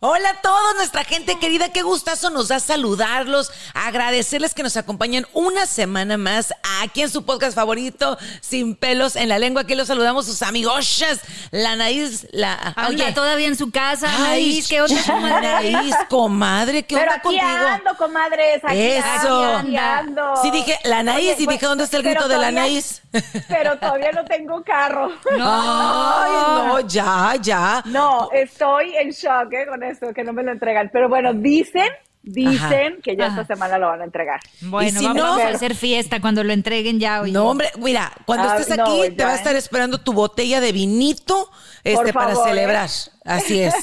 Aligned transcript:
Hola 0.00 0.30
a 0.30 0.34
todos, 0.42 0.76
nuestra 0.76 1.02
gente 1.02 1.40
querida, 1.40 1.70
qué 1.72 1.82
gustazo 1.82 2.30
nos 2.30 2.46
da 2.46 2.60
saludarlos, 2.60 3.50
agradecerles 3.74 4.54
que 4.54 4.62
nos 4.62 4.76
acompañen 4.76 5.26
una 5.32 5.66
semana 5.66 6.16
más 6.16 6.54
aquí 6.80 7.02
en 7.02 7.10
su 7.10 7.24
podcast 7.24 7.56
favorito, 7.56 8.16
Sin 8.40 8.76
pelos 8.76 9.16
en 9.16 9.28
la 9.28 9.40
lengua. 9.40 9.62
Aquí 9.62 9.74
los 9.74 9.88
saludamos 9.88 10.26
sus 10.26 10.42
amigoshas, 10.42 11.18
la 11.50 11.72
Anaís, 11.72 12.28
la... 12.30 12.76
Oye, 12.88 13.10
todavía 13.10 13.48
en 13.48 13.56
su 13.56 13.72
casa, 13.72 14.08
Anaís, 14.14 14.68
¿qué 14.68 14.82
onda, 14.82 15.02
comadre? 15.04 15.48
Anaís, 15.48 15.94
comadre, 16.08 16.82
¿qué 16.84 16.94
Pero 16.94 17.02
onda 17.10 17.14
aquí 17.16 17.22
contigo? 17.24 17.66
ando, 17.68 17.96
comadres, 17.96 18.64
aquí 18.64 18.80
Eso. 18.80 19.04
ando, 19.44 19.56
aquí 19.56 19.76
ando. 19.76 20.36
Sí, 20.42 20.52
dije 20.52 20.78
la 20.84 20.98
Anaís 21.00 21.18
Oye, 21.32 21.42
y 21.42 21.44
pues, 21.44 21.56
dije, 21.56 21.66
¿dónde 21.66 21.82
está 21.82 21.96
el 21.96 22.04
pero 22.04 22.20
grito 22.20 22.28
de 22.28 22.34
la 22.36 22.50
todavía- 22.50 22.60
Anaís? 22.62 23.02
Pero 23.48 23.76
todavía 23.80 24.12
no 24.12 24.24
tengo 24.26 24.62
carro. 24.62 25.10
Ay, 25.32 26.30
no, 26.54 26.80
ya, 26.86 27.34
ya. 27.40 27.82
No, 27.86 28.28
estoy 28.32 28.94
en 28.94 29.10
shock 29.10 29.52
eh, 29.54 29.66
con 29.66 29.82
esto, 29.88 30.12
que 30.14 30.24
no 30.24 30.32
me 30.32 30.42
lo 30.42 30.52
entregan. 30.52 30.90
Pero 30.92 31.08
bueno, 31.08 31.32
dicen, 31.34 31.88
dicen 32.22 32.58
Ajá. 32.94 33.02
que 33.02 33.16
ya 33.16 33.26
Ajá. 33.26 33.40
esta 33.42 33.54
semana 33.54 33.78
lo 33.78 33.86
van 33.88 34.00
a 34.02 34.04
entregar. 34.04 34.40
Bueno, 34.62 34.98
si 34.98 35.06
vamos 35.06 35.22
no- 35.22 35.34
a 35.42 35.48
hacer 35.48 35.74
fiesta 35.74 36.20
cuando 36.20 36.44
lo 36.44 36.52
entreguen 36.52 37.00
ya. 37.00 37.22
oye. 37.22 37.32
No, 37.32 37.48
hombre, 37.48 37.70
mira, 37.78 38.12
cuando 38.26 38.50
Ay, 38.50 38.60
estés 38.60 38.76
no, 38.76 38.84
aquí 38.84 38.98
ya, 39.10 39.16
te 39.16 39.24
va 39.24 39.30
a 39.30 39.34
¿eh? 39.34 39.36
estar 39.38 39.56
esperando 39.56 39.98
tu 39.98 40.12
botella 40.12 40.60
de 40.60 40.72
vinito 40.72 41.50
este, 41.84 42.12
para 42.12 42.32
¿eh? 42.32 42.36
celebrar. 42.44 42.90
Así 43.24 43.60
es. 43.60 43.74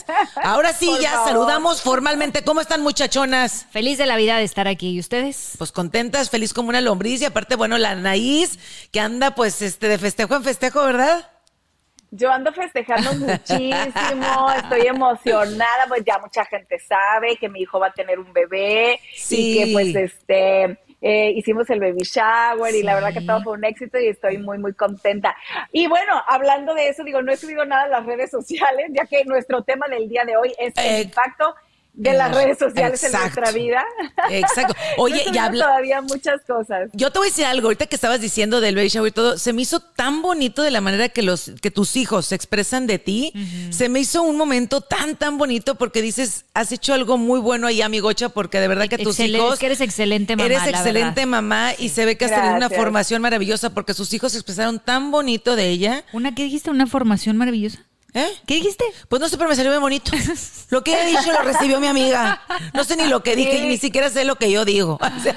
Ahora 0.44 0.74
sí, 0.74 0.88
Por 0.88 1.00
ya 1.02 1.12
favor. 1.12 1.28
saludamos 1.30 1.82
formalmente. 1.82 2.44
¿Cómo 2.44 2.62
están, 2.62 2.82
muchachonas? 2.82 3.66
Feliz 3.72 3.98
de 3.98 4.06
la 4.06 4.16
vida 4.18 4.38
de 4.38 4.44
estar 4.44 4.68
aquí. 4.68 4.90
¿Y 4.92 5.00
ustedes? 5.00 5.54
Pues 5.58 5.72
contentas, 5.72 6.30
feliz 6.30 6.54
como 6.54 6.70
una 6.70 6.82
lombriz 6.82 7.22
y 7.22 7.26
aparte, 7.26 7.56
bueno, 7.56 7.78
la 7.78 7.92
Anaís 7.92 8.60
que 8.92 9.00
anda 9.00 9.36
pues 9.36 9.62
este 9.62 9.88
de 9.88 9.98
festejo 9.98 10.36
en 10.36 10.44
festejo, 10.44 10.84
¿verdad? 10.84 11.30
Yo 12.16 12.32
ando 12.32 12.52
festejando 12.54 13.14
muchísimo, 13.14 14.52
estoy 14.58 14.88
emocionada, 14.88 15.86
pues 15.88 16.04
ya 16.06 16.18
mucha 16.20 16.46
gente 16.46 16.80
sabe 16.80 17.36
que 17.38 17.50
mi 17.50 17.62
hijo 17.62 17.80
va 17.80 17.88
a 17.88 17.94
tener 17.94 18.20
un 18.20 18.32
bebé 18.32 19.00
Sí. 19.14 19.60
y 19.60 19.66
que 19.66 19.74
pues 19.74 19.96
este 19.96 20.80
eh, 21.02 21.32
hicimos 21.36 21.70
el 21.70 21.80
baby 21.80 22.02
shower 22.04 22.74
y 22.74 22.82
la 22.82 22.96
verdad 22.96 23.14
que 23.14 23.22
todo 23.22 23.44
fue 23.44 23.54
un 23.54 23.66
éxito 23.66 24.00
y 24.00 24.08
estoy 24.08 24.38
muy 24.38 24.58
muy 24.58 24.74
contenta. 24.74 25.36
Y 25.72 25.88
bueno, 25.88 26.20
hablando 26.28 26.74
de 26.74 26.90
eso, 26.90 27.04
digo, 27.04 27.22
no 27.22 27.32
he 27.32 27.38
subido 27.38 27.66
nada 27.66 27.84
a 27.84 27.88
las 27.90 28.06
redes 28.06 28.32
sociales, 28.32 28.88
ya 28.92 29.06
que 29.06 29.24
nuestro 29.26 29.62
tema 29.64 29.88
del 29.88 30.08
día 30.10 30.24
de 30.26 30.38
hoy 30.38 30.56
es 30.58 30.74
el 30.78 30.86
Eh, 30.86 31.02
impacto 31.04 31.54
de 31.98 32.10
en 32.10 32.18
las 32.18 32.36
redes 32.36 32.58
sociales 32.60 33.02
en 33.04 33.08
exacto. 33.12 33.40
nuestra 33.42 33.52
vida. 33.60 33.84
Exacto. 34.30 34.74
Oye, 34.98 35.24
y 35.32 35.38
habla- 35.38 35.66
todavía 35.66 36.02
muchas 36.02 36.42
cosas. 36.46 36.90
Yo 36.94 37.12
te 37.12 37.20
voy 37.20 37.28
a 37.28 37.32
decir 37.32 37.46
algo, 37.46 37.68
ahorita 37.68 37.86
que 37.88 37.96
estabas 37.96 38.20
diciendo 38.22 38.60
del 38.62 38.76
baby 38.76 38.90
shower 38.90 39.10
y 39.10 39.14
todo, 39.14 39.38
se 39.38 39.54
me 39.54 39.62
hizo 39.62 39.80
tan 39.80 40.22
bonito 40.22 40.62
de 40.62 40.72
la 40.72 40.82
manera 40.82 41.10
que 41.10 41.22
los 41.22 41.52
que 41.62 41.72
tus 41.72 41.96
hijos 41.96 42.26
se 42.28 42.36
expresan 42.36 42.88
de 42.88 43.00
ti. 43.00 43.34
Se 43.70 43.90
me 43.90 44.00
hizo 44.02 44.24
un 44.24 44.36
momento 44.38 44.82
tan 44.82 45.16
tan 45.16 45.38
bonito 45.38 45.76
porque 45.76 46.02
dices, 46.02 46.46
has 46.54 46.72
hecho 46.72 46.94
algo 46.94 47.18
muy 47.18 47.40
bueno 47.40 47.68
ahí, 47.68 47.82
amigocha, 47.82 48.30
porque 48.30 48.60
de 48.60 48.68
verdad 48.68 48.88
que 48.88 48.98
tus 48.98 49.20
hijos 49.20 49.54
es 49.54 49.60
que 49.60 49.66
eres 49.68 49.82
excelente 49.82 50.36
mamá, 50.36 50.46
Eres 50.46 50.68
excelente 50.68 51.22
verdad. 51.22 51.28
mamá 51.28 51.72
y 51.78 51.90
se 51.90 52.06
ve 52.06 52.18
que 52.18 52.26
has 52.26 52.32
tenido 52.32 52.56
una 52.56 52.70
formación 52.70 53.22
maravillosa 53.22 53.70
porque 53.74 53.94
sus 53.94 54.14
hijos 54.14 54.34
se 54.34 54.38
expresaron 54.38 54.80
tan 54.80 55.12
bonito 55.12 55.56
de 55.56 55.70
ella. 55.70 56.04
¿Una 56.14 56.36
qué 56.36 56.44
dijiste? 56.44 56.70
¿Una 56.70 56.88
formación 56.88 57.38
maravillosa? 57.38 57.80
¿Eh? 58.16 58.28
¿Qué 58.48 58.56
dijiste? 58.56 58.86
Pues 59.10 59.22
no 59.22 59.28
sé, 59.28 59.38
pero 59.38 59.50
me 59.50 59.56
salió 59.56 59.72
bien 59.72 59.82
bonito. 59.82 60.10
Lo 60.72 60.84
que 60.84 60.94
he 61.00 61.06
dicho 61.06 61.32
lo 61.34 61.42
recibió 61.44 61.80
mi 61.82 61.88
amiga. 61.88 62.42
No 62.74 62.84
sé 62.86 62.96
ni 62.96 63.08
lo 63.08 63.22
que 63.22 63.36
dije, 63.36 63.58
Sí. 63.60 63.68
ni 63.68 63.78
siquiera 63.78 64.10
sé 64.10 64.26
lo 64.26 64.36
que 64.36 64.50
yo 64.50 64.66
digo. 64.66 64.98
O 65.18 65.20
sea, 65.20 65.36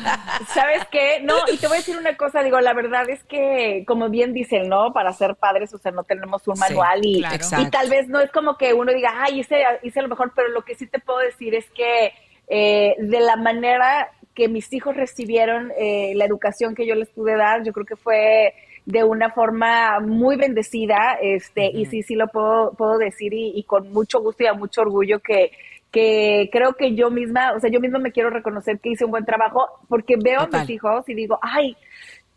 ¿Sabes 0.55 0.83
qué? 0.91 1.21
No, 1.23 1.35
y 1.53 1.57
te 1.59 1.67
voy 1.67 1.77
a 1.77 1.81
decir 1.81 1.97
una 1.99 2.17
cosa, 2.17 2.43
digo, 2.43 2.61
la 2.61 2.73
verdad 2.73 3.09
es 3.11 3.23
que, 3.25 3.85
como 3.87 4.09
bien 4.09 4.33
dicen, 4.33 4.69
¿no? 4.69 4.93
Para 4.93 5.13
ser 5.13 5.35
padres, 5.37 5.75
o 5.75 5.79
sea, 5.79 5.93
no 5.93 6.05
tenemos 6.05 6.47
un 6.49 6.57
Sí, 6.57 6.61
manual 6.61 7.01
y, 7.03 7.21
claro. 7.21 7.63
y 7.63 7.71
tal 7.71 7.91
vez 7.91 8.09
no 8.09 8.21
es 8.21 8.31
como 8.31 8.57
que 8.57 8.73
uno 8.73 8.93
diga, 8.93 9.13
ay, 9.19 9.41
hice, 9.41 9.57
hice 9.83 10.01
lo 10.01 10.09
mejor, 10.09 10.33
pero 10.35 10.49
lo 10.49 10.63
que 10.65 10.75
sí 10.75 10.87
te 10.87 10.99
puedo 11.01 11.19
decir 11.19 11.55
es 11.55 11.69
que 11.71 12.13
eh, 12.49 12.95
de 12.99 13.21
la 13.21 13.37
manera 13.37 14.11
que 14.35 14.49
mis 14.49 14.73
hijos 14.73 14.97
recibieron 14.97 15.73
eh, 15.77 16.13
la 16.15 16.25
educación 16.25 16.75
que 16.75 16.87
yo 16.87 16.95
les 16.95 17.09
pude 17.11 17.37
dar, 17.37 17.65
yo 17.65 17.73
creo 17.73 17.85
que 17.87 17.97
fue 17.97 18.55
de 18.89 19.05
una 19.05 19.29
forma 19.31 20.01
muy 20.01 20.37
bendecida, 20.37 21.19
este, 21.21 21.67
y 21.67 21.85
sí, 21.85 22.03
sí 22.03 22.15
lo 22.15 22.27
puedo, 22.29 22.73
puedo 22.73 22.97
decir 22.97 23.35
y, 23.35 23.53
y 23.55 23.65
con 23.65 23.93
mucho 23.93 24.19
gusto 24.21 24.45
y 24.45 24.47
a 24.47 24.55
mucho 24.55 24.81
orgullo 24.81 25.21
que, 25.21 25.53
que 25.91 26.49
creo 26.51 26.73
que 26.73 26.95
yo 26.95 27.11
misma, 27.11 27.53
o 27.53 27.61
sea, 27.61 27.69
yo 27.71 27.81
misma 27.81 27.99
me 27.99 28.13
quiero 28.13 28.31
reconocer 28.31 28.79
que 28.81 28.89
hice 28.89 29.05
un 29.05 29.11
buen 29.11 29.27
trabajo 29.27 29.67
porque 29.91 30.17
veo 30.17 30.41
a 30.41 30.45
Total. 30.47 30.61
mis 30.63 30.71
hijos 30.71 31.07
y 31.07 31.13
digo, 31.13 31.39
ay, 31.43 31.77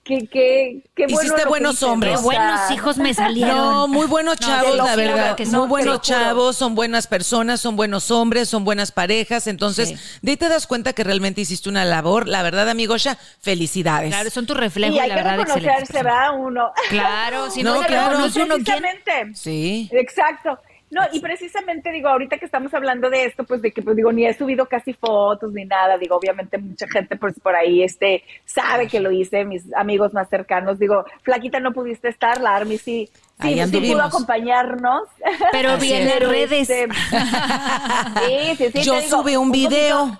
qué, 0.03 0.27
qué, 0.31 0.81
qué 0.95 1.05
bueno. 1.07 1.21
Hiciste 1.21 1.45
buenos 1.47 1.83
hombres. 1.83 2.17
Qué 2.17 2.23
buenos 2.23 2.71
hijos 2.71 2.97
me 2.97 3.13
salieron. 3.13 3.55
No, 3.55 3.87
muy 3.87 4.07
buenos 4.07 4.39
No, 4.41 4.47
chavos, 4.47 4.75
la 4.77 4.95
verdad. 4.95 5.35
que 5.35 5.43
muy 5.45 5.51
son, 5.51 5.63
te 5.63 5.69
buenos 5.69 6.01
chavos, 6.01 6.55
son 6.55 6.75
buenas 6.75 7.07
personas, 7.07 7.61
son 7.61 7.75
buenos 7.75 8.09
hombres, 8.11 8.49
son 8.49 8.63
buenas 8.65 8.91
parejas. 8.91 9.47
Entonces, 9.47 9.89
Sí. 9.89 9.95
de 10.21 10.31
ahí 10.31 10.37
te 10.37 10.49
das 10.49 10.67
cuenta 10.67 10.93
que 10.93 11.03
realmente 11.03 11.41
hiciste 11.41 11.69
una 11.69 11.85
labor. 11.85 12.27
La 12.27 12.41
verdad, 12.43 12.69
amigosha, 12.69 13.17
felicidades. 13.41 14.09
Claro, 14.13 14.29
son 14.29 14.45
tu 14.45 14.53
reflejo 14.53 14.95
Y 14.95 14.99
hay 14.99 15.09
la 15.09 15.15
que 15.15 15.23
verdad, 15.23 15.37
reconocerse, 15.39 15.93
¿verdad? 15.93 16.39
Uno. 16.39 16.71
Claro, 16.89 17.49
si 17.51 17.63
no, 17.63 17.75
No, 17.75 17.81
se 17.81 17.87
claro. 17.87 18.09
reconoce 18.11 18.43
uno, 18.43 18.55
¿quién? 18.63 19.35
Sí. 19.35 19.89
Exacto. 19.91 20.59
No, 20.91 21.01
y 21.13 21.21
precisamente 21.21 21.89
digo, 21.89 22.09
ahorita 22.09 22.37
que 22.37 22.43
estamos 22.43 22.73
hablando 22.73 23.09
de 23.09 23.23
esto, 23.23 23.45
pues 23.45 23.61
de 23.61 23.71
que 23.71 23.81
pues 23.81 23.95
digo, 23.95 24.11
ni 24.11 24.25
he 24.25 24.33
subido 24.33 24.65
casi 24.65 24.93
fotos 24.93 25.53
ni 25.53 25.63
nada, 25.63 25.97
digo, 25.97 26.17
obviamente 26.17 26.57
mucha 26.57 26.85
gente 26.85 27.15
pues 27.15 27.39
por 27.39 27.55
ahí 27.55 27.81
este 27.81 28.23
sabe 28.43 28.87
que 28.87 28.99
lo 28.99 29.09
hice, 29.09 29.45
mis 29.45 29.73
amigos 29.73 30.13
más 30.13 30.27
cercanos, 30.27 30.79
digo, 30.79 31.05
Flaquita 31.23 31.61
no 31.61 31.71
pudiste 31.71 32.09
estar, 32.09 32.41
la 32.41 32.57
Army 32.57 32.77
sí, 32.77 33.09
Ahí 33.41 33.61
sí, 33.63 33.69
sí 33.69 33.91
pudo 33.91 34.03
acompañarnos. 34.03 35.03
Pero 35.51 35.77
bien 35.79 36.07
en 36.07 36.29
redes. 36.29 36.69
este, 36.69 36.87
sí, 38.25 38.55
sí, 38.57 38.71
sí, 38.71 38.83
Yo 38.83 38.99
digo, 38.99 39.17
subí 39.17 39.35
un 39.35 39.51
video. 39.51 40.17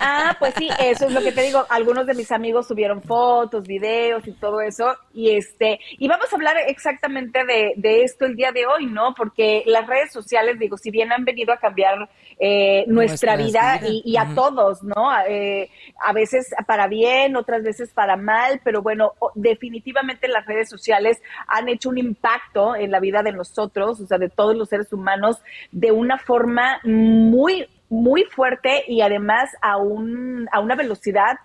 Ah, 0.00 0.36
pues 0.38 0.54
sí, 0.56 0.68
eso 0.78 1.06
es 1.06 1.12
lo 1.12 1.20
que 1.20 1.32
te 1.32 1.42
digo. 1.42 1.64
Algunos 1.68 2.06
de 2.06 2.14
mis 2.14 2.32
amigos 2.32 2.66
subieron 2.66 3.02
fotos, 3.02 3.66
videos 3.66 4.26
y 4.26 4.32
todo 4.32 4.60
eso. 4.60 4.96
Y 5.12 5.36
este, 5.36 5.80
y 5.98 6.08
vamos 6.08 6.32
a 6.32 6.36
hablar 6.36 6.56
exactamente 6.66 7.44
de, 7.44 7.74
de 7.76 8.04
esto 8.04 8.24
el 8.24 8.36
día 8.36 8.52
de 8.52 8.66
hoy, 8.66 8.86
¿no? 8.86 9.14
Porque 9.14 9.62
las 9.66 9.86
redes 9.86 10.12
sociales, 10.12 10.58
digo, 10.58 10.76
si 10.76 10.90
bien 10.90 11.12
han 11.12 11.24
venido 11.24 11.52
a 11.52 11.58
cambiar 11.58 12.08
eh, 12.38 12.84
nuestra 12.86 13.36
vida 13.36 13.80
y, 13.84 14.02
y 14.04 14.16
a 14.16 14.34
todos, 14.34 14.82
¿no? 14.82 15.10
Eh, 15.28 15.70
a 16.00 16.12
veces 16.12 16.48
para 16.66 16.86
bien, 16.86 17.36
otras 17.36 17.62
veces 17.62 17.92
para 17.92 18.16
mal, 18.16 18.60
pero 18.64 18.82
bueno, 18.82 19.12
definitivamente 19.34 20.28
las 20.28 20.46
redes 20.46 20.68
sociales 20.68 21.20
han 21.48 21.68
hecho 21.68 21.88
un 21.88 21.98
impacto 21.98 22.27
en 22.76 22.90
la 22.90 23.00
vida 23.00 23.22
de 23.22 23.32
nosotros, 23.32 24.00
o 24.00 24.06
sea, 24.06 24.18
de 24.18 24.28
todos 24.28 24.56
los 24.56 24.68
seres 24.68 24.92
humanos, 24.92 25.42
de 25.70 25.92
una 25.92 26.18
forma 26.18 26.80
muy 26.84 27.66
muy 27.90 28.24
fuerte 28.24 28.84
y 28.86 29.00
además 29.00 29.50
a, 29.62 29.78
un, 29.78 30.46
a 30.52 30.60
una 30.60 30.74
velocidad 30.74 31.38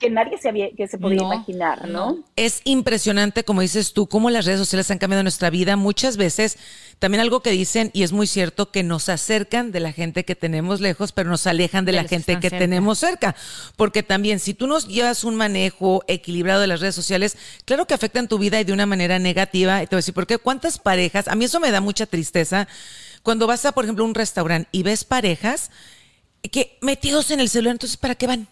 que 0.00 0.10
nadie 0.10 0.38
se, 0.38 0.48
había, 0.48 0.70
que 0.72 0.88
se 0.88 0.98
podía 0.98 1.18
No, 1.18 1.32
imaginar, 1.34 1.86
¿no? 1.86 2.24
Es 2.34 2.62
impresionante, 2.64 3.44
como 3.44 3.60
dices 3.60 3.92
tú, 3.92 4.08
cómo 4.08 4.30
las 4.30 4.46
redes 4.46 4.58
sociales 4.58 4.90
han 4.90 4.98
cambiado 4.98 5.22
nuestra 5.22 5.50
vida. 5.50 5.76
Muchas 5.76 6.16
veces, 6.16 6.58
también 6.98 7.20
algo 7.20 7.42
que 7.42 7.50
dicen, 7.50 7.90
y 7.92 8.02
es 8.02 8.10
muy 8.10 8.26
cierto, 8.26 8.70
que 8.72 8.82
nos 8.82 9.10
acercan 9.10 9.72
de 9.72 9.80
la 9.80 9.92
gente 9.92 10.24
que 10.24 10.34
tenemos 10.34 10.80
lejos, 10.80 11.12
pero 11.12 11.28
nos 11.28 11.46
alejan 11.46 11.84
de, 11.84 11.92
De 11.92 12.02
la 12.02 12.08
gente 12.08 12.36
que 12.40 12.48
cerca. 12.48 12.58
tenemos 12.58 12.98
cerca. 12.98 13.36
Porque 13.76 14.02
también, 14.02 14.40
si 14.40 14.54
tú 14.54 14.66
nos 14.66 14.88
llevas 14.88 15.22
un 15.22 15.36
manejo 15.36 16.02
equilibrado 16.08 16.62
de 16.62 16.66
las 16.66 16.80
redes 16.80 16.94
sociales, 16.94 17.36
claro 17.66 17.86
que 17.86 17.94
afectan 17.94 18.26
tu 18.26 18.38
vida 18.38 18.58
y 18.58 18.64
de 18.64 18.72
una 18.72 18.86
manera 18.86 19.18
negativa. 19.18 19.82
Y 19.82 19.86
te 19.86 19.94
voy 19.94 19.98
a 19.98 20.02
decir, 20.02 20.14
¿por 20.14 20.26
qué? 20.26 20.38
¿Cuántas 20.38 20.78
parejas? 20.78 21.28
A 21.28 21.34
mí 21.34 21.44
eso 21.44 21.60
me 21.60 21.70
da 21.70 21.82
mucha 21.82 22.06
tristeza. 22.06 22.66
Cuando 23.22 23.46
vas 23.46 23.66
a, 23.66 23.72
por 23.72 23.84
ejemplo, 23.84 24.04
un 24.06 24.14
restaurante 24.14 24.66
y 24.72 24.82
ves 24.82 25.04
parejas 25.04 25.70
que 26.50 26.78
metidos 26.80 27.30
en 27.30 27.40
el 27.40 27.50
celular, 27.50 27.72
entonces, 27.72 27.98
¿para 27.98 28.14
qué 28.14 28.26
van? 28.26 28.48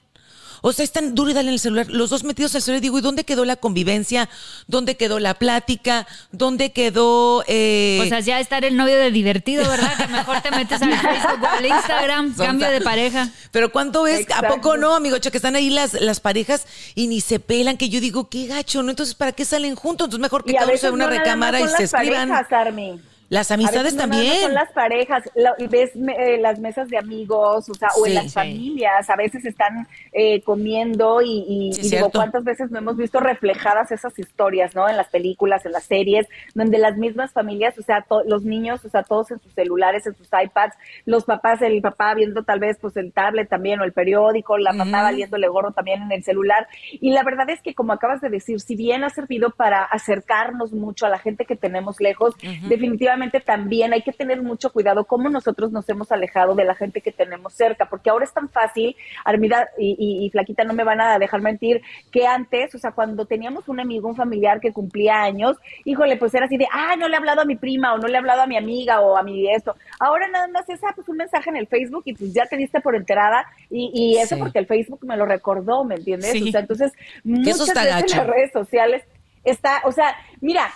O 0.61 0.73
sea, 0.73 0.85
están 0.85 1.15
duro 1.15 1.31
y 1.31 1.35
dale 1.35 1.49
en 1.49 1.55
el 1.55 1.61
celular, 1.61 1.87
los 1.89 2.11
dos 2.11 2.25
metidos 2.25 2.53
en 2.55 2.59
el 2.59 2.63
celular. 2.63 2.81
Digo, 2.83 2.99
¿y 2.99 3.03
dónde 3.03 3.25
quedó 3.25 3.45
la 3.45 3.57
convivencia? 3.57 4.29
¿Dónde 4.67 4.97
quedó 4.97 5.19
la 5.19 5.35
plática? 5.35 6.07
¿Dónde 6.33 6.73
quedó...? 6.73 7.45
Eh, 7.47 8.01
O 8.03 8.09
sea, 8.09 8.21
ya 8.21 8.41
estar 8.41 8.65
el 8.65 8.77
novio 8.77 8.97
de 8.97 9.11
divertido, 9.11 9.69
¿verdad? 9.69 9.97
Que 9.97 10.07
mejor 10.09 10.41
te 10.41 10.51
metes 10.51 10.81
al 10.83 10.93
Facebook 10.99 11.43
o 11.43 11.47
al 11.47 11.67
Instagram, 11.67 12.37
Son 12.37 12.47
cambio 12.47 12.71
de 12.71 12.81
pareja. 12.81 13.29
Pero 13.51 13.71
¿cuánto 13.71 14.07
es? 14.07 14.27
¿A 14.35 14.43
poco 14.49 14.77
no, 14.77 14.95
amigo? 14.95 15.19
Che, 15.19 15.31
que 15.31 15.39
están 15.39 15.57
ahí 15.57 15.71
las, 15.71 15.95
las 15.95 16.21
parejas 16.21 16.67
y 16.95 17.07
ni 17.07 17.21
se 17.21 17.41
pelan, 17.41 17.77
que 17.77 17.89
yo 17.89 18.01
digo, 18.01 18.29
qué 18.29 18.47
gacho, 18.47 18.83
¿no? 18.83 18.91
Entonces, 18.91 19.15
¿para 19.15 19.33
qué 19.33 19.45
salen 19.45 19.75
juntos? 19.75 20.07
Entonces, 20.07 20.23
mejor 20.23 20.45
que 20.45 20.53
cada 20.53 20.65
uno 20.65 20.69
se 20.69 20.73
veces 20.73 20.91
ve 20.91 20.95
una 20.95 21.05
no 21.07 21.11
recámara 21.11 21.61
y 21.61 21.69
se 21.69 21.85
escriban. 21.85 22.29
parejas, 22.29 22.53
Army. 22.53 23.01
Las 23.29 23.51
amistades 23.51 23.95
veces 23.95 23.99
no 23.99 24.07
nada 24.07 24.09
más 24.09 24.17
también. 24.27 24.43
Son 24.43 24.55
las 24.55 24.73
parejas, 24.73 25.23
y 25.59 25.67
ves 25.67 25.91
eh, 25.95 26.39
las 26.41 26.59
mesas 26.61 26.89
de 26.89 26.97
amigos, 26.97 27.69
o 27.69 27.75
sea, 27.75 27.89
o 27.99 28.05
Sí, 28.05 28.11
en 28.11 28.15
las 28.15 28.25
sí. 28.25 28.31
familias, 28.31 29.11
a 29.11 29.17
veces 29.17 29.45
están 29.45 29.87
eh, 30.13 30.41
comiendo 30.43 31.21
y, 31.21 31.45
y- 31.47 31.73
Sí, 31.75 31.89
y 31.89 31.91
digo, 31.91 32.11
cuántas 32.11 32.43
veces 32.45 32.71
no 32.71 32.79
hemos 32.79 32.97
visto 32.97 33.21
reflejadas 33.21 33.93
esas 33.93 34.19
historias, 34.19 34.75
¿no? 34.75 34.89
En 34.89 34.97
las 34.97 35.09
películas, 35.09 35.67
en 35.67 35.73
las 35.73 35.85
series, 35.85 36.27
donde 36.55 36.79
las 36.79 36.97
mismas 36.97 37.33
familias, 37.33 37.77
o 37.79 37.83
sea, 37.83 38.01
to- 38.09 38.25
los 38.25 38.45
niños, 38.45 38.83
o 38.87 38.89
sea, 38.89 39.03
todos 39.03 39.31
en 39.31 39.41
sus 39.41 39.53
celulares, 39.53 40.07
en 40.07 40.15
sus 40.15 40.29
iPads, 40.33 40.75
los 41.05 41.25
papás, 41.25 41.61
el 41.61 41.83
papá 41.83 42.15
viendo 42.15 42.45
tal 42.45 42.61
vez 42.61 42.79
pues 42.81 42.97
el 42.97 43.13
tablet 43.13 43.49
también 43.49 43.79
o 43.81 43.85
el 43.85 43.93
periódico, 43.93 44.57
la 44.57 44.73
mamá 44.73 45.03
valiéndole 45.03 45.49
gorro 45.49 45.73
también 45.73 46.01
en 46.03 46.13
el 46.13 46.25
celular. 46.25 46.67
Y 46.93 47.11
la 47.11 47.25
verdad 47.25 47.51
es 47.51 47.61
que, 47.61 47.75
como 47.75 47.93
acabas 47.93 48.23
de 48.23 48.31
decir, 48.31 48.59
si 48.61 48.75
bien 48.75 49.05
ha 49.05 49.11
servido 49.11 49.51
para 49.51 49.85
acercarnos 49.85 50.73
mucho 50.73 51.05
a 51.05 51.11
la 51.11 51.19
gente 51.19 51.45
que 51.45 51.57
tenemos 51.57 52.01
lejos, 52.01 52.35
definitivamente 52.69 53.18
también 53.45 53.93
hay 53.93 54.03
que 54.03 54.13
tener 54.13 54.43
mucho 54.43 54.71
cuidado 54.73 55.05
cómo 55.05 55.29
nosotros 55.29 55.73
nos 55.73 55.89
hemos 55.89 56.11
alejado 56.13 56.55
de 56.55 56.65
la 56.65 56.75
gente 56.75 57.01
que 57.01 57.13
tenemos 57.13 57.53
cerca, 57.55 57.87
porque 57.89 58.11
ahora 58.11 58.25
es 58.25 58.33
tan 58.33 58.49
fácil, 58.49 58.97
Armida 59.25 59.69
y, 59.79 59.97
y- 59.99 60.27
y 60.27 60.31
Flaquita 60.31 60.65
no 60.65 60.73
me 60.75 60.85
van 60.85 61.01
a 61.01 61.19
dejar 61.19 61.41
mentir, 61.41 61.83
que 62.11 62.27
antes, 62.27 62.75
o 62.75 62.79
sea, 62.79 62.93
cuando 62.93 63.27
teníamos 63.27 63.69
un 63.69 63.81
amigo, 63.81 64.09
un 64.09 64.17
familiar 64.17 64.61
que 64.61 64.73
cumplía 64.73 65.23
años, 65.23 65.57
híjole, 65.85 66.17
pues 66.17 66.35
era 66.35 66.47
así 66.47 66.57
de, 66.57 66.67
ah, 66.73 66.95
no 66.97 67.09
le 67.09 67.15
he 67.15 67.19
hablado 67.19 67.43
a 67.43 67.45
mi 67.45 67.57
prima 67.57 67.95
o 67.95 67.99
no 67.99 68.07
le 68.09 68.15
he 68.15 68.19
hablado 68.19 68.43
a 68.43 68.47
mi 68.47 68.57
amiga 68.57 69.01
o 69.01 69.17
a 69.17 69.23
mi 69.23 69.53
esto. 69.53 69.75
Ahora 70.01 70.29
nada 70.29 70.49
más 70.49 70.69
es, 70.69 70.83
ah, 70.85 70.93
pues 70.95 71.09
un 71.09 71.17
mensaje 71.17 71.51
en 71.51 71.57
el 71.57 71.67
Facebook 71.67 72.03
y 72.07 72.15
pues 72.15 72.33
ya 72.33 72.47
te 72.47 72.57
diste 72.57 72.81
por 72.81 72.95
enterada 72.97 73.45
y, 73.71 73.91
y 73.95 74.17
eso 74.19 74.35
Sí. 74.37 74.41
porque 74.41 74.59
el 74.59 74.67
Facebook 74.67 75.01
me 75.05 75.17
lo 75.17 75.27
recordó, 75.27 75.85
¿me 75.85 75.95
entiendes? 75.97 76.31
Sí. 76.33 76.49
O 76.49 76.53
sea, 76.53 76.61
entonces, 76.61 76.93
muchas 77.25 77.59
veces 77.59 77.75
gacho. 77.75 78.17
las 78.17 78.27
redes 78.27 78.53
sociales 78.53 79.03
está, 79.45 79.81
o 79.85 79.93
sea, 79.93 80.15
mira, 80.41 80.69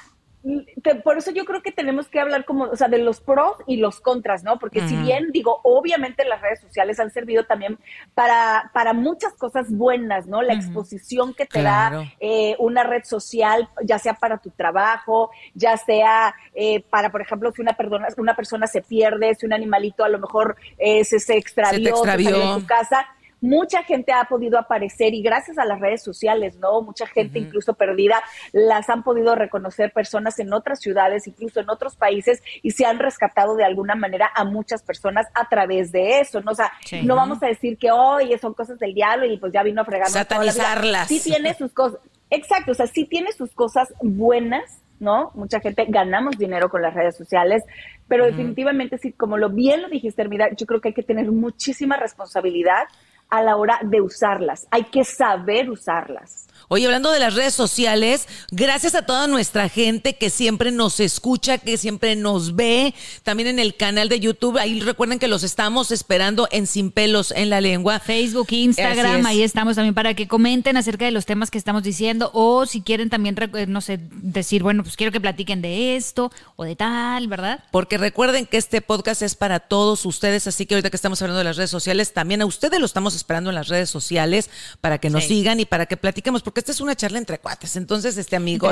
te- 0.83 0.97
por 0.97 1.17
eso 1.19 1.31
yo 1.31 1.45
creo 1.45 1.63
que 1.63 1.73
tenemos 1.73 2.09
que 2.09 2.19
hablar 2.21 2.45
como, 2.45 2.65
o 2.65 2.77
sea, 2.77 2.89
de 2.89 2.99
los 2.99 3.21
pros 3.21 3.57
y 3.67 3.77
los 3.77 4.01
contras, 4.01 4.43
¿no? 4.43 4.59
Porque 4.59 4.87
si 4.89 4.97
bien 4.97 5.31
digo, 5.33 5.61
obviamente 5.63 6.25
las 6.25 6.41
redes 6.41 6.61
sociales 6.61 6.99
han 7.01 7.11
servido 7.11 7.45
también 7.45 7.79
para, 8.15 8.71
para 8.75 8.93
muchas 8.93 9.35
cosas 9.35 9.71
buenas, 9.71 10.27
¿no? 10.27 10.43
La 10.43 10.55
exposición 10.55 11.35
que 11.35 11.45
te 11.47 11.61
Claro. 11.61 11.99
da 12.01 12.13
eh, 12.21 12.57
una 12.59 12.83
red 12.83 13.05
social, 13.05 13.69
ya 13.85 13.99
sea 13.99 14.15
para 14.15 14.39
tu 14.39 14.51
trabajo, 14.51 15.31
ya 15.55 15.77
sea 15.77 16.35
eh, 16.55 16.83
para, 16.91 17.11
por 17.11 17.23
ejemplo, 17.23 17.53
si 17.53 17.63
una 17.63 17.75
persona, 17.75 18.09
una 18.17 18.35
persona 18.37 18.67
se 18.67 18.83
pierde, 18.83 19.35
si 19.35 19.47
un 19.47 19.53
animalito 19.53 20.05
a 20.05 20.09
lo 20.09 20.19
mejor 20.19 20.57
eh, 20.79 21.05
se, 21.05 21.21
se 21.21 21.37
extravió, 21.37 21.91
extravió. 21.91 22.31
salió 22.31 22.55
de 22.55 22.61
tu 22.61 22.67
casa, 22.67 23.07
mucha 23.43 23.83
gente 23.83 24.13
ha 24.13 24.25
podido 24.25 24.59
aparecer 24.59 25.13
y 25.13 25.21
gracias 25.21 25.59
a 25.59 25.65
las 25.65 25.81
redes 25.81 26.03
sociales, 26.03 26.57
¿no? 26.57 26.81
Mucha 26.81 27.07
gente 27.07 27.41
incluso 27.41 27.75
perdida 27.75 28.23
las 28.53 28.89
han 28.89 29.03
podido 29.03 29.35
reconocer 29.35 29.93
personas 29.93 30.39
en 30.39 30.53
otras 30.55 30.81
ciudades, 30.81 31.27
incluso 31.27 31.61
en 31.61 31.69
otros 31.69 31.97
países 31.97 32.41
y 32.63 32.71
se 32.71 32.87
han 32.87 33.01
rescatado 33.01 33.57
de 33.57 33.65
alguna 33.65 33.97
manera 33.97 34.31
a 34.35 34.45
muchas 34.45 34.83
personas 34.83 35.27
a 35.35 35.49
través 35.49 35.93
de 35.93 36.21
eso, 36.21 36.41
¿no? 36.41 36.53
O 36.53 36.55
sea, 36.55 36.73
Sí. 36.85 37.03
no 37.03 37.17
vamos 37.17 37.43
a 37.43 37.47
decir 37.49 37.77
que 37.77 37.91
hoy 37.91 38.33
son 38.39 38.55
cosas 38.55 38.79
del 38.79 38.95
diablo 38.95 39.27
y 39.27 39.37
pues 39.39 39.53
ya 39.53 39.63
vino 39.63 39.83
a 39.83 39.85
fregarnos. 39.85 40.13
Satanizarlas. 40.13 41.09
Sí 41.09 41.21
tiene 41.21 41.55
sus 41.55 41.73
cosas, 41.73 42.01
exacto, 42.31 42.71
o 42.71 42.75
sea, 42.75 42.87
sí 42.87 43.05
tiene 43.07 43.33
sus 43.33 43.53
cosas 43.53 43.93
buenas, 44.03 44.81
¿no? 45.01 45.33
Mucha 45.35 45.59
gente 45.59 45.85
ganamos 45.89 46.39
dinero 46.39 46.69
con 46.71 46.81
las 46.81 46.95
redes 46.95 47.17
sociales, 47.17 47.65
pero 48.07 48.25
definitivamente 48.25 48.99
sí, 48.99 49.13
como 49.13 49.37
lo 49.37 49.51
bien 49.51 49.83
lo 49.83 49.89
dijiste, 49.89 50.23
Hermida, 50.23 50.49
yo 50.57 50.65
creo 50.65 50.81
que 50.81 50.89
hay 50.91 50.95
que 50.95 51.03
tener 51.03 51.33
muchísima 51.33 51.97
responsabilidad 51.97 52.85
a 53.33 53.43
la 53.43 53.57
hora 53.57 53.81
de 53.83 54.03
usarlas. 54.03 54.67
Hay 54.71 54.85
que 54.85 55.05
saber 55.05 55.71
usarlas. 55.71 56.49
Oye, 56.73 56.87
hablando 56.87 57.11
de 57.11 57.19
las 57.19 57.35
redes 57.35 57.53
sociales, 57.53 58.27
gracias 58.51 58.95
a 58.95 59.05
toda 59.05 59.27
nuestra 59.27 59.69
gente 59.69 60.17
que 60.17 60.31
siempre 60.31 60.71
nos 60.71 61.01
escucha, 61.01 61.59
que 61.59 61.77
siempre 61.77 62.17
nos 62.17 62.57
ve, 62.57 62.95
también 63.25 63.49
en 63.49 63.59
el 63.59 63.77
canal 63.77 64.09
de 64.09 64.21
YouTube. 64.21 64.57
Ahí 64.57 64.81
recuerden 64.81 65.19
que 65.19 65.29
los 65.29 65.43
estamos 65.43 65.91
esperando 65.91 66.49
en 66.51 66.67
Sin 66.67 66.91
Pelos 66.91 67.31
en 67.31 67.51
la 67.51 67.61
Lengua. 67.61 67.99
Facebook, 67.99 68.47
Instagram, 68.51 69.21
es. 69.21 69.27
ahí 69.27 69.43
estamos 69.43 69.77
también 69.77 69.95
para 69.95 70.15
que 70.15 70.27
comenten 70.29 70.79
acerca 70.79 71.05
de 71.05 71.11
los 71.11 71.27
temas 71.27 71.51
que 71.51 71.59
estamos 71.59 71.83
diciendo 71.83 72.31
o 72.33 72.65
si 72.65 72.81
quieren 72.81 73.11
también, 73.11 73.37
eh, 73.39 73.67
no 73.67 73.83
sé, 73.83 73.99
decir, 74.11 74.63
bueno, 74.63 74.83
pues 74.83 74.97
quiero 74.97 75.13
que 75.13 75.21
platiquen 75.21 75.61
de 75.61 75.97
esto 75.97 76.33
o 76.57 76.65
de 76.65 76.75
tal, 76.75 77.29
¿verdad? 77.29 77.65
Porque 77.71 77.99
recuerden 77.99 78.47
que 78.47 78.57
este 78.57 78.81
podcast 78.81 79.21
es 79.21 79.35
para 79.35 79.61
todos 79.61 80.07
ustedes, 80.07 80.47
así 80.47 80.65
que 80.65 80.75
ahorita 80.75 80.89
que 80.89 80.97
estamos 80.97 81.21
hablando 81.21 81.39
de 81.39 81.45
las 81.45 81.59
redes 81.59 81.71
sociales, 81.71 82.15
también 82.15 82.41
a 82.41 82.47
ustedes 82.47 82.81
lo 82.81 82.87
estamos 82.87 83.15
esperando 83.23 83.51
en 83.51 83.57
las 83.57 83.69
redes 83.69 83.89
sociales 83.91 84.51
para 84.81 84.99
que 84.99 85.09
nos 85.11 85.23
Sí. 85.25 85.29
sigan 85.37 85.61
y 85.61 85.65
para 85.65 85.87
que 85.87 85.97
platiquemos, 85.97 86.43
porque 86.43 86.61
esta 86.61 86.73
es 86.73 86.81
una 86.81 86.95
charla 86.95 87.19
entre 87.19 87.39
cuates. 87.39 87.77
Entonces, 87.77 88.17
este 88.19 88.37
amigo, 88.37 88.69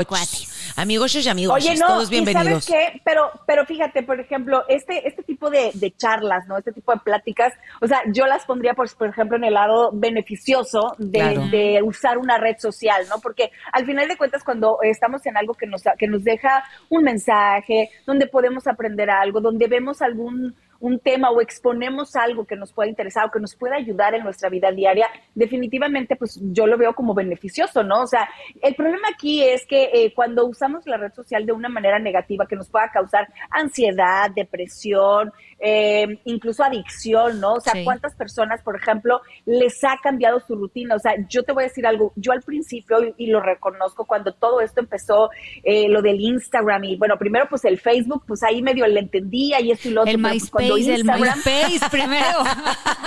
amigos 0.76 1.14
y 1.14 1.28
amigos, 1.28 1.56
Oye, 1.56 1.76
no, 1.76 1.86
todos 1.86 2.08
¿y 2.08 2.10
bienvenidos. 2.10 2.64
sabes 2.64 2.92
qué? 2.92 3.00
Pero, 3.04 3.30
pero 3.46 3.64
fíjate, 3.66 4.02
por 4.02 4.18
ejemplo, 4.20 4.62
este, 4.68 5.06
este 5.08 5.22
tipo 5.22 5.48
de, 5.50 5.70
de 5.74 5.92
charlas, 5.96 6.46
¿no? 6.46 6.58
Este 6.58 6.72
tipo 6.72 6.92
de 6.92 6.98
pláticas, 7.00 7.52
o 7.80 7.86
sea, 7.86 8.00
yo 8.12 8.26
las 8.26 8.44
pondría, 8.44 8.74
pues, 8.74 8.94
por 8.94 9.08
ejemplo, 9.08 9.36
en 9.36 9.44
el 9.44 9.54
lado 9.54 9.90
beneficioso 9.92 10.94
de, 10.98 11.18
Claro. 11.18 11.46
de 11.50 11.80
usar 11.84 12.18
una 12.18 12.38
red 12.38 12.56
social, 12.58 13.06
¿no? 13.08 13.20
Porque 13.20 13.50
al 13.72 13.86
final 13.86 14.08
de 14.08 14.16
cuentas, 14.16 14.42
cuando 14.44 14.78
estamos 14.82 15.24
en 15.26 15.36
algo 15.36 15.54
que 15.54 15.66
nos, 15.66 15.82
que 15.98 16.06
nos 16.06 16.24
deja 16.24 16.64
un 16.88 17.02
mensaje, 17.04 17.90
donde 18.06 18.26
podemos 18.26 18.66
aprender 18.66 19.10
algo, 19.10 19.40
donde 19.40 19.66
vemos 19.68 20.02
algún 20.02 20.54
un 20.80 20.98
tema 20.98 21.30
o 21.30 21.40
exponemos 21.40 22.16
algo 22.16 22.46
que 22.46 22.56
nos 22.56 22.72
pueda 22.72 22.88
interesar 22.88 23.26
o 23.26 23.30
que 23.30 23.38
nos 23.38 23.54
pueda 23.54 23.76
ayudar 23.76 24.14
en 24.14 24.24
nuestra 24.24 24.48
vida 24.48 24.72
diaria, 24.72 25.06
definitivamente 25.34 26.16
pues 26.16 26.40
yo 26.42 26.66
lo 26.66 26.76
veo 26.78 26.94
como 26.94 27.14
beneficioso, 27.14 27.82
¿no? 27.84 28.02
O 28.02 28.06
sea, 28.06 28.28
el 28.62 28.74
problema 28.74 29.08
aquí 29.14 29.42
es 29.42 29.66
que 29.66 29.90
eh, 29.92 30.12
cuando 30.14 30.46
usamos 30.46 30.86
la 30.86 30.96
red 30.96 31.12
social 31.12 31.44
de 31.44 31.52
una 31.52 31.68
manera 31.68 31.98
negativa 31.98 32.46
que 32.46 32.56
nos 32.56 32.68
pueda 32.68 32.90
causar 32.90 33.28
ansiedad, 33.50 34.30
depresión, 34.34 35.32
eh, 35.60 36.06
incluso 36.24 36.64
adicción, 36.64 37.40
¿no? 37.40 37.54
O 37.54 37.60
sea, 37.60 37.74
Sí. 37.74 37.84
¿cuántas 37.84 38.14
personas, 38.14 38.62
por 38.62 38.76
ejemplo, 38.76 39.20
les 39.46 39.82
ha 39.84 39.96
cambiado 40.02 40.40
su 40.40 40.54
rutina? 40.56 40.94
O 40.94 40.98
sea, 40.98 41.12
yo 41.28 41.42
te 41.42 41.52
voy 41.52 41.64
a 41.64 41.66
decir 41.68 41.86
algo, 41.86 42.12
yo 42.16 42.32
al 42.32 42.40
principio, 42.42 43.02
y, 43.02 43.14
y 43.18 43.26
lo 43.28 43.40
reconozco, 43.40 44.06
cuando 44.06 44.32
todo 44.32 44.60
esto 44.60 44.80
empezó, 44.80 45.28
eh, 45.62 45.88
lo 45.88 46.02
del 46.02 46.20
Instagram 46.20 46.84
y 46.84 46.96
bueno, 46.96 47.16
primero 47.18 47.46
pues 47.48 47.64
el 47.64 47.78
Facebook, 47.78 48.24
pues 48.26 48.42
ahí 48.42 48.62
medio 48.62 48.86
le 48.86 49.00
entendía 49.00 49.60
y 49.60 49.70
esto 49.70 49.88
y 49.88 49.92
lo 49.92 50.02
otro. 50.02 50.12
El 50.12 50.22
pero, 50.22 50.32
pues, 50.32 50.50
cuando 50.50 50.74
MySpace, 50.76 50.94
el 50.94 51.06
Instagram- 51.06 51.36
MySpace 51.36 51.80
primero. 51.90 52.38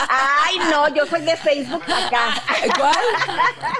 Ay, 0.10 0.58
no, 0.72 0.88
yo 0.96 1.06
soy 1.06 1.22
de 1.22 1.36
Facebook 1.38 1.84
acá. 1.84 2.42
¿Cuál? 2.78 2.96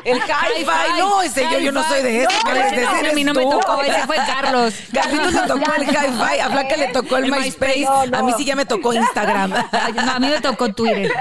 El 0.06 0.18
hi-fi. 0.18 1.00
No, 1.00 1.22
ese 1.22 1.44
yo, 1.52 1.60
yo 1.60 1.72
no 1.72 1.84
soy 1.84 2.02
de 2.04 2.24
eso. 2.24 2.30
No, 2.46 3.10
a 3.10 3.14
mí 3.14 3.24
no 3.24 3.34
me 3.34 3.44
tocó, 3.44 3.82
ese 3.82 4.06
fue 4.08 4.16
Carlos. 4.18 4.74
Carlitos 4.94 5.34
le 5.34 5.42
tocó 5.48 5.74
el 5.76 5.84
hi-fi, 5.84 6.40
a 6.40 6.50
Flaca 6.50 6.78
le 6.78 6.88
tocó 6.90 7.18
el 7.18 7.26
El 7.26 7.32
MySpace. 7.32 7.78
MySpace. 7.80 8.10
No, 8.12 8.18
A 8.18 8.24
mí 8.24 8.32
sí 8.38 8.46
ya 8.46 8.56
me 8.56 8.63
tocó 8.66 8.94
Instagram. 8.94 9.52
No, 9.94 10.12
a 10.12 10.20
mí 10.20 10.28
me 10.28 10.42
tocó 10.42 10.74
Twitter. 10.74 11.12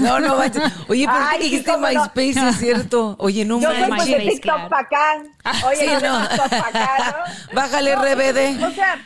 No, 0.00 0.20
no, 0.20 0.36
manches. 0.36 0.62
Oye, 0.88 1.06
¿por 1.06 1.14
Ay, 1.16 1.38
sí, 1.38 1.44
dijiste 1.44 1.72
no. 1.72 1.78
MySpace? 1.78 2.32
Sí, 2.34 2.40
es 2.48 2.56
cierto. 2.58 3.16
Oye, 3.18 3.44
no 3.44 3.60
Yo 3.60 3.68
soy 3.72 3.76
pues 3.88 4.06
de 4.06 4.12
MySpace, 4.12 4.30
TikTok 4.30 4.42
claro. 4.42 4.68
para 4.68 4.82
acá. 4.82 5.22
Oye, 5.66 5.76
Sí, 5.76 5.86
no. 6.02 6.28
TikTok 6.28 6.48
para 6.48 6.68
acá, 6.68 7.24
¿no? 7.50 7.52
Bájale 7.54 7.94
No, 7.96 8.02
RBD. 8.02 8.64
O 8.64 8.70
sea, 8.70 8.98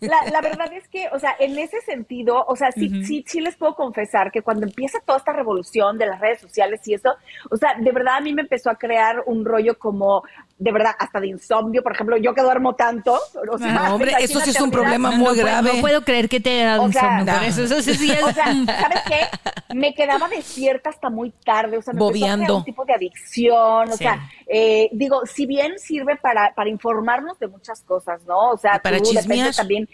la, 0.00 0.16
la 0.30 0.40
verdad 0.40 0.72
es 0.72 0.86
que, 0.88 1.08
o 1.12 1.18
sea, 1.18 1.34
en 1.38 1.58
ese 1.58 1.80
sentido, 1.82 2.44
o 2.46 2.56
sea, 2.56 2.72
sí, 2.72 3.04
sí, 3.04 3.24
sí 3.26 3.40
les 3.40 3.56
puedo 3.56 3.74
confesar 3.74 4.30
que 4.30 4.42
cuando 4.42 4.66
empieza 4.66 4.98
toda 5.04 5.18
esta 5.18 5.32
revolución 5.32 5.98
de 5.98 6.06
las 6.06 6.20
redes 6.20 6.40
sociales 6.40 6.80
y 6.86 6.94
eso, 6.94 7.14
o 7.50 7.56
sea, 7.56 7.74
de 7.78 7.90
verdad 7.92 8.16
a 8.16 8.20
mí 8.20 8.34
me 8.34 8.42
empezó 8.42 8.70
a 8.70 8.74
crear 8.76 9.22
un 9.26 9.44
rollo 9.44 9.78
como, 9.78 10.22
de 10.60 10.72
verdad, 10.72 10.92
hasta 10.98 11.20
de 11.20 11.28
insomnio, 11.28 11.82
por 11.84 11.92
ejemplo, 11.92 12.16
yo 12.16 12.34
que 12.34 12.42
duermo 12.42 12.74
tanto. 12.74 13.18
O 13.50 13.58
sea, 13.58 13.72
No, 13.72 13.94
hombre, 13.94 14.12
eso 14.18 14.40
sí 14.40 14.50
es 14.50 14.60
un 14.60 14.70
problema 14.72 15.10
No 15.10 15.16
muy 15.18 15.24
puedo- 15.26 15.36
grave. 15.44 15.72
No 15.74 15.80
puedo 15.80 16.02
creer 16.02 16.28
que 16.28 16.40
te 16.40 16.64
da 16.64 16.80
O 16.80 16.90
sea, 16.90 17.20
insomnio 17.20 17.34
por 17.34 17.42
eso. 17.44 17.62
Eso 17.64 17.82
sí, 17.82 17.94
sí 17.94 18.10
es- 18.10 18.22
O 18.24 18.32
sea, 18.32 18.44
¿sabes 18.46 19.00
qué? 19.06 19.74
Me 19.74 19.94
quedaba 19.94 20.28
despierta 20.28 20.90
hasta 20.90 21.10
muy 21.10 21.30
tarde, 21.44 21.78
o 21.78 21.82
sea, 21.82 21.94
me 21.94 22.00
Bobeando. 22.00 22.56
un 22.56 22.64
tipo 22.64 22.84
de 22.84 22.94
adicción, 22.94 23.88
o 23.88 23.92
Sí. 23.92 23.98
sea, 23.98 24.28
eh, 24.48 24.88
digo, 24.92 25.22
si 25.26 25.46
bien 25.46 25.78
sirve 25.78 26.16
para, 26.16 26.52
para 26.54 26.68
informarnos 26.70 27.38
de 27.38 27.46
muchas 27.48 27.82
cosas, 27.82 28.20
¿no? 28.26 28.50
O 28.50 28.56
sea, 28.56 28.76
Y 28.76 28.78
para 28.80 28.98
tú 28.98 29.04
depende 29.10 29.20
chismear. 29.36 29.54
también 29.54 29.88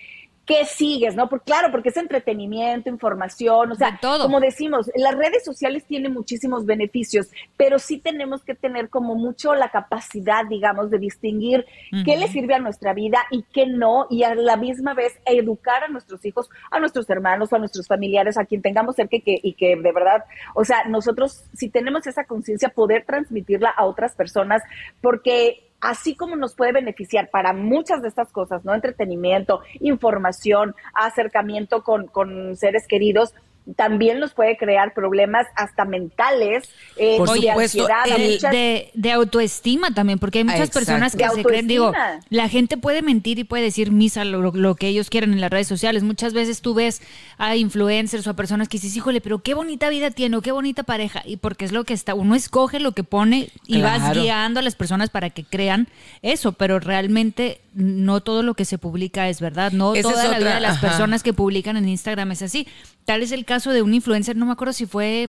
qué 0.47 0.65
sigues, 0.65 1.15
¿no? 1.15 1.29
Porque 1.29 1.45
claro, 1.47 1.71
porque 1.71 1.89
es 1.89 1.97
entretenimiento, 1.97 2.89
información, 2.91 3.73
o 3.73 3.75
sea, 3.75 3.93
De 3.93 3.99
todo. 4.01 4.25
como 4.25 4.41
decimos, 4.41 4.91
las 4.95 5.15
redes 5.15 5.45
sociales 5.45 5.85
tienen 5.87 6.13
muchísimos 6.13 6.67
beneficios, 6.67 7.29
pero 7.57 7.79
sí 7.79 7.99
tenemos 7.99 8.43
que 8.45 8.55
tener 8.55 8.89
como 8.91 9.15
mucho 9.15 9.55
la 9.55 9.71
capacidad, 9.71 10.45
digamos, 10.47 10.91
de 10.91 10.99
distinguir 10.99 11.65
qué 12.05 12.17
le 12.17 12.29
sirve 12.29 12.55
a 12.55 12.59
nuestra 12.59 12.93
vida 12.93 13.19
y 13.31 13.45
qué 13.53 13.67
no, 13.67 14.07
y 14.11 14.23
a 14.25 14.35
la 14.35 14.57
misma 14.57 14.95
vez 14.95 15.19
educar 15.25 15.85
a 15.85 15.89
nuestros 15.89 16.25
hijos, 16.25 16.51
a 16.71 16.79
nuestros 16.79 17.09
hermanos, 17.09 17.53
a 17.53 17.59
nuestros 17.59 17.87
familiares, 17.87 18.37
a 18.37 18.45
quien 18.45 18.63
tengamos 18.63 18.97
cerca 18.97 19.17
y 19.17 19.21
que, 19.21 19.39
y 19.43 19.55
que 19.55 19.77
de 19.77 19.93
verdad, 19.93 20.25
o 20.55 20.65
sea, 20.65 20.85
nosotros, 20.85 21.45
si 21.55 21.69
tenemos 21.69 22.07
esa 22.07 22.25
conciencia, 22.25 22.69
poder 22.69 23.05
transmitirla 23.07 23.71
a 23.71 23.87
otras 23.87 24.15
personas, 24.15 24.63
porque 25.01 25.74
así 25.85 26.17
como 26.17 26.35
nos 26.35 26.55
puede 26.55 26.73
beneficiar 26.73 27.29
para 27.31 27.53
muchas 27.53 28.01
de 28.03 28.09
estas 28.09 28.33
cosas, 28.33 28.65
¿no? 28.65 28.75
Entretenimiento, 28.75 29.61
información, 29.81 30.75
acercamiento 30.95 31.83
con, 31.83 32.07
con 32.07 32.57
seres 32.57 32.87
queridos, 32.89 33.35
también 33.77 34.21
nos 34.21 34.35
puede 34.35 34.57
crear 34.59 34.93
problemas 34.93 35.47
hasta 35.57 35.85
mentales, 35.87 36.69
eh, 36.97 37.17
Por 37.17 37.31
de 37.31 37.49
supuesto, 37.49 37.87
ansiedad, 37.87 38.21
el- 38.21 38.33
muchas- 38.35 38.53
de, 38.53 38.91
de 38.95 39.13
autoestima 39.13 39.91
también, 39.93 40.19
porque 40.19 40.39
hay 40.39 40.45
muchas 40.45 40.61
Exacto. 40.69 40.81
personas 40.81 41.17
que 41.17 41.25
De 41.25 41.31
se 41.31 41.43
creen, 41.43 41.67
digo, 41.67 41.93
la 42.29 42.49
gente 42.49 42.77
puede 42.77 43.01
mentir 43.01 43.39
y 43.39 43.45
puede 43.45 43.63
decir 43.65 43.91
misa 43.91 44.25
lo, 44.25 44.53
lo 44.53 44.75
que 44.75 44.89
ellos 44.89 45.09
quieran 45.09 45.33
en 45.33 45.41
las 45.41 45.51
redes 45.51 45.67
sociales. 45.67 46.03
Muchas 46.03 46.35
veces 46.35 46.61
tú 46.61 46.75
ves 46.75 47.01
a 47.39 47.57
influencers 47.57 48.27
o 48.27 48.31
a 48.31 48.35
personas 48.35 48.69
que 48.69 48.77
dices, 48.79 48.95
híjole, 48.97 49.21
pero 49.21 49.39
qué 49.39 49.55
bonita 49.55 49.89
vida 49.89 50.11
tiene 50.11 50.37
o 50.37 50.43
qué 50.43 50.53
bonita 50.53 50.83
pareja. 50.83 51.23
Y 51.25 51.39
porque 51.39 51.65
es 51.65 51.73
lo 51.73 51.85
que 51.85 51.95
está, 51.95 52.15
uno 52.15 52.35
escoge 52.35 52.81
lo 52.81 52.93
que 52.93 53.05
pone 53.05 53.49
y 53.67 53.81
vas 53.81 54.13
guiando 54.15 54.61
a 54.61 54.63
las 54.63 54.75
personas 54.77 55.09
para 55.11 55.31
que 55.31 55.43
crean 55.45 55.89
eso, 56.23 56.53
pero 56.53 56.81
realmente 56.81 57.61
no 57.75 58.21
todo 58.21 58.43
lo 58.43 58.55
que 58.55 58.65
se 58.65 58.79
publica 58.79 59.29
es 59.29 59.41
verdad, 59.41 59.73
no 59.73 59.95
Esa 59.95 60.11
toda 60.11 60.29
la 60.29 60.39
vida 60.39 60.55
de 60.55 60.61
las 60.61 60.79
ajá. 60.79 60.89
personas 60.89 61.23
que 61.23 61.33
publican 61.33 61.77
en 61.77 61.89
Instagram 61.89 62.31
es 62.33 62.43
así. 62.43 62.67
Tal 63.05 63.23
es 63.23 63.33
el 63.33 63.45
caso 63.45 63.73
de 63.73 63.83
un 63.83 63.95
influencer, 63.95 64.37
no 64.37 64.47
me 64.47 64.53
acuerdo 64.53 64.73
si 64.73 64.87
fue 64.87 65.27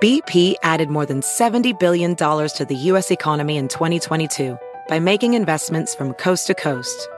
BP 0.00 0.54
added 0.62 0.90
more 0.90 1.06
than 1.06 1.22
$70 1.22 1.76
billion 1.80 2.14
to 2.14 2.64
the 2.68 2.76
U.S. 2.92 3.10
economy 3.10 3.56
in 3.56 3.66
2022 3.66 4.56
by 4.88 5.00
making 5.00 5.34
investments 5.34 5.94
from 5.94 6.12
coast 6.14 6.46
to 6.46 6.54
coast. 6.54 7.08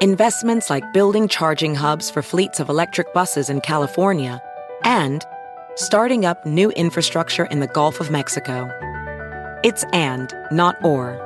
Investments 0.00 0.70
like 0.70 0.84
building 0.92 1.26
charging 1.26 1.74
hubs 1.74 2.08
for 2.08 2.22
fleets 2.22 2.60
of 2.60 2.68
electric 2.68 3.12
buses 3.12 3.50
in 3.50 3.60
California 3.60 4.40
and 4.84 5.24
starting 5.74 6.24
up 6.24 6.46
new 6.46 6.70
infrastructure 6.72 7.46
in 7.46 7.58
the 7.58 7.66
Gulf 7.66 7.98
of 7.98 8.10
Mexico. 8.10 8.70
It's 9.64 9.84
and, 9.92 10.32
not 10.52 10.76
or. 10.84 11.25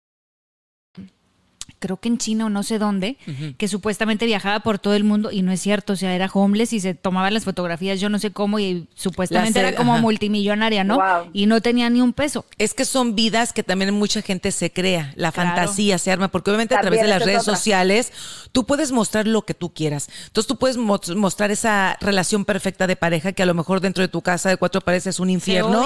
Creo 1.81 1.97
que 1.97 2.07
en 2.07 2.17
China 2.17 2.45
o 2.45 2.49
no 2.49 2.61
sé 2.63 2.77
dónde, 2.79 3.17
que 3.57 3.67
supuestamente 3.67 4.25
viajaba 4.25 4.59
por 4.61 4.79
todo 4.79 4.93
el 4.93 5.03
mundo 5.03 5.31
y 5.31 5.41
no 5.41 5.51
es 5.51 5.59
cierto, 5.59 5.93
o 5.93 5.95
sea, 5.95 6.13
era 6.15 6.29
homeless 6.31 6.71
y 6.73 6.79
se 6.79 6.93
tomaba 6.93 7.29
las 7.31 7.43
fotografías, 7.43 7.99
yo 7.99 8.07
no 8.07 8.19
sé 8.19 8.31
cómo, 8.31 8.59
y 8.59 8.87
supuestamente 8.95 9.59
era 9.59 9.75
como 9.75 9.93
ajá. 9.93 10.01
multimillonaria, 10.01 10.83
¿no? 10.83 10.95
Wow. 10.97 11.29
Y 11.33 11.47
no 11.47 11.59
tenía 11.59 11.89
ni 11.89 11.99
un 12.01 12.13
peso. 12.13 12.45
Es 12.59 12.73
que 12.73 12.85
son 12.85 13.15
vidas 13.15 13.51
que 13.51 13.63
también 13.63 13.93
mucha 13.93 14.21
gente 14.21 14.51
se 14.51 14.71
crea, 14.71 15.11
la 15.15 15.31
Claro. 15.31 15.49
fantasía 15.49 15.97
se 15.97 16.11
arma, 16.11 16.27
porque 16.29 16.51
obviamente 16.51 16.75
a 16.75 16.81
través 16.81 17.01
de 17.01 17.07
las 17.07 17.23
redes 17.25 17.41
otra. 17.41 17.55
sociales 17.55 18.13
tú 18.51 18.65
puedes 18.65 18.91
mostrar 18.91 19.25
lo 19.27 19.41
que 19.41 19.53
tú 19.55 19.73
quieras. 19.73 20.07
Entonces 20.27 20.47
tú 20.47 20.57
puedes 20.57 20.77
mo- 20.77 20.99
mostrar 21.15 21.49
esa 21.51 21.97
relación 21.99 22.45
perfecta 22.45 22.85
de 22.85 22.95
pareja 22.95 23.31
que 23.31 23.41
a 23.43 23.45
lo 23.45 23.53
mejor 23.55 23.81
dentro 23.81 24.01
de 24.03 24.07
tu 24.07 24.21
casa 24.21 24.49
de 24.49 24.57
cuatro 24.57 24.81
paredes 24.81 25.07
es 25.07 25.19
un 25.19 25.29
infierno 25.31 25.85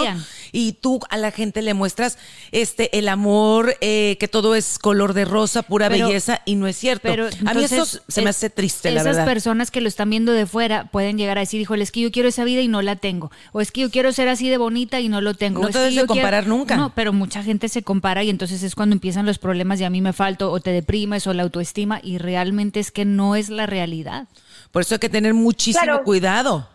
y 0.52 0.74
tú 0.74 1.00
a 1.10 1.18
la 1.18 1.32
gente 1.32 1.62
le 1.62 1.74
muestras 1.74 2.18
este 2.52 2.98
el 2.98 3.08
amor, 3.08 3.76
eh, 3.82 4.18
que 4.20 4.28
todo 4.28 4.56
es 4.56 4.78
color 4.80 5.14
de 5.14 5.26
rosa, 5.26 5.62
pura 5.62 5.85
Pero- 5.90 6.08
belleza 6.08 6.42
y 6.46 6.56
no 6.56 6.68
es 6.68 6.76
cierto. 6.78 7.02
Pero 7.08 7.28
a 7.46 7.54
mí 7.54 7.64
eso 7.64 7.86
se 7.86 8.22
me 8.22 8.30
hace 8.30 8.50
triste, 8.50 8.92
la 8.92 9.02
Esas 9.02 9.26
personas 9.26 9.72
que 9.72 9.82
lo 9.82 9.88
están 9.88 10.10
viendo 10.10 10.32
de 10.32 10.46
fuera 10.46 10.86
pueden 10.92 11.18
llegar 11.18 11.38
a 11.38 11.42
decir, 11.42 11.60
híjole, 11.62 11.84
es 11.84 11.92
que 11.92 12.02
yo 12.02 12.12
quiero 12.12 12.30
esa 12.30 12.44
vida 12.44 12.62
y 12.62 12.68
no 12.68 12.82
la 12.82 12.96
tengo. 12.96 13.32
O 13.52 13.62
es 13.62 13.72
que 13.72 13.82
yo 13.82 13.92
quiero 13.92 14.12
ser 14.12 14.28
así 14.30 14.50
de 14.50 14.58
bonita 14.58 15.00
y 15.00 15.10
no 15.10 15.22
lo 15.22 15.34
tengo. 15.34 15.62
No 15.62 15.68
o 15.68 15.70
es 15.70 15.74
te 15.74 15.80
que 15.80 15.84
debes 15.84 15.96
de 15.96 16.02
yo 16.02 16.08
quiero- 16.08 16.22
comparar 16.22 16.48
nunca. 16.48 16.76
No, 16.76 16.94
pero 16.96 17.14
mucha 17.14 17.44
gente 17.44 17.70
se 17.70 17.84
compara 17.84 18.24
y 18.24 18.30
entonces 18.30 18.64
es 18.64 18.76
cuando 18.76 18.94
empiezan 18.94 19.26
los 19.26 19.38
problemas 19.38 19.80
de 19.80 19.86
a 19.86 19.90
mí 19.90 20.02
me 20.02 20.14
falto 20.14 20.52
o 20.52 20.60
te 20.60 20.72
deprimes 20.72 21.28
o 21.28 21.34
la 21.34 21.44
autoestima 21.44 22.00
y 22.04 22.18
realmente 22.18 22.80
es 22.80 22.92
que 22.92 23.06
no 23.06 23.36
es 23.36 23.50
la 23.50 23.66
realidad. 23.66 24.28
Por 24.72 24.82
eso 24.82 24.96
hay 24.96 25.00
que 25.00 25.10
tener 25.10 25.34
muchísimo 25.34 25.84
Claro. 25.84 26.04
cuidado. 26.04 26.70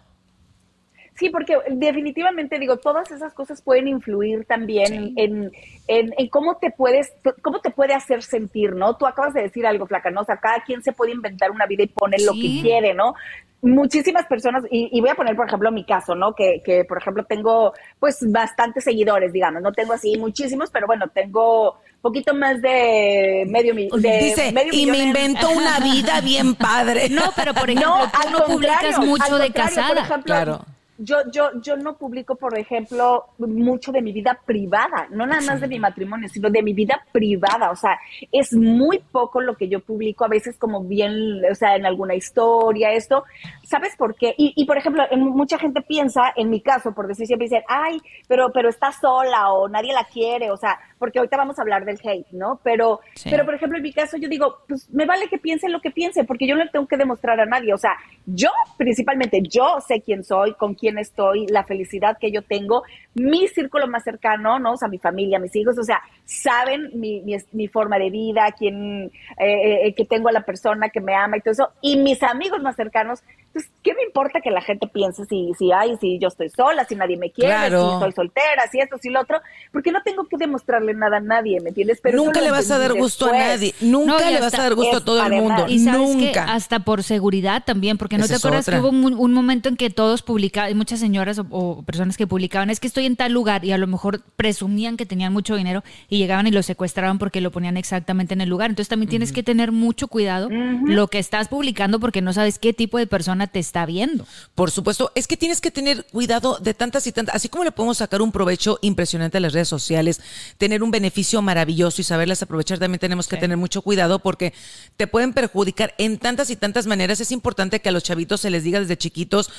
Sí, 1.21 1.29
porque 1.29 1.59
definitivamente 1.69 2.59
digo, 2.59 2.79
todas 2.79 3.11
esas 3.11 3.35
cosas 3.35 3.61
pueden 3.61 3.89
influir 3.89 4.47
también 4.47 5.12
en, 5.17 5.53
en, 5.87 6.15
en 6.17 6.29
cómo 6.29 6.57
te 6.57 6.71
puedes, 6.71 7.12
cómo 7.43 7.61
te 7.61 7.69
puede 7.69 7.93
hacer 7.93 8.23
sentir, 8.23 8.75
¿no? 8.75 8.97
Tú 8.97 9.07
acabas 9.07 9.35
de 9.35 9.43
decir 9.43 9.67
algo, 9.67 9.87
flaca, 9.87 10.11
¿no? 10.11 10.23
O 10.23 10.25
sea, 10.25 10.39
cada 10.39 10.65
quien 10.65 10.83
se 10.83 10.93
puede 10.93 11.12
inventar 11.12 11.50
una 11.50 11.67
vida 11.67 11.83
y 11.83 11.89
poner 11.89 12.23
lo 12.23 12.33
que 12.33 12.62
quiere, 12.62 12.95
¿no? 12.95 13.12
Muchísimas 13.61 14.25
personas, 14.29 14.65
y, 14.71 14.89
y 14.91 15.00
voy 15.03 15.11
a 15.11 15.15
poner, 15.15 15.37
por 15.37 15.47
ejemplo, 15.47 15.71
mi 15.71 15.85
caso, 15.85 16.15
¿no? 16.15 16.35
Que, 16.35 16.62
que, 16.65 16.87
por 16.87 16.97
ejemplo, 16.97 17.25
tengo, 17.25 17.75
pues, 17.99 18.21
bastantes 18.33 18.85
seguidores, 18.85 19.31
digamos, 19.31 19.61
no 19.61 19.73
tengo 19.73 19.93
así 19.93 20.17
muchísimos, 20.17 20.71
pero 20.71 20.87
bueno, 20.87 21.09
tengo 21.09 21.77
poquito 22.00 22.33
más 22.33 22.62
de 22.62 23.45
medio 23.47 23.75
millón. 23.75 24.00
Dice, 24.00 24.55
y 24.73 24.87
me 24.87 25.00
invento 25.00 25.50
una 25.55 25.81
vida 25.81 26.23
bien 26.23 26.55
padre. 26.55 27.11
No, 27.11 27.25
pero 27.37 27.53
por 27.53 27.69
ejemplo, 27.69 28.09
tú 28.11 28.21
al 28.27 28.33
no 28.33 28.45
publicas 28.47 28.99
mucho 29.00 29.35
al 29.35 29.39
de 29.43 29.47
por 29.50 29.55
casada. 29.55 30.00
ejemplo, 30.00 30.25
Claro. 30.25 30.65
Yo, 31.02 31.16
yo, 31.33 31.50
yo 31.62 31.78
no 31.78 31.97
publico, 31.97 32.37
por 32.37 32.59
ejemplo, 32.59 33.25
mucho 33.38 33.90
de 33.90 34.02
mi 34.02 34.12
vida 34.12 34.38
privada, 34.45 35.07
no 35.11 35.25
nada 35.25 35.40
más 35.40 35.59
de 35.59 35.66
mi 35.66 35.78
matrimonio, 35.78 36.28
sino 36.28 36.50
de 36.50 36.62
mi 36.62 36.75
vida 36.75 37.00
privada. 37.11 37.71
O 37.71 37.76
sea, 37.76 37.99
es 38.30 38.52
muy 38.52 38.99
poco 39.11 39.40
lo 39.40 39.57
que 39.57 39.66
yo 39.69 39.80
publico, 39.80 40.26
a 40.26 40.28
veces 40.28 40.59
como 40.59 40.85
bien, 40.85 41.40
o 41.50 41.54
sea, 41.54 41.75
en 41.76 41.87
alguna 41.87 42.14
historia, 42.14 42.92
esto. 42.92 43.25
¿Sabes 43.62 43.97
por 43.97 44.14
qué? 44.14 44.35
Y, 44.37 44.52
y 44.54 44.66
por 44.66 44.76
ejemplo, 44.76 45.02
en- 45.11 45.21
mucha 45.21 45.59
gente 45.59 45.80
piensa, 45.80 46.33
en 46.37 46.50
mi 46.50 46.61
caso, 46.61 46.92
por 46.92 47.07
decir 47.07 47.26
siempre, 47.26 47.47
dicen, 47.47 47.62
ay, 47.66 47.99
pero, 48.28 48.50
pero 48.52 48.69
está 48.69 48.92
sola 48.92 49.52
o 49.54 49.69
nadie 49.69 49.95
la 49.95 50.04
quiere, 50.04 50.50
o 50.50 50.57
sea, 50.59 50.78
porque 51.00 51.19
ahorita 51.19 51.38
vamos 51.38 51.59
a 51.59 51.62
hablar 51.62 51.85
del 51.87 51.99
hate, 52.04 52.30
¿no? 52.30 52.61
Pero, 52.62 53.00
Sí. 53.14 53.30
pero 53.30 53.45
por 53.47 53.54
ejemplo, 53.54 53.78
en 53.78 53.83
mi 53.83 53.92
caso, 53.92 54.19
yo 54.19 54.28
digo, 54.28 54.59
pues 54.69 54.88
me 54.90 55.07
vale 55.07 55.28
que 55.28 55.38
piensen 55.38 55.73
lo 55.73 55.80
que 55.80 55.90
piensen, 55.90 56.26
porque 56.26 56.47
yo 56.47 56.54
no 56.54 56.62
le 56.62 56.71
tengo 56.71 56.87
que 56.87 56.99
demostrar 56.99 57.40
a 57.40 57.47
nadie. 57.47 57.73
O 57.73 57.78
sea, 57.78 57.97
yo, 58.26 58.50
principalmente, 58.76 59.40
yo 59.42 59.78
sé 59.80 60.02
quién 60.02 60.23
soy, 60.23 60.52
con 60.54 60.75
quién 60.75 60.99
estoy, 60.99 61.47
la 61.47 61.64
felicidad 61.64 62.19
que 62.21 62.30
yo 62.30 62.42
tengo, 62.42 62.83
mi 63.14 63.49
círculo 63.49 63.88
más 63.88 64.04
cercano, 64.04 64.59
¿no? 64.59 64.75
O 64.75 64.76
sea, 64.76 64.88
mi 64.88 64.99
familia, 64.99 65.38
mis 65.38 65.57
hijos, 65.57 65.78
o 65.78 65.83
sea, 65.83 66.02
saben 66.26 66.90
mi, 66.95 67.23
mi, 67.23 67.35
mi 67.52 67.66
forma 67.66 67.99
de 67.99 68.11
vida, 68.11 68.54
quién, 68.57 69.11
eh, 69.38 69.87
eh, 69.87 69.95
que 69.95 70.04
tengo 70.04 70.28
a 70.28 70.33
la 70.33 70.42
persona 70.42 70.90
que 70.90 71.00
me 71.00 71.14
ama 71.14 71.38
y 71.38 71.40
todo 71.40 71.52
eso. 71.52 71.71
Y 71.80 71.97
mis 71.97 72.23
amigos 72.23 72.61
más 72.62 72.76
cercanos 72.76 73.23
Entonces, 73.52 73.73
¿qué 73.83 73.95
me 73.95 74.04
importa 74.04 74.40
que 74.40 74.50
la 74.52 74.61
gente 74.62 74.87
piense 74.87 75.25
si, 75.25 75.50
si, 75.59 75.73
ay, 75.73 75.97
si 76.00 76.21
yo 76.21 76.28
estoy 76.28 76.50
sola, 76.50 76.85
si 76.85 76.95
nadie 76.95 77.16
me 77.16 77.33
quiere, 77.33 77.50
Claro. 77.52 77.88
si 77.88 77.95
estoy 77.95 78.12
soltera, 78.12 78.69
si 78.71 78.78
esto, 78.78 78.97
si 78.99 79.11
lo 79.11 79.21
otro? 79.21 79.38
Porque 79.73 79.90
no 79.90 80.00
tengo 80.04 80.28
que 80.28 80.37
demostrarle 80.37 80.95
nada 80.95 81.16
a 81.16 81.21
nadie, 81.21 81.61
¿me 81.61 81.71
entiendes? 81.71 81.99
Pero 82.00 82.16
nunca 82.19 82.40
le 82.40 82.52
vas 82.52 82.71
a 82.71 82.78
dar 82.78 82.95
gusto 82.95 83.26
a 83.26 83.33
nadie. 83.33 83.75
Nunca 83.80 84.21
No, 84.25 84.30
le 84.30 84.40
vas 84.40 84.54
a 84.54 84.62
dar 84.62 84.75
gusto 84.76 84.99
a 84.99 85.04
todo 85.04 85.26
el 85.26 85.33
mundo. 85.33 85.66
Y 85.69 85.80
sabes 85.80 86.16
que 86.16 86.26
nunca. 86.26 86.45
hasta 86.45 86.78
por 86.80 87.02
seguridad 87.02 87.64
también, 87.66 87.99
porque 87.99 88.19
no 88.19 88.25
Esa 88.25 88.35
te 88.35 88.38
acuerdas 88.38 88.69
otra. 88.69 88.76
que 88.76 88.80
hubo 88.83 88.90
un, 88.90 89.14
un 89.14 89.33
momento 89.33 89.69
en 89.69 89.76
que 89.76 89.90
todos 89.90 90.23
publicaban, 90.23 90.71
y 90.71 90.75
muchas 90.75 91.00
señoras 91.00 91.40
o, 91.40 91.47
o 91.50 91.83
personas 91.83 92.16
que 92.16 92.28
publicaban, 92.28 92.71
es 92.71 92.78
que 92.78 92.87
estoy 92.87 93.07
en 93.07 93.16
tal 93.16 93.33
lugar 93.33 93.64
y 93.64 93.73
a 93.73 93.78
lo 93.78 93.88
mejor 93.88 94.23
presumían 94.37 94.97
que 94.97 95.07
tenían 95.07 95.33
mucho 95.33 95.57
dinero 95.57 95.83
y 96.09 96.19
llegaban 96.19 96.47
y 96.47 96.52
lo 96.52 96.62
secuestraban 96.62 97.19
porque 97.19 97.40
lo 97.40 97.50
ponían 97.50 97.76
exactamente 97.76 98.35
en 98.35 98.42
el 98.42 98.49
lugar. 98.49 98.71
Entonces 98.71 98.88
también 98.88 99.11
tienes 99.11 99.33
que 99.33 99.42
tener 99.42 99.73
mucho 99.73 100.07
cuidado 100.07 100.49
lo 100.85 101.09
que 101.09 101.19
estás 101.19 101.49
publicando 101.49 101.99
porque 101.99 102.23
no 102.23 102.33
sabes 102.33 102.61
qué 102.61 102.73
tipo 102.73 102.97
de 102.97 103.09
persona 103.09 103.39
te 103.47 103.59
está 103.59 103.87
viendo. 103.87 104.26
Por 104.54 104.70
supuesto, 104.70 105.12
es 105.14 105.26
que 105.26 105.37
tienes 105.37 105.61
que 105.61 105.70
tener 105.70 106.04
cuidado 106.06 106.59
de 106.59 106.75
tantas 106.75 107.06
y 107.06 107.12
tantas, 107.12 107.35
así 107.35 107.49
como 107.49 107.64
le 107.64 107.73
podemos 107.73 107.99
sacar 107.99 108.23
un 108.23 108.32
provecho 108.32 108.78
impresionante 108.82 109.38
a 109.38 109.40
las 109.40 109.52
redes 109.52 109.68
sociales, 109.68 110.20
tener 110.59 110.82
un 110.82 110.90
beneficio 110.90 111.42
maravilloso 111.42 112.00
y 112.00 112.04
saberlas 112.04 112.42
aprovechar, 112.42 112.78
también 112.78 113.00
tenemos 113.00 113.28
que 113.28 113.37
tener 113.37 113.56
mucho 113.56 113.82
cuidado 113.82 114.18
porque 114.18 114.52
te 114.97 115.06
pueden 115.06 115.32
perjudicar 115.32 115.94
en 115.99 116.18
tantas 116.18 116.50
y 116.50 116.56
tantas 116.56 116.87
maneras. 116.87 117.20
Es 117.20 117.32
importante 117.32 117.80
que 117.80 117.88
a 117.88 117.92
los 117.92 118.02
chavitos 118.02 118.40
se 118.40 118.50
les 118.50 118.64
diga 118.64 118.80
desde 118.80 118.97
chiquitos 118.97 119.50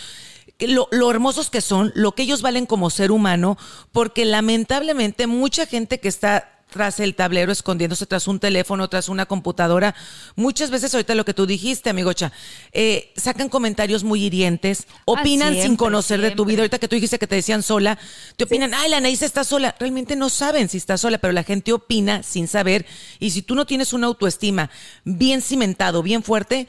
lo 0.60 1.12
hermosos 1.12 1.50
que 1.50 1.62
son, 1.62 1.92
lo 1.96 2.14
que 2.14 2.24
ellos 2.24 2.42
valen 2.42 2.66
como 2.66 2.90
ser 2.90 3.12
humano, 3.12 3.58
porque 3.92 4.26
lamentablemente 4.26 5.28
mucha 5.28 5.66
gente 5.66 6.00
que 6.00 6.08
está 6.08 6.61
tras 6.72 7.00
el 7.00 7.14
tablero, 7.14 7.52
escondiéndose 7.52 8.06
tras 8.06 8.28
un 8.28 8.40
teléfono, 8.40 8.88
tras 8.88 9.10
una 9.10 9.26
computadora. 9.26 9.94
Muchas 10.36 10.72
veces, 10.72 10.94
ahorita 10.94 11.14
lo 11.14 11.26
que 11.26 11.34
tú 11.34 11.46
dijiste, 11.46 11.90
amigocha, 11.90 12.32
eh, 12.72 13.12
sacan 13.16 13.50
comentarios 13.50 14.04
muy 14.04 14.24
hirientes, 14.24 14.88
opinan 15.06 15.50
sin 15.50 15.58
Ah, 15.58 15.62
siempre, 15.64 15.78
conocer 15.78 16.22
de 16.22 16.32
tu 16.32 16.46
vida. 16.46 16.60
Ahorita 16.62 16.80
que 16.80 16.88
tú 16.88 16.96
dijiste 16.96 17.20
que 17.20 17.28
te 17.28 17.36
decían 17.36 17.62
sola, 17.62 18.00
te 18.38 18.46
opinan, 18.46 18.74
ay, 18.74 18.90
la 18.90 18.98
Anaís 18.98 19.22
está 19.22 19.44
sola. 19.44 19.76
Realmente 19.80 20.16
no 20.16 20.30
saben 20.30 20.70
si 20.70 20.78
está 20.78 20.98
sola, 20.98 21.18
pero 21.18 21.34
la 21.34 21.44
gente 21.44 21.74
opina 21.74 22.24
sin 22.24 22.48
saber. 22.48 22.86
Y 23.20 23.32
si 23.32 23.42
tú 23.42 23.54
no 23.54 23.66
tienes 23.66 23.94
una 23.94 24.08
autoestima 24.08 24.70
bien 25.04 25.42
cimentado, 25.42 26.02
bien 26.02 26.24
fuerte, 26.24 26.68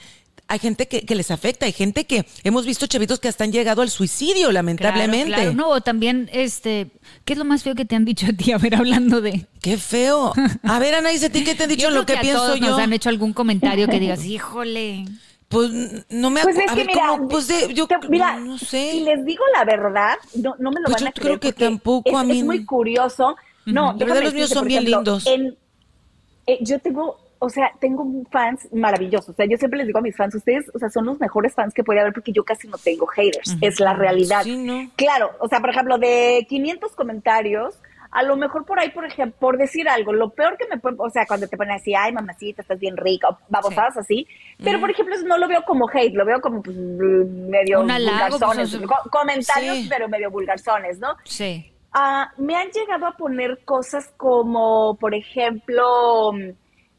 hay 0.53 0.59
gente 0.59 0.87
que, 0.87 1.05
que 1.07 1.15
les 1.15 1.31
afecta, 1.31 1.67
hay 1.67 1.73
gente 1.73 2.05
que 2.05 2.27
hemos 2.45 2.67
visto 2.67 2.87
chavitos 2.87 3.19
que 3.21 3.29
hasta 3.29 3.45
han 3.45 3.53
llegado 3.53 3.81
al 3.83 3.89
suicidio, 3.91 4.53
lamentablemente. 4.53 5.29
Claro, 5.29 5.43
claro. 5.53 5.57
No, 5.57 5.69
o 5.71 5.81
también, 5.81 6.29
este, 6.33 6.91
¿qué 7.25 7.33
es 7.33 7.39
lo 7.39 7.45
más 7.45 7.63
feo 7.63 7.75
que 7.75 7.85
te 7.85 7.97
han 7.97 8.05
dicho 8.05 8.27
a 8.29 8.33
ti? 8.33 8.53
A 8.53 8.59
ver, 8.59 8.75
hablando 8.75 9.21
de... 9.21 9.47
Qué 9.63 9.79
feo. 9.79 10.33
A 10.63 10.79
ver, 10.79 10.95
Anaís, 10.95 11.25
¿a 11.25 11.31
ti 11.31 11.43
qué 11.43 11.55
te 11.55 11.65
han 11.65 11.69
dicho 11.75 11.83
Yo 11.83 11.91
lo 11.91 12.05
creo 12.05 12.07
que, 12.07 12.19
a 12.19 12.21
pienso 12.21 12.43
todos 12.45 12.61
yo? 12.61 12.69
Nos 12.71 12.79
han 12.79 12.93
hecho 12.93 13.09
algún 13.09 13.33
comentario 13.33 13.89
que 13.89 13.99
digas, 13.99 14.25
híjole. 14.25 15.05
Pues 15.49 15.71
no 16.09 16.31
me 16.31 16.43
Pues 16.43 16.57
es 16.57 16.71
que 16.73 16.85
mira, 16.85 17.07
¿cómo? 17.09 17.29
Pues 17.29 17.49
de- 17.49 17.75
yo 17.75 17.87
te- 17.87 17.97
mira, 18.09 18.39
no 18.39 18.57
sé. 18.59 18.93
si 18.93 19.01
les 19.01 19.25
digo 19.25 19.45
la 19.55 19.65
verdad, 19.65 20.15
no, 20.35 20.55
no 20.59 20.71
me 20.71 20.81
lo 20.81 20.87
Pues 20.87 20.95
van 20.97 21.03
yo 21.05 21.09
a 21.09 21.13
creo 21.13 21.25
creer. 21.39 21.41
que 21.41 21.49
porque 21.49 21.65
tampoco 21.65 22.11
es, 22.11 22.17
a 22.17 22.25
mí- 22.25 22.39
es 22.39 22.45
muy 22.45 22.65
curioso. 22.65 23.37
No, 23.67 23.87
La 23.87 23.93
verdad, 23.93 24.07
déjame 24.07 24.25
los 24.25 24.35
míos 24.35 24.49
son 24.51 24.67
bien 24.67 24.83
ejemplo, 24.87 24.99
lindos. 24.99 25.27
en- 25.27 25.57
eh, 26.47 26.59
yo 26.63 26.79
tengo, 26.79 27.19
o 27.45 27.49
sea, 27.49 27.73
tengo 27.81 28.07
fans 28.31 28.69
maravillosos. 28.73 29.31
O 29.31 29.33
sea, 29.33 29.47
yo 29.47 29.57
siempre 29.57 29.79
les 29.79 29.89
digo 29.89 29.99
a 29.99 30.03
mis 30.03 30.17
fans, 30.17 30.33
ustedes, 30.37 30.71
o 30.73 30.79
sea, 30.79 30.89
son 30.91 31.07
los 31.07 31.19
mejores 31.19 31.55
fans 31.55 31.75
que 31.75 31.83
puede 31.83 31.99
haber 31.99 32.13
porque 32.13 32.31
yo 32.31 32.45
casi 32.45 32.69
no 32.69 32.79
tengo 32.79 33.05
haters. 33.09 33.57
Es 33.61 33.81
la 33.81 33.95
realidad. 33.95 34.43
Sí, 34.45 34.57
¿no? 34.57 34.89
Claro, 34.97 35.31
o 35.41 35.49
sea, 35.49 35.59
por 35.61 35.71
ejemplo, 35.71 35.99
de 35.99 36.47
500 36.49 36.95
comentarios, 36.95 37.75
a 38.13 38.23
lo 38.23 38.37
mejor 38.37 38.65
por 38.65 38.79
ahí, 38.79 38.91
por 38.91 39.05
ejemplo, 39.07 39.37
por 39.41 39.59
decir 39.59 39.89
algo, 39.89 40.13
lo 40.13 40.31
peor 40.31 40.57
que 40.57 40.69
me 40.69 40.79
pueden, 40.79 41.01
o 41.01 41.11
sea, 41.11 41.25
cuando 41.27 41.49
te 41.49 41.57
ponen 41.57 41.75
así, 41.75 41.95
ay, 41.97 42.13
mamacita, 42.13 42.63
estás 42.63 42.79
bien 42.79 42.97
rica, 42.97 43.29
o 43.31 43.39
babosadas 43.49 43.97
así, 43.97 44.27
pero 44.63 44.79
por 44.79 44.91
ejemplo, 44.91 45.17
no 45.27 45.37
lo 45.39 45.49
veo 45.49 45.63
como 45.65 45.89
hate, 45.93 46.15
lo 46.15 46.25
veo 46.25 46.41
como 46.41 46.63
pues, 46.63 46.77
medio 46.77 47.81
vulgarzones, 47.83 48.77
pues, 48.77 48.87
co- 48.87 49.11
comentarios, 49.11 49.77
sí. 49.79 49.87
pero 49.91 50.09
medio 50.09 50.31
vulgarzones, 50.31 50.99
¿no? 51.01 51.17
Sí. 51.25 51.69
Ah, 51.95 52.31
me 52.39 52.55
han 52.55 52.69
llegado 52.71 53.07
a 53.07 53.17
poner 53.17 53.61
cosas 53.65 54.13
como, 54.17 54.97
por 55.01 55.15
ejemplo, 55.15 56.31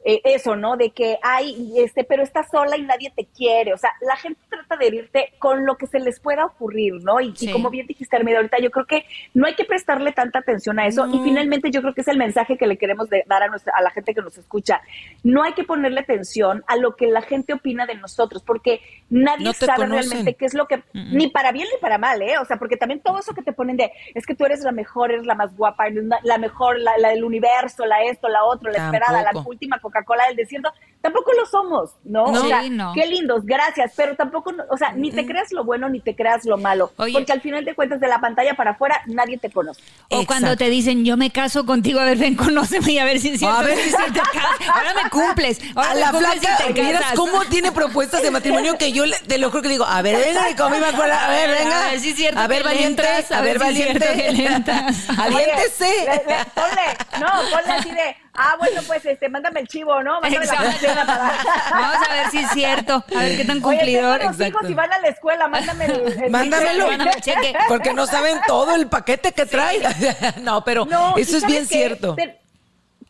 eh, 0.05 0.21
eso, 0.25 0.55
¿no? 0.55 0.75
De 0.77 0.91
que 0.91 1.17
hay, 1.21 1.73
este, 1.77 2.03
pero 2.03 2.23
estás 2.23 2.49
sola 2.51 2.77
y 2.77 2.81
nadie 2.83 3.11
te 3.15 3.25
quiere. 3.25 3.73
O 3.73 3.77
sea, 3.77 3.91
la 4.01 4.15
gente 4.17 4.39
trata 4.49 4.75
de 4.75 4.87
herirte 4.87 5.33
con 5.39 5.65
lo 5.65 5.75
que 5.77 5.87
se 5.87 5.99
les 5.99 6.19
pueda 6.19 6.45
ocurrir, 6.45 6.95
¿no? 7.03 7.21
Y, 7.21 7.33
como 7.51 7.69
bien 7.69 7.87
dijiste, 7.87 8.15
Armida, 8.15 8.37
ahorita 8.37 8.59
yo 8.59 8.69
creo 8.71 8.85
que 8.85 9.05
no 9.33 9.47
hay 9.47 9.55
que 9.55 9.65
prestarle 9.65 10.11
tanta 10.11 10.39
atención 10.39 10.79
a 10.79 10.87
eso. 10.87 11.07
Y 11.07 11.19
finalmente 11.23 11.71
yo 11.71 11.81
creo 11.81 11.93
que 11.93 12.01
es 12.01 12.07
el 12.07 12.17
mensaje 12.17 12.57
que 12.57 12.67
le 12.67 12.77
queremos 12.77 13.07
dar 13.27 13.43
a, 13.43 13.47
nuestra, 13.47 13.73
a 13.77 13.81
la 13.81 13.91
gente 13.91 14.13
que 14.13 14.21
nos 14.21 14.37
escucha. 14.37 14.81
No 15.23 15.43
hay 15.43 15.53
que 15.53 15.63
ponerle 15.63 16.01
atención 16.01 16.63
a 16.67 16.75
lo 16.75 16.95
que 16.95 17.07
la 17.07 17.21
gente 17.21 17.53
opina 17.53 17.85
de 17.85 17.95
nosotros, 17.95 18.43
porque 18.43 18.81
nadie 19.09 19.45
No 19.45 19.53
sabe 19.53 19.83
conocen. 19.83 20.09
realmente 20.09 20.33
qué 20.35 20.45
es 20.45 20.53
lo 20.53 20.67
que, 20.67 20.83
ni 20.93 21.27
para 21.29 21.51
bien 21.51 21.67
ni 21.73 21.79
para 21.79 21.97
mal, 21.97 22.21
¿eh? 22.21 22.37
O 22.39 22.45
sea, 22.45 22.57
porque 22.57 22.77
también 22.77 22.99
todo 23.01 23.19
eso 23.19 23.33
que 23.33 23.41
te 23.41 23.53
ponen 23.53 23.77
de, 23.77 23.91
es 24.13 24.25
que 24.25 24.35
tú 24.35 24.45
eres 24.45 24.61
la 24.61 24.71
mejor, 24.71 25.11
eres 25.11 25.25
la 25.25 25.35
más 25.35 25.55
guapa, 25.55 25.87
eres 25.87 26.03
la- 26.23 26.37
mejor, 26.37 26.77
la, 26.79 26.97
la 26.97 27.09
del 27.09 27.23
universo, 27.23 27.85
la 27.85 28.03
esto, 28.03 28.27
la 28.27 28.43
otro, 28.43 28.69
la 28.71 28.85
esperada, 28.85 29.21
la 29.23 29.41
última 29.45 29.79
Coca-Cola 29.93 30.25
del 30.27 30.35
desierto, 30.37 30.71
tampoco 31.01 31.31
lo 31.33 31.45
somos, 31.45 31.91
¿no? 32.03 32.27
No. 32.31 32.41
O 32.43 32.47
sea, 32.47 32.61
Sí, 32.63 32.69
no. 32.69 32.93
qué 32.93 33.05
lindos, 33.05 33.45
gracias, 33.45 33.91
pero 33.95 34.15
tampoco, 34.15 34.51
o 34.69 34.77
sea, 34.77 34.93
ni 34.93 35.11
te 35.11 35.25
creas 35.25 35.51
lo 35.51 35.63
bueno 35.63 35.87
ni 35.89 35.99
te 35.99 36.15
creas 36.15 36.45
lo 36.45 36.57
malo, 36.57 36.91
Oye. 36.97 37.13
porque 37.13 37.31
al 37.31 37.41
final 37.41 37.63
de 37.65 37.75
cuentas 37.75 37.99
de 37.99 38.07
la 38.07 38.19
pantalla 38.19 38.55
para 38.55 38.71
afuera 38.71 39.01
nadie 39.07 39.37
te 39.37 39.51
conoce. 39.51 39.81
O 40.09 40.25
cuando 40.25 40.55
te 40.57 40.69
dicen, 40.69 41.03
yo 41.05 41.17
me 41.17 41.29
caso 41.29 41.65
contigo, 41.65 41.99
a 41.99 42.05
ver, 42.05 42.17
ven, 42.17 42.35
conóceme 42.35 42.91
y 42.93 42.97
a 42.99 43.05
ver 43.05 43.19
si 43.19 43.29
es 43.29 43.39
cierto. 43.39 43.57
A 43.57 43.63
ver 43.63 43.77
sí 43.77 43.91
te 43.91 44.19
casas. 44.19 44.67
Ahora 44.73 44.93
me 45.03 45.09
cumples. 45.09 45.59
Ahora 45.75 45.91
a 45.91 45.93
me 45.93 45.99
la 45.99 46.11
cumples 46.11 46.39
flaca, 46.39 46.57
te 46.73 46.81
miras 46.83 47.13
cómo 47.15 47.43
tiene 47.45 47.71
propuestas 47.71 48.21
de 48.23 48.31
matrimonio 48.31 48.77
que 48.77 48.91
yo 48.93 49.05
le- 49.05 49.19
te 49.19 49.37
lo 49.37 49.49
juro 49.51 49.61
que 49.61 49.69
digo, 49.69 49.85
a 49.85 50.01
ver, 50.01 50.17
venga, 50.17 50.49
y 50.49 50.55
conmigo, 50.55 50.85
a 50.85 51.29
ver, 51.29 51.49
venga. 51.51 51.87
A 51.87 51.91
ver 51.91 51.99
si 51.99 52.09
es 52.09 52.15
cierto 52.15 52.39
A 52.39 52.47
ver, 52.47 52.63
valiente, 52.63 53.01
entras, 53.03 53.31
a 53.31 53.41
ver, 53.41 53.53
si 53.53 53.59
valiente. 53.59 54.07
que 54.15 54.31
le 54.31 54.45
entras. 54.45 55.09
Aviéntese. 55.19 55.85
Oye, 55.85 56.05
le- 56.05 56.37
le- 56.37 56.45
ponle, 56.55 57.19
no, 57.19 57.27
ponle 57.51 57.71
así 57.73 57.91
de, 57.91 58.15
ah, 58.35 58.55
bueno, 58.59 58.81
pues, 58.87 59.05
este, 59.05 59.29
mándame 59.29 59.61
el 59.61 59.67
chivo, 59.67 60.01
¿no? 60.03 60.19
Mándame 60.21 60.45
la 60.45 61.05
para... 61.05 61.33
Vamos 61.71 62.07
a 62.09 62.13
ver 62.13 62.29
si 62.31 62.37
es 62.39 62.49
cierto. 62.51 63.03
A 63.15 63.19
ver 63.19 63.37
qué 63.37 63.45
tan 63.45 63.61
cumplidor. 63.61 64.17
exacto. 64.21 64.45
hijos 64.45 64.69
y 64.69 64.73
van 64.73 64.91
a 64.91 64.99
la 64.99 65.07
escuela, 65.09 65.47
mándame 65.47 65.85
el... 65.85 66.23
el- 66.23 66.31
Mándamelo. 66.31 66.87
Mándame 66.87 67.11
el 67.11 67.21
cheque. 67.21 67.53
Porque 67.67 67.93
no 67.93 68.05
saben 68.05 68.39
todo 68.47 68.75
el 68.75 68.87
paquete 68.87 69.31
que 69.31 69.45
trae. 69.45 69.81
No, 70.41 70.63
pero 70.63 70.85
No, 70.85 71.15
eso 71.17 71.33
¿y 71.33 71.37
es 71.37 71.45
bien 71.45 71.65
cierto. 71.65 72.15
Te- 72.15 72.39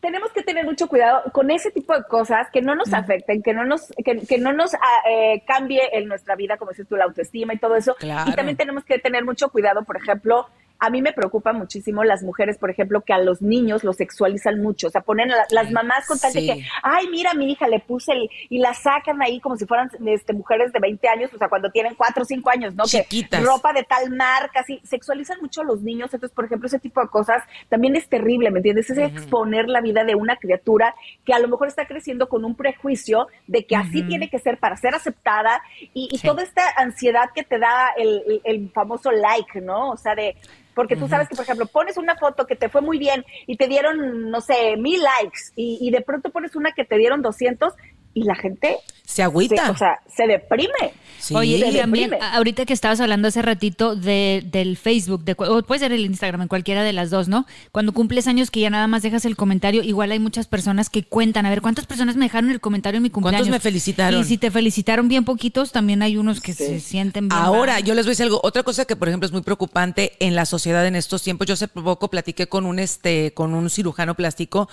tenemos 0.00 0.30
que 0.32 0.42
tener 0.42 0.66
mucho 0.66 0.86
cuidado 0.88 1.22
con 1.32 1.50
ese 1.50 1.70
tipo 1.70 1.94
de 1.94 2.04
cosas 2.04 2.48
que 2.52 2.60
no 2.60 2.74
nos 2.74 2.92
afecten, 2.92 3.42
que 3.42 3.54
no 3.54 3.64
nos, 3.64 3.86
que, 4.04 4.26
que 4.26 4.36
no 4.38 4.52
nos 4.52 4.74
ah, 4.74 4.78
eh, 5.08 5.42
cambie 5.46 5.80
en 5.96 6.08
nuestra 6.08 6.36
vida, 6.36 6.58
como 6.58 6.72
dices 6.72 6.86
tú, 6.86 6.96
la 6.96 7.04
autoestima 7.04 7.54
y 7.54 7.58
todo 7.58 7.74
eso. 7.74 7.94
Claro. 7.94 8.30
Y 8.30 8.34
también 8.34 8.56
tenemos 8.58 8.84
que 8.84 8.98
tener 8.98 9.24
mucho 9.24 9.48
cuidado, 9.48 9.82
por 9.84 9.96
ejemplo, 9.96 10.46
a 10.84 10.90
mí 10.90 11.02
me 11.02 11.12
preocupa 11.12 11.52
muchísimo 11.52 12.04
las 12.04 12.22
mujeres, 12.22 12.58
por 12.58 12.70
ejemplo, 12.70 13.02
que 13.02 13.12
a 13.12 13.18
los 13.18 13.40
niños 13.42 13.84
los 13.84 13.96
sexualizan 13.96 14.60
mucho. 14.62 14.88
O 14.88 14.90
sea, 14.90 15.00
ponen 15.00 15.30
a 15.32 15.36
las 15.50 15.70
mamás 15.70 16.06
con 16.06 16.18
tal 16.18 16.32
Sí. 16.32 16.46
de 16.46 16.54
que, 16.54 16.66
ay, 16.82 17.08
mira, 17.10 17.32
mi 17.34 17.50
hija 17.50 17.68
le 17.68 17.80
puse 17.80 18.12
el, 18.12 18.28
y 18.48 18.58
la 18.58 18.74
sacan 18.74 19.22
ahí 19.22 19.40
como 19.40 19.56
si 19.56 19.66
fueran 19.66 19.90
este, 20.06 20.32
mujeres 20.32 20.72
de 20.72 20.80
20 20.80 21.08
años, 21.08 21.32
o 21.34 21.38
sea, 21.38 21.48
cuando 21.48 21.70
tienen 21.70 21.94
4 21.94 22.22
o 22.22 22.24
5 22.26 22.50
años, 22.50 22.74
¿no? 22.74 22.84
Chiquitas. 22.84 23.40
Que 23.40 23.46
ropa 23.46 23.72
de 23.72 23.82
tal 23.84 24.10
marca, 24.10 24.60
así, 24.60 24.80
sexualizan 24.84 25.40
mucho 25.40 25.62
a 25.62 25.64
los 25.64 25.82
niños. 25.82 26.12
Entonces, 26.12 26.34
por 26.34 26.44
ejemplo, 26.44 26.66
ese 26.66 26.78
tipo 26.78 27.00
de 27.00 27.08
cosas 27.08 27.42
también 27.68 27.96
es 27.96 28.08
terrible, 28.08 28.50
¿me 28.50 28.58
entiendes? 28.58 28.90
Es 28.90 28.98
exponer 28.98 29.68
la 29.68 29.80
vida 29.80 30.04
de 30.04 30.14
una 30.14 30.36
criatura 30.36 30.94
que 31.24 31.32
a 31.32 31.38
lo 31.38 31.48
mejor 31.48 31.68
está 31.68 31.86
creciendo 31.86 32.28
con 32.28 32.44
un 32.44 32.54
prejuicio 32.56 33.26
de 33.46 33.64
que 33.64 33.76
así 33.76 34.02
tiene 34.02 34.28
que 34.28 34.38
ser 34.38 34.58
para 34.58 34.76
ser 34.76 34.94
aceptada 34.94 35.62
y, 35.94 36.08
y 36.12 36.18
toda 36.18 36.42
esta 36.42 36.62
ansiedad 36.76 37.30
que 37.34 37.42
te 37.42 37.58
da 37.58 37.88
el, 37.96 38.22
el- 38.26 38.40
el 38.44 38.70
famoso 38.70 39.10
like, 39.10 39.60
¿no? 39.60 39.90
O 39.90 39.96
sea, 39.96 40.14
de... 40.14 40.36
Porque 40.74 40.96
tú 40.96 41.08
sabes 41.08 41.28
que, 41.28 41.36
por 41.36 41.44
ejemplo, 41.44 41.66
pones 41.66 41.96
una 41.96 42.16
foto 42.16 42.46
que 42.46 42.56
te 42.56 42.68
fue 42.68 42.80
muy 42.80 42.98
bien 42.98 43.24
y 43.46 43.56
te 43.56 43.68
dieron, 43.68 44.30
no 44.30 44.40
sé, 44.40 44.76
mil 44.76 45.00
likes 45.02 45.52
y, 45.54 45.78
y 45.80 45.90
de 45.90 46.00
pronto 46.00 46.30
pones 46.30 46.56
una 46.56 46.72
que 46.72 46.84
te 46.84 46.96
dieron 46.96 47.22
200 47.22 47.74
y 48.14 48.22
la 48.24 48.34
gente 48.36 48.76
Se 49.04 49.22
agüita. 49.22 49.66
se, 49.66 49.70
o 49.72 49.76
sea, 49.76 49.98
se 50.14 50.26
deprime. 50.26 50.92
Sí. 51.18 51.34
Oye, 51.34 51.58
Se 51.58 51.70
y 51.70 51.76
también, 51.78 52.10
deprime. 52.10 52.32
ahorita 52.34 52.66
que 52.66 52.72
estabas 52.74 53.00
hablando 53.00 53.28
hace 53.28 53.40
ratito 53.40 53.96
de, 53.96 54.42
del 54.52 54.76
Facebook, 54.76 55.24
de, 55.24 55.34
cu- 55.34 55.44
o 55.44 55.62
puede 55.62 55.78
ser 55.80 55.92
el 55.92 56.04
Instagram, 56.04 56.42
en 56.42 56.48
cualquiera 56.48 56.82
de 56.82 56.92
las 56.92 57.08
dos, 57.10 57.28
¿no? 57.28 57.46
Cuando 57.72 57.92
cumples 57.92 58.26
años 58.26 58.50
que 58.50 58.60
ya 58.60 58.68
nada 58.70 58.86
más 58.88 59.02
dejas 59.02 59.24
el 59.24 59.34
comentario, 59.34 59.82
igual 59.82 60.12
hay 60.12 60.18
muchas 60.18 60.46
personas 60.46 60.90
que 60.90 61.02
cuentan, 61.02 61.46
a 61.46 61.50
ver, 61.50 61.62
¿cuántas 61.62 61.86
personas 61.86 62.16
me 62.16 62.26
dejaron 62.26 62.50
el 62.50 62.60
comentario 62.60 62.98
en 62.98 63.04
mi 63.04 63.10
¿Cuántos 63.10 63.30
cumpleaños? 63.32 63.50
me 63.50 63.60
felicitaron? 63.60 64.20
Y 64.20 64.24
si 64.24 64.36
te 64.38 64.50
felicitaron 64.50 65.08
bien 65.08 65.24
poquitos, 65.24 65.72
también 65.72 66.02
hay 66.02 66.16
unos 66.18 66.40
que 66.42 66.52
se 66.52 66.78
sienten 66.80 67.28
bien 67.28 67.40
Ahora, 67.40 67.74
mal. 67.74 67.84
yo 67.84 67.94
les 67.94 68.04
voy 68.04 68.10
a 68.10 68.12
decir 68.12 68.24
algo. 68.24 68.40
Otra 68.42 68.62
cosa 68.62 68.84
que, 68.84 68.94
por 68.96 69.08
ejemplo, 69.08 69.26
es 69.26 69.32
muy 69.32 69.42
preocupante 69.42 70.12
en 70.20 70.34
la 70.34 70.44
sociedad 70.44 70.86
en 70.86 70.94
estos 70.96 71.22
tiempos. 71.22 71.46
Yo 71.46 71.54
hace 71.54 71.68
poco 71.68 72.08
platiqué 72.10 72.48
con 72.48 72.66
un, 72.66 72.78
este, 72.78 73.32
con 73.32 73.54
un 73.54 73.70
cirujano 73.70 74.14
plástico 74.14 74.68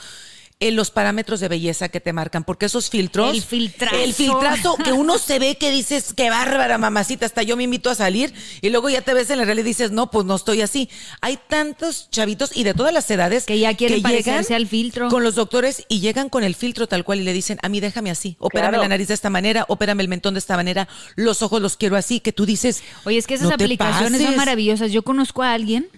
eh, 0.62 0.71
los 0.71 0.91
parámetros 0.91 1.41
de 1.41 1.50
belleza 1.50 1.89
que 1.89 2.00
te 2.00 2.13
marcan, 2.13 2.45
porque 2.45 2.67
esos 2.67 2.89
filtros. 2.89 3.36
El 3.36 3.41
filtrazo. 3.41 3.95
El 3.97 4.13
filtrazo 4.13 4.76
que 4.78 4.93
uno 4.93 5.17
se 5.17 5.39
ve 5.39 5.56
que 5.58 5.71
dices, 5.71 6.13
qué 6.15 6.30
bárbara, 6.30 6.78
mamacita, 6.78 7.26
hasta 7.26 7.43
yo 7.43 7.58
me 7.58 7.63
invito 7.63 7.89
a 7.89 7.95
salir, 7.95 8.34
y 8.62 8.69
luego 8.69 8.89
ya 8.89 9.02
te 9.02 9.13
ves 9.13 9.30
en 9.30 9.39
la 9.39 9.43
realidad 9.45 9.65
y 9.65 9.69
dices, 9.69 9.91
no, 9.91 10.10
pues 10.10 10.26
no 10.26 10.36
estoy 10.36 10.62
así. 10.62 10.89
Hay 11.19 11.38
tantos 11.50 12.08
chavitos 12.12 12.56
y 12.56 12.63
de 12.63 12.74
todas 12.74 12.93
las 12.93 13.10
edades 13.12 13.45
Que 13.45 13.60
ya 13.60 13.74
quieren 13.76 14.02
parecerse 14.02 14.56
al 14.56 14.67
filtro. 14.67 15.10
Con 15.10 15.24
los 15.24 15.36
doctores 15.36 15.84
y 15.89 16.00
llegan 16.00 16.30
con 16.30 16.43
el 16.43 16.56
filtro 16.56 16.88
tal 16.88 17.04
cual 17.04 17.19
y 17.19 17.24
le 17.24 17.34
dicen, 17.34 17.58
a 17.62 17.67
mí 17.69 17.80
déjame 17.82 18.12
así, 18.12 18.38
opérame 18.39 18.69
Claro. 18.71 18.84
la 18.84 18.88
nariz 18.89 19.08
de 19.10 19.15
esta 19.15 19.30
manera, 19.30 19.65
opérame 19.67 20.02
el 20.02 20.08
mentón 20.08 20.36
de 20.36 20.39
esta 20.39 20.56
manera, 20.56 20.88
los 21.15 21.41
ojos 21.41 21.62
los 21.62 21.76
quiero 21.76 21.95
así, 21.97 22.19
que 22.19 22.32
tú 22.32 22.45
dices. 22.45 22.84
Oye, 23.04 23.17
es 23.17 23.26
que 23.28 23.34
esas 23.34 23.50
"No 23.50 23.58
te 23.58 23.63
aplicaciones 23.63 24.19
son 24.21 24.26
pases". 24.28 24.38
maravillosas. 24.38 24.91
Yo 24.91 25.02
conozco 25.02 25.41
a 25.41 25.54
alguien 25.54 25.89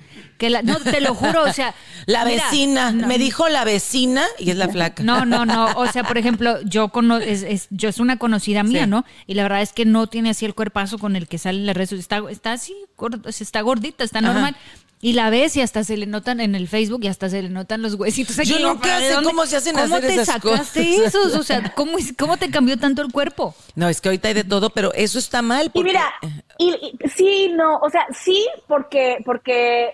que 0.43 0.49
la, 0.49 0.61
no, 0.61 0.77
te 0.79 0.99
lo 0.99 1.15
juro, 1.15 1.43
o 1.43 1.53
sea. 1.53 1.73
La 2.05 2.25
mira, 2.25 2.43
vecina, 2.49 2.91
no, 2.91 3.07
me 3.07 3.17
dijo 3.17 3.47
la 3.47 3.63
vecina 3.63 4.25
y 4.37 4.49
es 4.51 4.57
la 4.57 4.67
flaca. 4.67 5.01
No, 5.03 5.23
no, 5.25 5.45
no. 5.45 5.67
O 5.77 5.87
sea, 5.89 6.03
por 6.03 6.17
ejemplo, 6.17 6.61
yo 6.63 6.89
cono 6.89 7.17
es, 7.17 7.43
es- 7.43 7.67
yo 7.69 7.87
es 7.87 7.97
una 7.99 8.17
conocida 8.19 8.61
mía, 8.61 8.83
Sí. 8.83 8.89
¿no? 8.89 9.05
Y 9.25 9.35
la 9.35 9.43
verdad 9.43 9.61
es 9.61 9.71
que 9.71 9.85
no 9.85 10.07
tiene 10.07 10.31
así 10.31 10.43
el 10.45 10.53
cuerpazo 10.53 10.97
con 10.99 11.15
el 11.15 11.29
que 11.29 11.37
sale 11.37 11.59
en 11.59 11.65
las 11.65 11.77
redes. 11.77 11.93
Está, 11.93 12.21
está 12.29 12.51
así, 12.51 12.75
gordo, 12.97 13.29
está 13.29 13.61
gordita, 13.61 14.03
está 14.03 14.19
Ajá. 14.19 14.33
normal. 14.33 14.55
Y 14.99 15.13
la 15.13 15.29
ves 15.29 15.55
y 15.55 15.61
hasta 15.61 15.85
se 15.85 15.95
le 15.95 16.05
notan 16.05 16.41
en 16.41 16.55
el 16.55 16.67
Facebook 16.67 17.01
y 17.03 17.07
hasta 17.07 17.29
se 17.29 17.41
le 17.41 17.47
notan 17.49 17.81
los 17.81 17.93
huesitos. 17.93 18.37
aquí. 18.39 18.49
Yo 18.49 18.59
nunca 18.59 18.99
¿de 18.99 19.07
sé 19.07 19.13
dónde- 19.13 19.29
cómo 19.29 19.45
se 19.45 19.55
hacen 19.55 19.73
¿Cómo 19.75 19.95
hacer 19.95 20.01
te 20.09 20.13
esas 20.15 20.25
sacaste 20.27 20.95
cosas? 20.95 21.07
esos? 21.07 21.35
O 21.35 21.43
sea, 21.43 21.71
¿cómo, 21.75 21.97
es- 21.97 22.13
¿cómo 22.17 22.35
te 22.35 22.49
cambió 22.49 22.77
tanto 22.77 23.01
el 23.01 23.13
cuerpo? 23.13 23.55
No, 23.75 23.87
es 23.87 24.01
que 24.01 24.09
ahorita 24.09 24.27
hay 24.27 24.33
de 24.33 24.43
todo, 24.43 24.71
pero 24.71 24.93
eso 24.93 25.19
está 25.19 25.41
mal. 25.41 25.67
Y 25.67 25.69
Porque, 25.69 25.87
mira, 25.89 26.13
y, 26.57 26.69
y- 26.71 27.09
sí, 27.15 27.49
no, 27.55 27.77
o 27.77 27.89
sea, 27.89 28.05
sí, 28.23 28.45
porque, 28.67 29.17
porque 29.25 29.91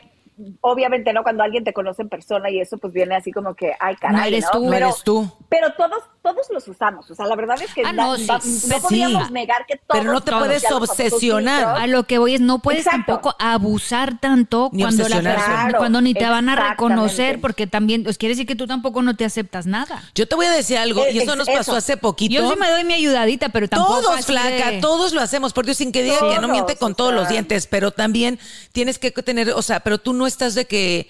obviamente, 0.61 1.13
¿no? 1.13 1.23
Cuando 1.23 1.43
alguien 1.43 1.63
te 1.63 1.73
conoce 1.73 2.01
en 2.01 2.09
persona 2.09 2.49
y 2.49 2.59
eso, 2.59 2.77
pues 2.77 2.93
viene 2.93 3.15
así 3.15 3.31
como 3.31 3.55
que, 3.55 3.73
ay, 3.79 3.95
caray, 3.95 4.15
No 4.17 4.23
eres 4.23 4.45
tú. 4.51 4.69
Pero, 4.69 4.85
eres 4.87 5.03
tú. 5.03 5.31
Pero 5.49 5.73
todos, 5.73 6.03
todos 6.21 6.47
los 6.51 6.67
usamos, 6.67 7.09
o 7.09 7.15
sea, 7.15 7.25
la 7.25 7.35
verdad 7.35 7.61
es 7.61 7.73
que 7.73 7.83
Ah, 7.85 7.93
no, 7.93 8.11
na- 8.13 8.17
sí, 8.17 8.25
va- 8.27 8.41
sí. 8.41 8.67
no 8.69 8.79
podríamos 8.79 9.27
Sí. 9.27 9.33
negar 9.33 9.65
que 9.65 9.75
todos 9.77 9.99
Pero 9.99 10.11
no 10.13 10.21
te 10.21 10.31
puedes 10.31 10.63
obsesionar. 10.71 11.77
A 11.79 11.87
lo 11.87 12.03
que 12.03 12.17
voy 12.17 12.35
es, 12.35 12.41
no 12.41 12.59
puedes 12.59 12.85
Exacto. 12.85 13.13
tampoco 13.13 13.35
abusar 13.39 14.19
tanto 14.19 14.69
Ni 14.73 14.83
cuando, 14.83 15.03
la 15.03 15.05
obsesionarse. 15.07 15.39
persona- 15.45 15.63
Claro, 15.63 15.77
cuando 15.79 16.01
ni 16.01 16.13
te 16.13 16.25
van 16.25 16.49
a 16.49 16.55
reconocer, 16.69 17.41
porque 17.41 17.67
también, 17.67 18.03
pues 18.03 18.17
quiere 18.17 18.33
decir 18.35 18.45
que 18.47 18.55
tú 18.55 18.67
tampoco 18.67 19.01
no 19.01 19.15
te 19.15 19.25
aceptas 19.25 19.65
nada. 19.65 20.03
Yo 20.15 20.27
te 20.27 20.35
voy 20.35 20.45
a 20.45 20.51
decir 20.51 20.77
algo, 20.77 21.03
y 21.11 21.17
Es- 21.17 21.23
eso 21.23 21.31
es 21.33 21.37
nos 21.37 21.47
pasó 21.47 21.61
eso. 21.61 21.75
hace 21.75 21.97
poquito. 21.97 22.33
Yo 22.35 22.49
sí 22.51 22.57
me 22.59 22.69
doy 22.69 22.83
mi 22.83 22.93
ayudadita, 22.93 23.49
pero 23.49 23.67
tampoco 23.67 24.01
Todos, 24.01 24.25
flaca, 24.25 24.71
de- 24.71 24.79
todos 24.81 25.13
lo 25.13 25.21
hacemos, 25.21 25.53
por 25.53 25.65
Dios, 25.65 25.77
sin 25.77 25.91
que 25.91 26.03
digan 26.03 26.19
que 26.29 26.39
no 26.39 26.47
miente 26.47 26.75
con 26.75 26.95
todos 26.95 27.13
los 27.13 27.27
dientes, 27.29 27.67
pero 27.67 27.91
también 27.91 28.39
tienes 28.71 28.99
que 28.99 29.11
tener, 29.11 29.51
o 29.51 29.61
sea, 29.61 29.79
pero 29.81 29.97
tú 29.97 30.13
no 30.13 30.27
estás 30.29 30.55
de 30.55 30.65
que, 30.65 31.09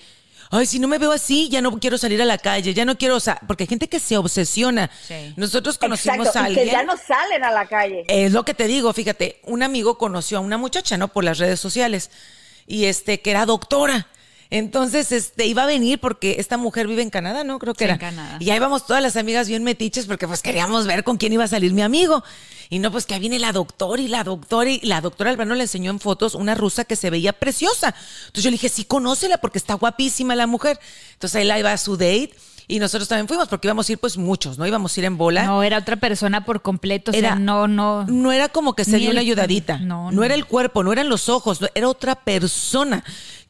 ay, 0.50 0.66
si 0.66 0.80
no 0.80 0.88
me 0.88 0.98
veo 0.98 1.12
así, 1.12 1.48
ya 1.50 1.62
no 1.62 1.80
quiero 1.80 1.98
salir 2.00 2.20
a 2.22 2.26
la 2.26 2.40
calle, 2.40 2.74
ya 2.74 2.84
no 2.86 2.98
quiero, 2.98 3.16
o 3.16 3.20
sea, 3.20 3.40
porque 3.48 3.64
hay 3.64 3.68
gente 3.68 3.88
que 3.88 4.00
se 4.00 4.18
obsesiona. 4.18 4.90
Sí. 5.08 5.34
Nosotros 5.38 5.78
conocimos 5.78 6.28
Exacto, 6.28 6.40
a 6.40 6.50
y 6.50 6.54
que 6.56 6.62
alguien. 6.62 6.78
ya 6.78 6.84
no 6.84 6.98
salen 6.98 7.44
a 7.44 7.52
la 7.52 7.68
calle. 7.68 8.06
Es 8.08 8.32
lo 8.32 8.44
que 8.44 8.56
te 8.56 8.66
digo, 8.68 8.92
fíjate, 8.94 9.40
un 9.44 9.62
amigo 9.62 9.98
conoció 9.98 10.40
a 10.40 10.42
una 10.42 10.58
muchacha, 10.58 10.98
¿no? 10.98 11.10
Por 11.10 11.24
las 11.24 11.38
redes 11.38 11.60
sociales. 11.60 12.10
Y 12.66 12.86
este, 12.86 13.22
que 13.22 13.32
era 13.32 13.46
doctora. 13.46 14.08
Entonces, 14.52 15.12
este, 15.12 15.46
iba 15.46 15.64
a 15.64 15.66
venir 15.68 16.00
porque 16.00 16.38
esta 16.40 16.58
mujer 16.58 16.88
vive 16.88 17.04
en 17.04 17.12
Canadá, 17.12 17.44
¿no? 17.44 17.60
Creo 17.60 17.76
que 17.76 17.80
Sí, 17.80 17.84
era. 17.86 17.94
en 17.94 18.00
Canadá. 18.00 18.38
Y 18.40 18.50
ahí 18.50 18.58
vamos 18.58 18.86
todas 18.88 19.02
las 19.04 19.16
amigas 19.16 19.48
bien 19.48 19.64
metiches 19.64 20.08
porque 20.08 20.28
pues 20.28 20.42
queríamos 20.42 20.88
ver 20.88 21.04
con 21.04 21.18
quién 21.18 21.34
iba 21.34 21.44
a 21.44 21.48
salir 21.48 21.72
mi 21.74 21.84
amigo. 21.84 22.24
Y 22.72 22.80
no, 22.80 22.92
pues 22.92 23.06
que 23.06 23.14
ahí 23.14 23.20
viene 23.20 23.38
la 23.38 23.52
doctora 23.52 24.02
y 24.02 24.08
la 24.08 24.24
doctora 24.24 24.70
y 24.72 24.80
la 24.82 25.02
doctora 25.02 25.30
Albano 25.30 25.54
le 25.54 25.64
enseñó 25.64 25.92
en 25.92 26.00
fotos 26.00 26.34
una 26.34 26.56
rusa 26.56 26.84
que 26.86 26.96
se 26.96 27.10
veía 27.12 27.34
preciosa. 27.34 27.94
Entonces 28.22 28.44
yo 28.44 28.50
le 28.50 28.56
dije, 28.56 28.70
sí, 28.70 28.86
conócela 28.86 29.38
porque 29.38 29.60
está 29.60 29.76
guapísima 29.76 30.36
la 30.36 30.48
mujer. 30.48 30.80
Entonces 31.14 31.36
ahí 31.42 31.46
la 31.46 31.60
iba 31.60 31.72
a 31.72 31.78
su 31.78 31.96
date 31.96 32.32
y 32.68 32.80
nosotros 32.80 33.08
también 33.08 33.28
fuimos 33.28 33.48
porque 33.50 33.68
íbamos 33.68 33.88
a 33.88 33.92
ir 33.92 33.98
pues 34.00 34.18
muchos, 34.18 34.58
¿no? 34.58 34.66
Íbamos 34.66 34.96
a 34.96 35.00
ir 35.00 35.06
en 35.06 35.18
bola. 35.18 35.44
No, 35.46 35.62
era 35.62 35.78
otra 35.78 35.96
persona 35.98 36.44
por 36.46 36.64
completo, 36.64 37.12
o 37.12 37.14
sea, 37.14 37.20
Era- 37.20 37.36
no, 37.36 37.68
no. 37.68 38.06
No 38.08 38.32
era 38.32 38.50
como 38.50 38.76
que 38.76 38.84
se 38.86 38.98
dio 38.98 39.12
una 39.12 39.22
ayudadita. 39.22 39.78
no, 39.78 40.06
No, 40.06 40.12
no. 40.12 40.24
era 40.24 40.34
el 40.36 40.46
cuerpo, 40.46 40.84
no 40.84 40.92
eran 40.92 41.08
los 41.10 41.30
ojos, 41.30 41.62
no, 41.62 41.68
era 41.76 41.88
otra 41.88 42.16
persona. 42.24 43.04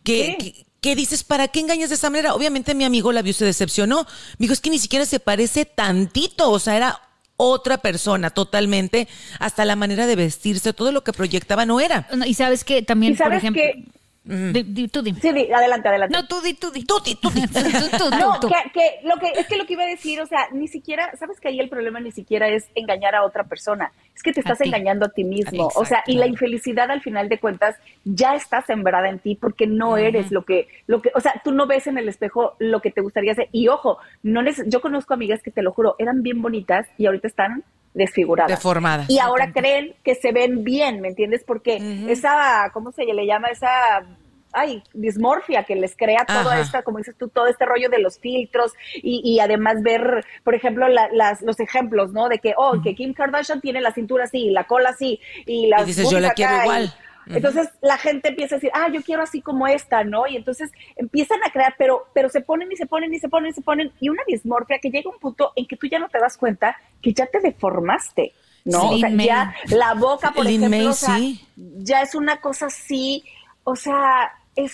Que, 0.03 0.65
que 0.81 0.95
dices, 0.95 1.23
¿para 1.23 1.47
qué 1.49 1.59
engañas 1.59 1.89
de 1.89 1.95
esa 1.95 2.09
manera? 2.09 2.33
Obviamente 2.33 2.73
mi 2.75 2.83
amigo 2.85 3.11
la 3.11 3.21
vio 3.21 3.31
y 3.31 3.33
se 3.33 3.45
decepcionó. 3.45 4.03
Me 4.37 4.43
dijo, 4.45 4.53
es 4.53 4.61
que 4.61 4.69
ni 4.69 4.79
siquiera 4.79 5.05
se 5.05 5.19
parece 5.19 5.65
tantito. 5.65 6.49
O 6.51 6.59
sea, 6.59 6.77
era 6.77 7.01
otra 7.37 7.77
persona 7.79 8.29
totalmente. 8.29 9.07
Hasta 9.39 9.65
la 9.65 9.75
manera 9.75 10.07
de 10.07 10.15
vestirse, 10.15 10.73
todo 10.73 10.91
lo 10.91 11.03
que 11.03 11.13
proyectaba 11.13 11.65
no 11.65 11.79
era. 11.79 12.07
No, 12.15 12.25
Y 12.25 12.33
sabes 12.33 12.63
que 12.63 12.81
también, 12.81 13.13
Y 13.13 13.15
sabes 13.17 13.29
por 13.31 13.37
ejemplo. 13.37 13.61
que- 13.61 13.98
Di- 14.29 14.63
di- 14.63 14.87
tú 14.87 15.01
dime. 15.01 15.19
Sí, 15.19 15.31
di- 15.31 15.51
adelante, 15.51 15.87
adelante. 15.89 16.15
No, 16.15 16.27
tú 16.27 16.39
di, 16.41 16.53
tú 16.53 16.71
di. 16.71 16.85
Tuti, 16.85 17.15
tuti. 17.15 17.41
Tú, 17.47 17.59
tú, 17.97 18.09
tú, 18.09 18.17
No, 18.17 18.39
tú. 18.39 18.47
que, 18.47 18.71
que 18.71 19.07
lo 19.07 19.15
que 19.17 19.27
es 19.39 19.47
que 19.47 19.57
lo 19.57 19.65
que 19.65 19.73
iba 19.73 19.83
a 19.83 19.87
decir, 19.87 20.21
o 20.21 20.25
sea, 20.27 20.47
ni 20.51 20.67
siquiera, 20.67 21.11
sabes 21.17 21.39
que 21.39 21.47
ahí 21.49 21.59
el 21.59 21.69
problema 21.69 21.99
ni 21.99 22.11
siquiera 22.11 22.47
es 22.47 22.65
engañar 22.75 23.15
a 23.15 23.23
otra 23.25 23.43
persona, 23.45 23.91
es 24.15 24.21
que 24.23 24.31
te 24.33 24.39
estás 24.41 24.61
engañando 24.61 25.05
a 25.05 25.09
ti 25.09 25.23
mismo, 25.23 25.69
o 25.75 25.85
sea, 25.85 26.03
y 26.07 26.15
la 26.15 26.27
infelicidad 26.27 26.91
al 26.91 27.01
final 27.01 27.27
de 27.29 27.39
cuentas 27.39 27.75
ya 28.03 28.35
está 28.35 28.61
sembrada 28.61 29.09
en 29.09 29.19
ti 29.19 29.35
porque 29.35 29.65
no 29.67 29.97
eres 29.97 30.31
lo 30.31 30.43
que, 30.45 30.67
lo 30.87 31.01
que, 31.01 31.11
o 31.15 31.19
sea, 31.21 31.33
tú 31.43 31.51
no 31.51 31.65
ves 31.67 31.87
en 31.87 31.97
el 31.97 32.07
espejo 32.09 32.55
lo 32.59 32.81
que 32.81 32.91
te 32.91 33.01
gustaría 33.01 33.31
hacer. 33.31 33.49
Y 33.51 33.67
ojo, 33.67 33.97
no 34.23 34.41
neces- 34.41 34.65
yo 34.67 34.81
conozco 34.81 35.13
amigas 35.13 35.41
que 35.41 35.51
te 35.51 35.61
lo 35.63 35.71
juro, 35.71 35.95
eran 35.99 36.21
bien 36.21 36.41
bonitas 36.41 36.87
y 36.97 37.05
ahorita 37.07 37.27
están 37.27 37.63
desfiguradas. 37.93 38.51
Deformadas. 38.51 39.09
Y 39.09 39.17
ahora 39.19 39.51
creen 39.51 39.95
que 40.03 40.13
se 40.15 40.31
ven 40.31 40.63
bien, 40.63 41.01
¿me 41.01 41.07
entiendes? 41.07 41.43
Porque 41.43 41.77
esa, 42.07 42.69
¿cómo 42.73 42.91
se 42.91 43.03
le 43.05 43.25
llama? 43.25 43.47
Esa, 43.47 44.03
ay, 44.53 44.83
dismorfia 44.93 45.63
que 45.63 45.75
les 45.75 45.95
crea 45.95 46.25
todo 46.25 46.51
esta, 46.53 46.81
como 46.83 46.97
dices 46.97 47.15
tú, 47.17 47.27
todo 47.29 47.47
este 47.47 47.65
rollo 47.65 47.89
de 47.89 47.99
los 47.99 48.19
filtros 48.19 48.73
y, 48.95 49.21
y 49.23 49.39
además 49.39 49.81
ver, 49.83 50.25
por 50.43 50.55
ejemplo, 50.55 50.87
la- 50.87 51.09
las, 51.11 51.41
los 51.41 51.59
ejemplos, 51.59 52.11
¿no? 52.13 52.29
De 52.29 52.39
que, 52.39 52.53
oh, 52.57 52.81
que 52.81 52.95
Kim 52.95 53.13
Kardashian 53.13 53.61
tiene 53.61 53.81
la 53.81 53.91
cintura 53.91 54.23
así, 54.25 54.49
la 54.49 54.65
cola 54.65 54.89
así 54.89 55.19
y 55.45 55.67
las 55.67 55.85
dices, 55.85 56.03
boobies 56.05 56.17
yo 56.17 56.19
la 56.21 56.27
acá, 56.29 56.35
quiero 56.35 56.55
y- 56.57 56.61
igual. 56.61 56.93
Entonces 57.31 57.69
la 57.81 57.97
gente 57.99 58.29
empieza 58.29 58.55
a 58.55 58.57
decir, 58.57 58.71
ah, 58.73 58.87
yo 58.91 59.03
quiero 59.03 59.21
así 59.21 59.39
como 59.39 59.67
esta, 59.67 60.03
¿no? 60.03 60.25
Y 60.25 60.35
entonces 60.35 60.71
empiezan 60.95 61.37
a 61.45 61.51
crear, 61.51 61.75
pero, 61.77 62.07
pero 62.11 62.27
se 62.27 62.41
ponen 62.41 62.71
y 62.71 62.75
se 62.75 62.87
ponen 62.87 63.13
y 63.13 63.19
se 63.19 63.29
ponen 63.29 63.51
y 63.51 63.53
se 63.53 63.61
ponen, 63.61 63.91
y 63.99 64.09
una 64.09 64.23
dismorfia 64.27 64.79
que 64.79 64.89
llega 64.89 65.11
a 65.11 65.13
un 65.13 65.19
punto 65.19 65.53
en 65.55 65.67
que 65.67 65.77
tú 65.77 65.85
ya 65.85 65.99
no 65.99 66.09
te 66.09 66.17
das 66.17 66.37
cuenta 66.37 66.75
que 67.03 67.13
ya 67.13 67.27
te 67.27 67.39
deformaste, 67.39 68.33
¿no? 68.65 68.81
Sí, 68.81 68.95
o 68.95 68.97
sea, 68.97 69.09
ya 69.11 69.53
la 69.67 69.93
boca, 69.93 70.31
por 70.31 70.43
Lin 70.43 70.61
ejemplo, 70.63 70.77
May, 70.79 70.87
o 70.87 70.93
sea, 70.93 71.17
sí. 71.17 71.45
ya 71.55 72.01
es 72.01 72.15
una 72.15 72.41
cosa 72.41 72.65
así, 72.65 73.23
o 73.63 73.75
sea, 73.75 74.31
es... 74.55 74.71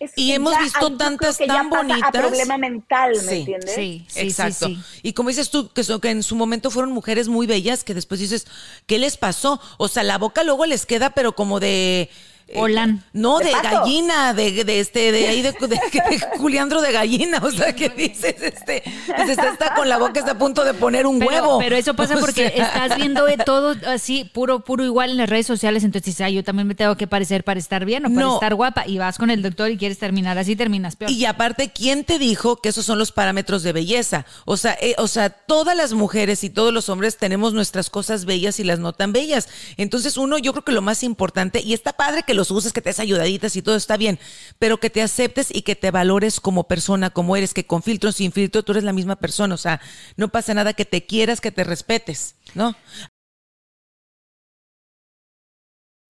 es 0.00 0.12
Y 0.16 0.32
hemos 0.32 0.52
ya 0.52 0.60
visto 0.62 0.96
tantas 0.96 1.36
que 1.38 1.46
ya 1.46 1.54
tan 1.54 1.70
pasa 1.70 1.82
bonitas. 1.82 2.08
A 2.08 2.12
problema 2.12 2.58
mental, 2.58 3.12
¿me 3.14 3.20
Sí, 3.20 3.36
entiendes? 3.40 3.74
Sí, 3.74 4.06
sí, 4.08 4.20
Exacto. 4.20 4.66
sí, 4.66 4.76
sí. 4.76 5.00
Y 5.02 5.12
como 5.12 5.28
dices 5.30 5.50
tú, 5.50 5.68
que, 5.72 5.84
son- 5.84 6.00
que 6.00 6.10
en 6.10 6.22
su 6.22 6.36
momento 6.36 6.70
fueron 6.70 6.92
mujeres 6.92 7.28
muy 7.28 7.46
bellas, 7.46 7.84
que 7.84 7.94
después 7.94 8.20
dices, 8.20 8.46
¿qué 8.86 8.98
les 8.98 9.16
pasó? 9.16 9.60
O 9.76 9.88
sea, 9.88 10.02
la 10.04 10.18
boca 10.18 10.44
luego 10.44 10.66
les 10.66 10.86
queda, 10.86 11.10
pero 11.10 11.34
como 11.34 11.60
de... 11.60 12.10
eh, 12.48 12.58
Olan. 12.60 13.04
no, 13.12 13.38
De 13.38 13.52
gallina, 13.52 14.34
de, 14.34 14.64
de 14.64 14.80
este, 14.80 15.12
de 15.12 15.28
ahí 15.28 15.42
de, 15.42 15.52
de, 15.52 15.66
de 15.68 15.80
Juliandro 16.38 16.80
de 16.80 16.92
gallina. 16.92 17.38
O 17.42 17.50
sea, 17.50 17.74
que 17.74 17.88
dices, 17.90 18.34
este, 18.40 18.82
pues 19.14 19.28
está, 19.30 19.48
está 19.52 19.74
con 19.74 19.88
la 19.88 19.98
boca, 19.98 20.18
está 20.20 20.32
a 20.32 20.38
punto 20.38 20.64
de 20.64 20.74
poner 20.74 21.06
un 21.06 21.18
Pero, 21.18 21.30
huevo. 21.30 21.58
pero 21.58 21.76
eso 21.76 21.94
pasa 21.94 22.14
O 22.18 22.20
porque 22.20 22.48
sea, 22.50 22.66
estás 22.84 22.96
viendo 22.96 23.26
todo 23.44 23.74
así, 23.86 24.24
puro, 24.24 24.60
puro 24.64 24.84
igual 24.84 25.10
en 25.10 25.16
las 25.18 25.28
redes 25.28 25.46
sociales. 25.46 25.84
Entonces 25.84 26.06
dices, 26.06 26.20
"Ay, 26.22 26.34
yo 26.34 26.44
también 26.44 26.66
me 26.66 26.74
tengo 26.74 26.96
que 26.96 27.06
parecer 27.06 27.44
para 27.44 27.60
estar 27.60 27.84
bien 27.84 28.06
o 28.06 28.08
para 28.08 28.20
No. 28.26 28.34
estar 28.34 28.54
guapa. 28.54 28.84
Y 28.86 28.98
vas 28.98 29.18
con 29.18 29.30
el 29.30 29.42
doctor 29.42 29.70
y 29.70 29.76
quieres 29.76 29.98
terminar 29.98 30.38
así, 30.38 30.56
terminas 30.56 30.96
peor. 30.96 31.10
Y 31.10 31.24
aparte, 31.26 31.70
¿quién 31.70 32.04
te 32.04 32.18
dijo 32.18 32.56
que 32.56 32.70
esos 32.70 32.84
son 32.86 32.98
los 32.98 33.12
parámetros 33.12 33.62
de 33.62 33.72
belleza? 33.72 34.24
O 34.44 34.56
sea, 34.56 34.76
eh, 34.80 34.94
o 34.98 35.06
sea, 35.08 35.30
todas 35.30 35.76
las 35.76 35.92
mujeres 35.92 36.44
y 36.44 36.50
todos 36.50 36.72
los 36.72 36.88
hombres 36.88 37.16
tenemos 37.16 37.52
nuestras 37.52 37.90
cosas 37.90 38.24
bellas 38.24 38.58
y 38.60 38.64
las 38.64 38.78
no 38.78 38.92
tan 38.92 39.12
bellas. 39.12 39.48
Entonces, 39.76 40.16
uno, 40.16 40.38
yo 40.38 40.52
creo 40.52 40.64
que 40.64 40.72
lo 40.72 40.82
más 40.82 41.02
importante, 41.02 41.60
y 41.62 41.74
está 41.74 41.92
padre 41.92 42.22
que 42.22 42.34
los 42.38 42.50
uses, 42.50 42.72
que 42.72 42.80
te 42.80 42.88
des 42.88 43.00
ayudaditas 43.00 43.54
y 43.56 43.62
todo 43.62 43.76
está 43.76 43.98
bien, 43.98 44.18
pero 44.58 44.80
que 44.80 44.88
te 44.88 45.02
aceptes 45.02 45.54
y 45.54 45.62
que 45.62 45.76
te 45.76 45.90
valores 45.90 46.40
como 46.40 46.66
persona, 46.66 47.10
como 47.10 47.36
eres, 47.36 47.52
que 47.52 47.66
con 47.66 47.82
filtro 47.82 48.12
sin 48.12 48.32
filtro 48.32 48.62
tú 48.62 48.72
eres 48.72 48.84
la 48.84 48.94
misma 48.94 49.16
persona. 49.16 49.54
O 49.54 49.58
sea, 49.58 49.80
no 50.16 50.28
pasa 50.28 50.54
nada 50.54 50.72
que 50.72 50.86
te 50.86 51.04
quieras, 51.04 51.42
que 51.42 51.52
te 51.52 51.64
respetes, 51.64 52.36
¿no? 52.54 52.74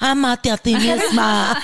Ámate 0.01 0.51
a 0.51 0.57
ti 0.57 0.75
misma. 0.77 1.57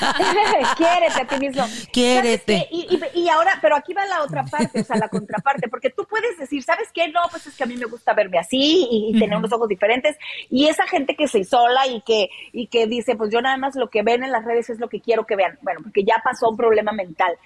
Quiérete 0.76 1.22
a 1.22 1.26
ti 1.26 1.38
mismo. 1.38 1.64
Quiérete. 1.92 2.68
Y, 2.70 2.86
y- 3.14 3.20
y 3.20 3.28
ahora, 3.28 3.58
pero 3.62 3.76
aquí 3.76 3.94
va 3.94 4.04
la 4.06 4.22
otra 4.22 4.44
parte, 4.44 4.80
o 4.80 4.84
sea, 4.84 4.96
la 4.96 5.08
contraparte, 5.08 5.68
porque 5.68 5.90
tú 5.90 6.04
puedes 6.08 6.36
decir, 6.38 6.62
¿sabes 6.62 6.88
qué? 6.92 7.08
No, 7.08 7.20
pues 7.30 7.46
es 7.46 7.56
que 7.56 7.62
a 7.64 7.66
mí 7.66 7.76
me 7.76 7.86
gusta 7.86 8.12
verme 8.12 8.38
así 8.38 8.88
y, 8.90 9.10
y 9.14 9.18
tener 9.20 9.36
unos 9.38 9.52
ojos 9.52 9.68
diferentes. 9.68 10.16
Y 10.50 10.66
esa 10.66 10.86
gente 10.86 11.14
que 11.16 11.28
se 11.28 11.38
isola 11.40 11.86
y 11.86 12.00
que, 12.02 12.28
y 12.52 12.66
que 12.66 12.86
dice, 12.86 13.14
pues 13.16 13.30
yo 13.32 13.40
nada 13.40 13.56
más 13.56 13.76
lo 13.76 13.88
que 13.88 14.02
ven 14.02 14.24
en 14.24 14.32
las 14.32 14.44
redes 14.44 14.68
es 14.70 14.80
lo 14.80 14.88
que 14.88 15.00
quiero 15.00 15.26
que 15.26 15.36
vean. 15.36 15.58
Bueno, 15.62 15.80
porque 15.82 16.02
ya 16.04 16.20
pasó 16.24 16.48
un 16.50 16.56
problema 16.56 16.92
mental. 16.92 17.36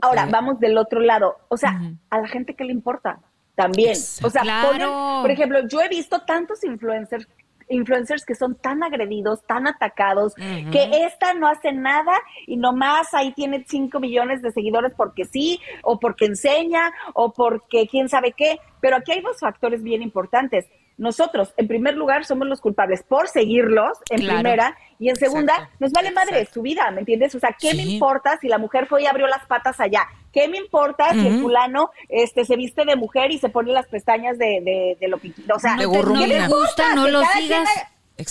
Ahora, 0.00 0.26
vamos 0.26 0.60
del 0.60 0.78
otro 0.78 1.00
lado. 1.00 1.36
O 1.48 1.56
sea, 1.56 1.80
a 2.10 2.18
la 2.18 2.28
gente 2.28 2.54
que 2.54 2.64
le 2.64 2.72
importa 2.72 3.18
también. 3.54 3.96
O 4.22 4.30
sea, 4.30 4.42
Claro. 4.42 4.68
ponen- 4.72 5.22
por 5.22 5.30
ejemplo, 5.30 5.66
yo 5.66 5.80
he 5.80 5.88
visto 5.88 6.20
tantos 6.22 6.62
influencers 6.64 7.26
influencers 7.72 8.24
que 8.24 8.34
son 8.34 8.54
tan 8.56 8.82
agredidos, 8.82 9.44
tan 9.46 9.66
atacados, 9.66 10.34
que 10.34 11.04
esta 11.06 11.34
no 11.34 11.48
hace 11.48 11.72
nada 11.72 12.12
y 12.46 12.56
nomás 12.56 13.14
ahí 13.14 13.32
tiene 13.32 13.64
5 13.66 13.98
millones 14.00 14.42
de 14.42 14.52
seguidores 14.52 14.92
porque 14.96 15.24
sí, 15.24 15.60
o 15.82 15.98
porque 15.98 16.26
enseña, 16.26 16.92
o 17.14 17.32
porque 17.32 17.88
quién 17.88 18.08
sabe 18.08 18.32
qué. 18.32 18.58
Pero 18.80 18.96
aquí 18.96 19.12
hay 19.12 19.20
dos 19.20 19.38
factores 19.40 19.82
bien 19.82 20.02
importantes. 20.02 20.66
Nosotros, 20.98 21.54
en 21.56 21.68
primer 21.68 21.94
lugar, 21.94 22.24
somos 22.24 22.46
los 22.46 22.60
culpables 22.60 23.02
por 23.02 23.28
seguirlos, 23.28 23.98
en 24.10 24.26
primera, 24.26 24.76
y 24.98 25.08
en 25.08 25.16
segunda, 25.16 25.70
nos 25.80 25.90
vale 25.92 26.10
madre 26.10 26.46
su 26.46 26.62
vida, 26.62 26.90
¿me 26.90 27.00
entiendes? 27.00 27.34
O 27.34 27.40
sea, 27.40 27.56
¿qué 27.58 27.74
me 27.74 27.82
importa 27.82 28.38
si 28.40 28.48
la 28.48 28.58
mujer 28.58 28.86
fue 28.86 29.02
y 29.02 29.06
abrió 29.06 29.26
las 29.26 29.44
patas 29.46 29.80
allá? 29.80 30.06
¿Qué 30.32 30.48
me 30.48 30.58
importa 30.58 31.12
si 31.12 31.26
el 31.26 31.40
fulano 31.40 31.90
este, 32.08 32.44
se 32.44 32.56
viste 32.56 32.84
de 32.84 32.96
mujer 32.96 33.30
y 33.30 33.38
se 33.38 33.48
pone 33.48 33.72
las 33.72 33.86
pestañas 33.86 34.38
de, 34.38 34.96
de, 34.98 35.08
lo 35.08 35.18
que... 35.18 35.32
O 35.54 35.58
sea, 35.58 35.76
no, 35.76 35.90
te, 35.90 36.38
no 36.38 36.48
gusta, 36.48 36.94
no 36.94 37.08
lo 37.08 37.22
sigas. 37.24 37.68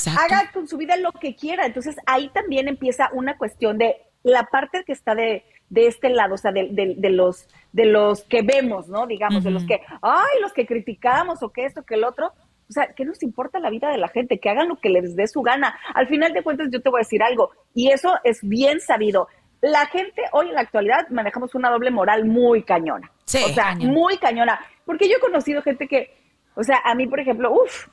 Haga, 0.08 0.38
haga 0.40 0.52
con 0.52 0.68
su 0.68 0.78
vida 0.78 0.96
lo 0.98 1.12
que 1.12 1.36
quiera. 1.36 1.66
Entonces, 1.66 1.96
ahí 2.06 2.30
también 2.30 2.68
empieza 2.68 3.10
una 3.14 3.38
cuestión 3.38 3.78
de 3.78 3.98
la 4.24 4.44
parte 4.44 4.84
que 4.86 4.94
está 4.94 5.16
de, 5.16 5.44
de 5.72 5.88
este 5.88 6.10
lado, 6.10 6.36
o 6.36 6.38
sea, 6.38 6.52
de, 6.52 6.96
de, 6.98 7.10
los 7.10 7.48
de 7.72 7.86
los 7.86 8.24
que 8.24 8.42
vemos, 8.42 8.90
¿no? 8.90 9.08
Digamos, 9.08 9.44
de 9.44 9.52
los 9.52 9.66
que, 9.66 9.82
ay, 10.02 10.42
los 10.42 10.52
que 10.52 10.66
criticamos 10.66 11.42
o 11.44 11.50
que 11.50 11.66
esto, 11.66 11.84
que 11.84 11.96
el 11.96 12.04
otro, 12.04 12.34
o 12.72 12.74
sea, 12.74 12.94
¿qué 12.96 13.04
nos 13.04 13.22
importa 13.22 13.60
la 13.60 13.70
vida 13.70 13.90
de 13.90 13.98
la 13.98 14.08
gente? 14.08 14.40
Que 14.40 14.50
hagan 14.50 14.70
lo 14.70 14.78
que 14.78 14.88
les 14.88 15.14
dé 15.14 15.28
su 15.28 15.42
gana. 15.42 15.78
Al 15.94 16.08
final 16.08 16.32
de 16.32 16.42
cuentas, 16.42 16.70
yo 16.72 16.82
te 16.82 16.90
voy 16.90 17.00
a 17.00 17.04
decir 17.04 17.22
algo, 17.22 17.52
y 17.74 17.92
eso 17.92 18.14
es 18.24 18.40
bien 18.42 18.80
sabido. 18.80 19.28
La 19.60 19.88
gente 19.88 20.22
hoy 20.32 20.48
en 20.48 20.54
la 20.54 20.62
actualidad 20.62 21.10
manejamos 21.10 21.54
una 21.54 21.70
doble 21.70 21.92
moral 21.92 22.24
muy 22.26 22.64
cañona. 22.64 23.12
Sí, 23.26 23.44
o 23.44 23.50
sea, 23.50 23.76
muy 23.76 24.18
cañona. 24.20 24.58
Porque 24.86 25.10
yo 25.10 25.18
he 25.18 25.20
conocido 25.20 25.62
gente 25.62 25.86
que, 25.86 26.18
o 26.56 26.64
sea, 26.64 26.80
a 26.86 26.96
mí, 26.96 27.08
por 27.08 27.20
ejemplo, 27.20 27.52
uff, 27.52 27.88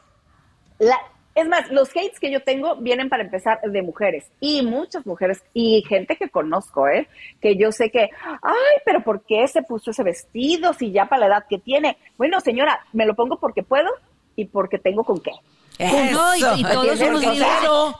es 1.35 1.49
más, 1.49 1.69
los 1.73 1.91
hates 1.91 2.21
que 2.21 2.31
yo 2.31 2.45
tengo 2.45 2.77
vienen 2.77 3.09
para 3.09 3.25
empezar 3.25 3.61
de 3.61 3.83
mujeres 3.83 4.31
y 4.39 4.63
muchas 4.63 5.05
mujeres 5.07 5.43
y 5.53 5.83
gente 5.89 6.15
que 6.15 6.29
conozco, 6.31 6.87
¿eh? 6.89 7.09
Que 7.41 7.57
yo 7.57 7.73
sé 7.73 7.91
que, 7.91 8.11
ay, 8.43 8.77
pero 8.85 9.03
¿por 9.03 9.25
qué 9.27 9.47
se 9.49 9.63
puso 9.63 9.91
ese 9.91 10.05
vestido 10.05 10.73
si 10.73 10.93
ya 10.93 11.07
para 11.07 11.21
la 11.21 11.27
edad 11.27 11.47
que 11.49 11.59
tiene? 11.59 11.99
Bueno, 12.17 12.41
señora, 12.41 12.85
me 12.93 13.07
lo 13.07 13.15
pongo 13.15 13.41
porque 13.41 13.65
puedo 13.65 13.91
y 14.39 14.45
porque 14.45 14.79
tengo 14.79 15.03
con 15.03 15.21
qué. 15.21 15.33
No, 15.81 16.37
y, 16.37 16.63
todos 16.63 16.99
somos 16.99 17.21
libres. 17.21 17.49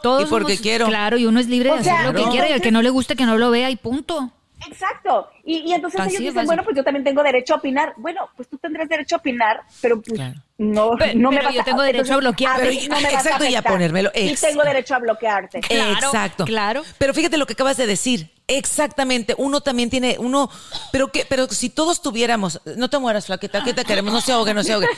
Todos 0.03 0.23
y 0.23 0.27
porque 0.27 0.57
quiero. 0.57 0.87
Claro, 0.87 1.19
y 1.19 1.27
uno 1.27 1.41
es 1.41 1.49
libre 1.49 1.73
de 1.73 1.79
hacer 1.79 2.07
lo 2.07 2.15
que 2.15 2.31
quiera 2.31 2.49
y 2.49 2.53
al 2.53 2.61
que 2.61 2.71
no 2.71 2.81
le 2.81 2.91
guste 2.91 3.17
que 3.17 3.27
no 3.27 3.37
lo 3.37 3.51
vea 3.51 3.71
y 3.71 3.77
punto. 3.77 4.31
Exacto. 4.67 5.29
Y, 5.49 5.61
y 5.61 5.73
entonces 5.73 5.99
ellos 6.09 6.21
dicen, 6.21 6.45
bueno, 6.45 6.63
pues 6.63 6.77
yo 6.77 6.85
también 6.85 7.05
tengo 7.05 7.23
derecho 7.23 7.55
a 7.55 7.57
opinar. 7.57 7.95
Bueno, 7.97 8.29
pues 8.37 8.49
tú 8.49 8.59
tendrás 8.59 8.87
derecho 8.87 9.17
a 9.17 9.19
opinar, 9.19 9.63
pero 9.81 9.99
pues 10.03 10.21
no, 10.59 10.91
no 11.15 11.31
me 11.31 11.41
vas 11.41 11.55
yo 11.55 11.65
tengo 11.65 11.81
derecho 11.81 12.15
a 12.15 12.17
bloquear. 12.19 12.61
no 12.61 13.01
me 13.01 13.09
exacto, 13.09 13.45
y 13.47 13.55
a 13.55 13.63
ponérmelo. 13.63 14.11
Y 14.15 14.35
tengo 14.35 14.63
derecho 14.63 14.97
a 14.97 14.99
bloquearte. 14.99 15.61
exacto. 15.71 16.45
Claro. 16.45 16.83
Pero 16.99 17.15
fíjate 17.15 17.39
lo 17.39 17.47
que 17.47 17.55
acabas 17.55 17.79
de 17.79 17.87
decir. 17.87 18.31
Exactamente, 18.51 19.35
uno 19.37 19.61
también 19.61 19.91
tiene, 19.91 20.17
uno, 20.19 20.49
pero 20.91 21.13
que, 21.13 21.27
pero 21.29 21.49
si 21.49 21.69
todos 21.69 22.01
tuviéramos, 22.01 22.63
no 22.79 22.89
te 22.89 22.99
mueras, 22.99 23.27
flaqueta, 23.27 23.63
¿qué 23.63 23.75
te 23.75 23.85
queremos? 23.85 24.11
No 24.11 24.23
se 24.23 24.33
ahogue, 24.33 24.55
no 24.55 24.65
se 24.65 24.73
ahogue. 24.73 24.89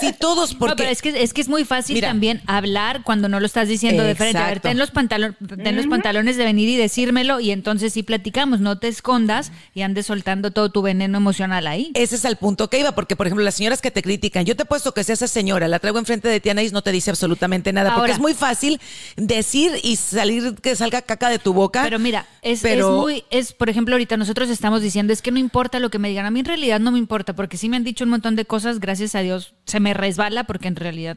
Si 0.00 0.14
todos, 0.14 0.54
porque. 0.54 0.70
No, 0.70 0.76
pero 0.76 0.88
es 0.88 1.02
que, 1.02 1.22
es 1.22 1.34
que 1.34 1.42
es 1.42 1.48
muy 1.50 1.66
fácil 1.66 2.00
también 2.00 2.40
hablar 2.46 3.02
cuando 3.02 3.28
no 3.28 3.38
lo 3.38 3.44
estás 3.44 3.68
diciendo 3.68 4.02
de 4.02 4.14
frente. 4.14 4.38
A 4.38 4.46
ver, 4.46 4.60
ten 4.60 4.78
los, 4.78 4.92
pantalones, 4.92 5.36
ten 5.62 5.76
los 5.76 5.86
pantalones 5.88 6.38
de 6.38 6.44
venir 6.44 6.70
y 6.70 6.76
decírmelo, 6.76 7.38
y 7.38 7.50
entonces 7.50 7.92
sí 7.92 8.02
platicamos, 8.02 8.60
no 8.60 8.78
te 8.78 8.88
escondas 8.88 9.52
y 9.74 9.82
andes 9.86 10.06
soltando 10.06 10.50
todo 10.50 10.70
tu 10.70 10.82
veneno 10.82 11.16
emocional 11.16 11.66
ahí. 11.66 11.90
Ese 11.94 12.16
es 12.16 12.24
el 12.24 12.36
punto 12.36 12.68
que 12.68 12.78
iba, 12.78 12.92
porque 12.92 13.16
por 13.16 13.26
ejemplo, 13.26 13.44
las 13.44 13.54
señoras 13.54 13.80
que 13.80 13.90
te 13.90 14.02
critican, 14.02 14.44
yo 14.44 14.54
te 14.54 14.64
he 14.64 14.66
puesto 14.66 14.92
que 14.92 15.02
sea 15.02 15.14
esa 15.14 15.28
señora, 15.28 15.68
la 15.68 15.78
traigo 15.78 15.98
enfrente 15.98 16.28
de 16.28 16.40
ti, 16.40 16.50
Anaís, 16.50 16.72
no 16.72 16.82
te 16.82 16.92
dice 16.92 17.10
absolutamente 17.10 17.72
nada, 17.72 17.94
porque 17.94 18.12
es 18.12 18.18
muy 18.18 18.34
fácil 18.34 18.80
decir 19.16 19.72
y 19.82 19.96
salir, 19.96 20.54
que 20.56 20.76
salga 20.76 21.02
caca 21.02 21.30
de 21.30 21.38
tu 21.38 21.54
boca. 21.54 21.82
Pero 21.82 21.98
mira, 21.98 22.26
es, 22.42 22.64
es 22.64 22.84
muy, 22.84 23.24
es, 23.30 23.52
por 23.52 23.70
ejemplo, 23.70 23.94
ahorita 23.94 24.16
nosotros 24.16 24.50
estamos 24.50 24.82
diciendo, 24.82 25.12
es 25.12 25.22
que 25.22 25.30
no 25.30 25.38
importa 25.38 25.80
lo 25.80 25.90
que 25.90 25.98
me 25.98 26.08
digan, 26.08 26.26
a 26.26 26.30
mí 26.30 26.40
en 26.40 26.46
realidad 26.46 26.80
no 26.80 26.92
me 26.92 26.98
importa, 26.98 27.34
porque 27.34 27.56
sí 27.56 27.68
me 27.68 27.76
han 27.76 27.84
dicho 27.84 28.04
un 28.04 28.10
montón 28.10 28.36
de 28.36 28.44
cosas, 28.44 28.80
gracias 28.80 29.14
a 29.14 29.20
Dios, 29.20 29.54
se 29.64 29.80
me 29.80 29.94
resbala, 29.94 30.44
porque 30.44 30.68
en 30.68 30.76
realidad 30.76 31.16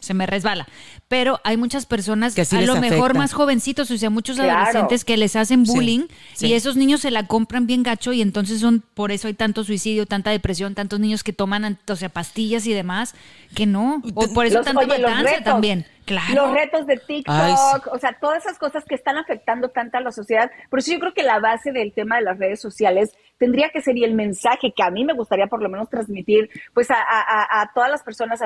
se 0.00 0.14
me 0.14 0.26
resbala. 0.26 0.66
Pero 1.08 1.40
hay 1.44 1.56
muchas 1.56 1.86
personas, 1.86 2.34
que 2.34 2.42
a 2.42 2.60
lo 2.62 2.76
mejor 2.80 3.16
más 3.16 3.32
jovencitos, 3.32 3.90
o 3.90 3.98
sea, 3.98 4.10
muchos 4.10 4.38
adolescentes 4.38 5.04
que 5.04 5.16
les 5.16 5.36
hacen 5.36 5.64
bullying 5.64 6.06
y 6.40 6.52
esos 6.54 6.76
niños 6.76 7.00
se 7.00 7.10
la 7.10 7.26
compran 7.26 7.66
bien 7.66 7.82
gacho 7.82 8.12
y 8.12 8.22
entonces 8.22 8.60
son, 8.60 8.82
por 8.94 9.12
eso 9.12 9.28
hay 9.28 9.34
tanto 9.34 9.64
suicidio, 9.64 10.06
tanta 10.06 10.30
depresión, 10.30 10.74
tantos 10.74 11.00
niños 11.00 11.22
que 11.22 11.32
toman, 11.32 11.78
o 11.88 11.96
sea, 11.96 12.08
pastillas 12.08 12.66
y 12.66 12.72
demás, 12.72 13.14
que 13.54 13.66
no. 13.66 14.02
O 14.14 14.32
por 14.32 14.46
eso 14.46 14.62
tanta 14.62 14.86
matanza 14.86 15.42
también. 15.44 15.86
Claro. 16.10 16.46
Los 16.46 16.54
retos 16.54 16.86
de 16.88 16.96
TikTok, 16.96 17.86
o 17.92 17.98
sea, 18.00 18.16
todas 18.20 18.44
esas 18.44 18.58
cosas 18.58 18.84
que 18.84 18.96
están 18.96 19.16
afectando 19.16 19.68
tanto 19.68 19.96
a 19.96 20.00
la 20.00 20.10
sociedad. 20.10 20.50
Por 20.68 20.80
eso 20.80 20.90
yo 20.90 20.98
creo 20.98 21.14
que 21.14 21.22
la 21.22 21.38
base 21.38 21.70
del 21.70 21.92
tema 21.92 22.16
de 22.16 22.22
las 22.22 22.36
redes 22.36 22.60
sociales 22.60 23.16
tendría 23.38 23.70
que 23.70 23.80
ser 23.80 23.96
y 23.96 24.02
el 24.02 24.14
mensaje 24.14 24.72
que 24.74 24.82
a 24.82 24.90
mí 24.90 25.04
me 25.04 25.12
gustaría 25.12 25.46
por 25.46 25.62
lo 25.62 25.68
menos 25.68 25.88
transmitir, 25.88 26.50
pues 26.74 26.88
a, 26.90 27.70
todas 27.76 27.92
las 27.92 28.02
personas 28.02 28.40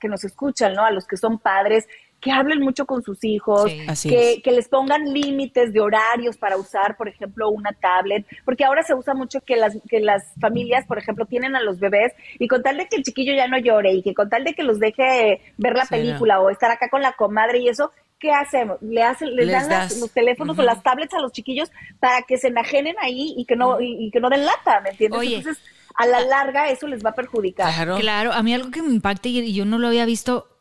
que 0.00 0.08
nos 0.08 0.24
escuchan, 0.24 0.72
¿no? 0.72 0.86
A 0.86 0.90
los 0.90 1.06
que 1.06 1.18
son 1.18 1.38
padres, 1.38 1.86
que 2.22 2.30
hablen 2.30 2.60
mucho 2.60 2.86
con 2.86 3.02
sus 3.02 3.24
hijos, 3.24 3.64
que, 4.04 4.40
que, 4.42 4.52
les 4.52 4.68
pongan 4.68 5.12
límites 5.12 5.72
de 5.72 5.80
horarios 5.80 6.36
para 6.36 6.56
usar, 6.56 6.96
por 6.96 7.08
ejemplo, 7.08 7.50
una 7.50 7.72
tablet, 7.72 8.24
porque 8.44 8.64
ahora 8.64 8.84
se 8.84 8.94
usa 8.94 9.12
mucho 9.12 9.40
que 9.40 9.56
las, 9.56 9.76
que 9.88 9.98
las 9.98 10.22
familias, 10.40 10.86
por 10.86 10.98
ejemplo, 10.98 11.26
tienen 11.26 11.56
a 11.56 11.60
los 11.60 11.80
bebés 11.80 12.12
y 12.38 12.46
con 12.46 12.62
tal 12.62 12.76
de 12.76 12.86
que 12.86 12.94
el 12.94 13.02
chiquillo 13.02 13.34
ya 13.34 13.48
no 13.48 13.58
llore 13.58 13.92
y 13.92 14.02
que 14.02 14.14
con 14.14 14.30
tal 14.30 14.44
de 14.44 14.54
que 14.54 14.62
los 14.62 14.78
deje 14.78 15.40
ver 15.56 15.74
la 15.74 15.84
película 15.84 16.40
o 16.40 16.48
estar 16.48 16.70
acá 16.70 16.88
con 16.88 17.02
la 17.02 17.14
comadre 17.14 17.58
y 17.58 17.68
eso, 17.68 17.90
¿qué 18.20 18.30
hacemos? 18.30 18.80
Le 18.82 19.02
hacen, 19.02 19.34
les, 19.34 19.50
dan 19.50 19.88
los 19.98 20.12
teléfonos 20.12 20.56
o 20.56 20.62
las 20.62 20.80
tablets 20.80 21.14
a 21.14 21.18
los 21.18 21.32
chiquillos 21.32 21.72
para 21.98 22.22
que 22.22 22.38
se 22.38 22.48
enajenen 22.48 22.94
ahí 23.02 23.34
y 23.36 23.46
que 23.46 23.56
no, 23.56 23.80
y, 23.80 24.12
que 24.12 24.20
no 24.20 24.30
den 24.30 24.46
lata, 24.46 24.80
¿me 24.80 24.90
entiendes? 24.90 25.22
Entonces, 25.24 25.60
a 25.96 26.06
la 26.06 26.20
larga 26.20 26.70
eso 26.70 26.86
les 26.86 27.04
va 27.04 27.10
a 27.10 27.14
perjudicar. 27.14 27.74
Claro. 27.74 27.96
claro, 27.96 28.32
a 28.32 28.44
mí 28.44 28.54
algo 28.54 28.70
que 28.70 28.80
me 28.80 28.94
impacta 28.94 29.28
y 29.28 29.52
yo 29.52 29.64
no 29.64 29.80
lo 29.80 29.88
había 29.88 30.04
visto 30.04 30.51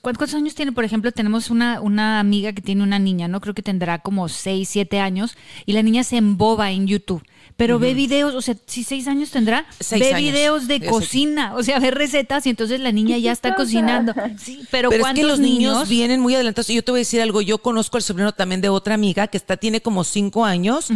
¿Cuántos 0.00 0.34
años 0.34 0.54
tiene? 0.54 0.70
Por 0.70 0.84
ejemplo, 0.84 1.10
tenemos 1.10 1.50
una, 1.50 1.80
una 1.80 2.20
amiga 2.20 2.52
que 2.52 2.62
tiene 2.62 2.84
una 2.84 3.00
niña, 3.00 3.26
¿no? 3.26 3.40
Creo 3.40 3.54
que 3.54 3.62
tendrá 3.62 3.98
como 3.98 4.28
6, 4.28 4.68
7 4.68 5.00
años 5.00 5.36
y 5.66 5.72
la 5.72 5.82
niña 5.82 6.04
se 6.04 6.18
emboba 6.18 6.70
en 6.70 6.86
YouTube. 6.86 7.24
Pero 7.60 7.78
ve 7.78 7.92
videos, 7.92 8.34
o 8.34 8.40
sea, 8.40 8.56
si 8.64 8.84
seis 8.84 9.06
años 9.06 9.30
tendrá, 9.30 9.66
ve 9.90 10.14
videos 10.14 10.66
de 10.66 10.80
cocina, 10.80 11.54
o 11.56 11.62
sea, 11.62 11.78
ve 11.78 11.90
recetas 11.90 12.46
y 12.46 12.48
entonces 12.48 12.80
la 12.80 12.90
niña 12.90 13.18
ya 13.18 13.32
está 13.32 13.54
cocinando. 13.54 14.14
Sí, 14.38 14.62
pero, 14.70 14.88
pero 14.88 15.06
es 15.06 15.12
que 15.12 15.24
los 15.24 15.40
niños, 15.40 15.86
vienen 15.86 16.20
muy 16.20 16.34
adelantados. 16.34 16.70
Y 16.70 16.74
yo 16.76 16.82
te 16.82 16.90
voy 16.90 17.00
a 17.00 17.02
decir 17.02 17.20
algo, 17.20 17.42
yo 17.42 17.58
conozco 17.58 17.98
al 17.98 18.02
sobrino 18.02 18.32
también 18.32 18.62
de 18.62 18.70
otra 18.70 18.94
amiga 18.94 19.26
que 19.26 19.36
está, 19.36 19.58
tiene 19.58 19.82
como 19.82 20.04
cinco 20.04 20.46
años 20.46 20.88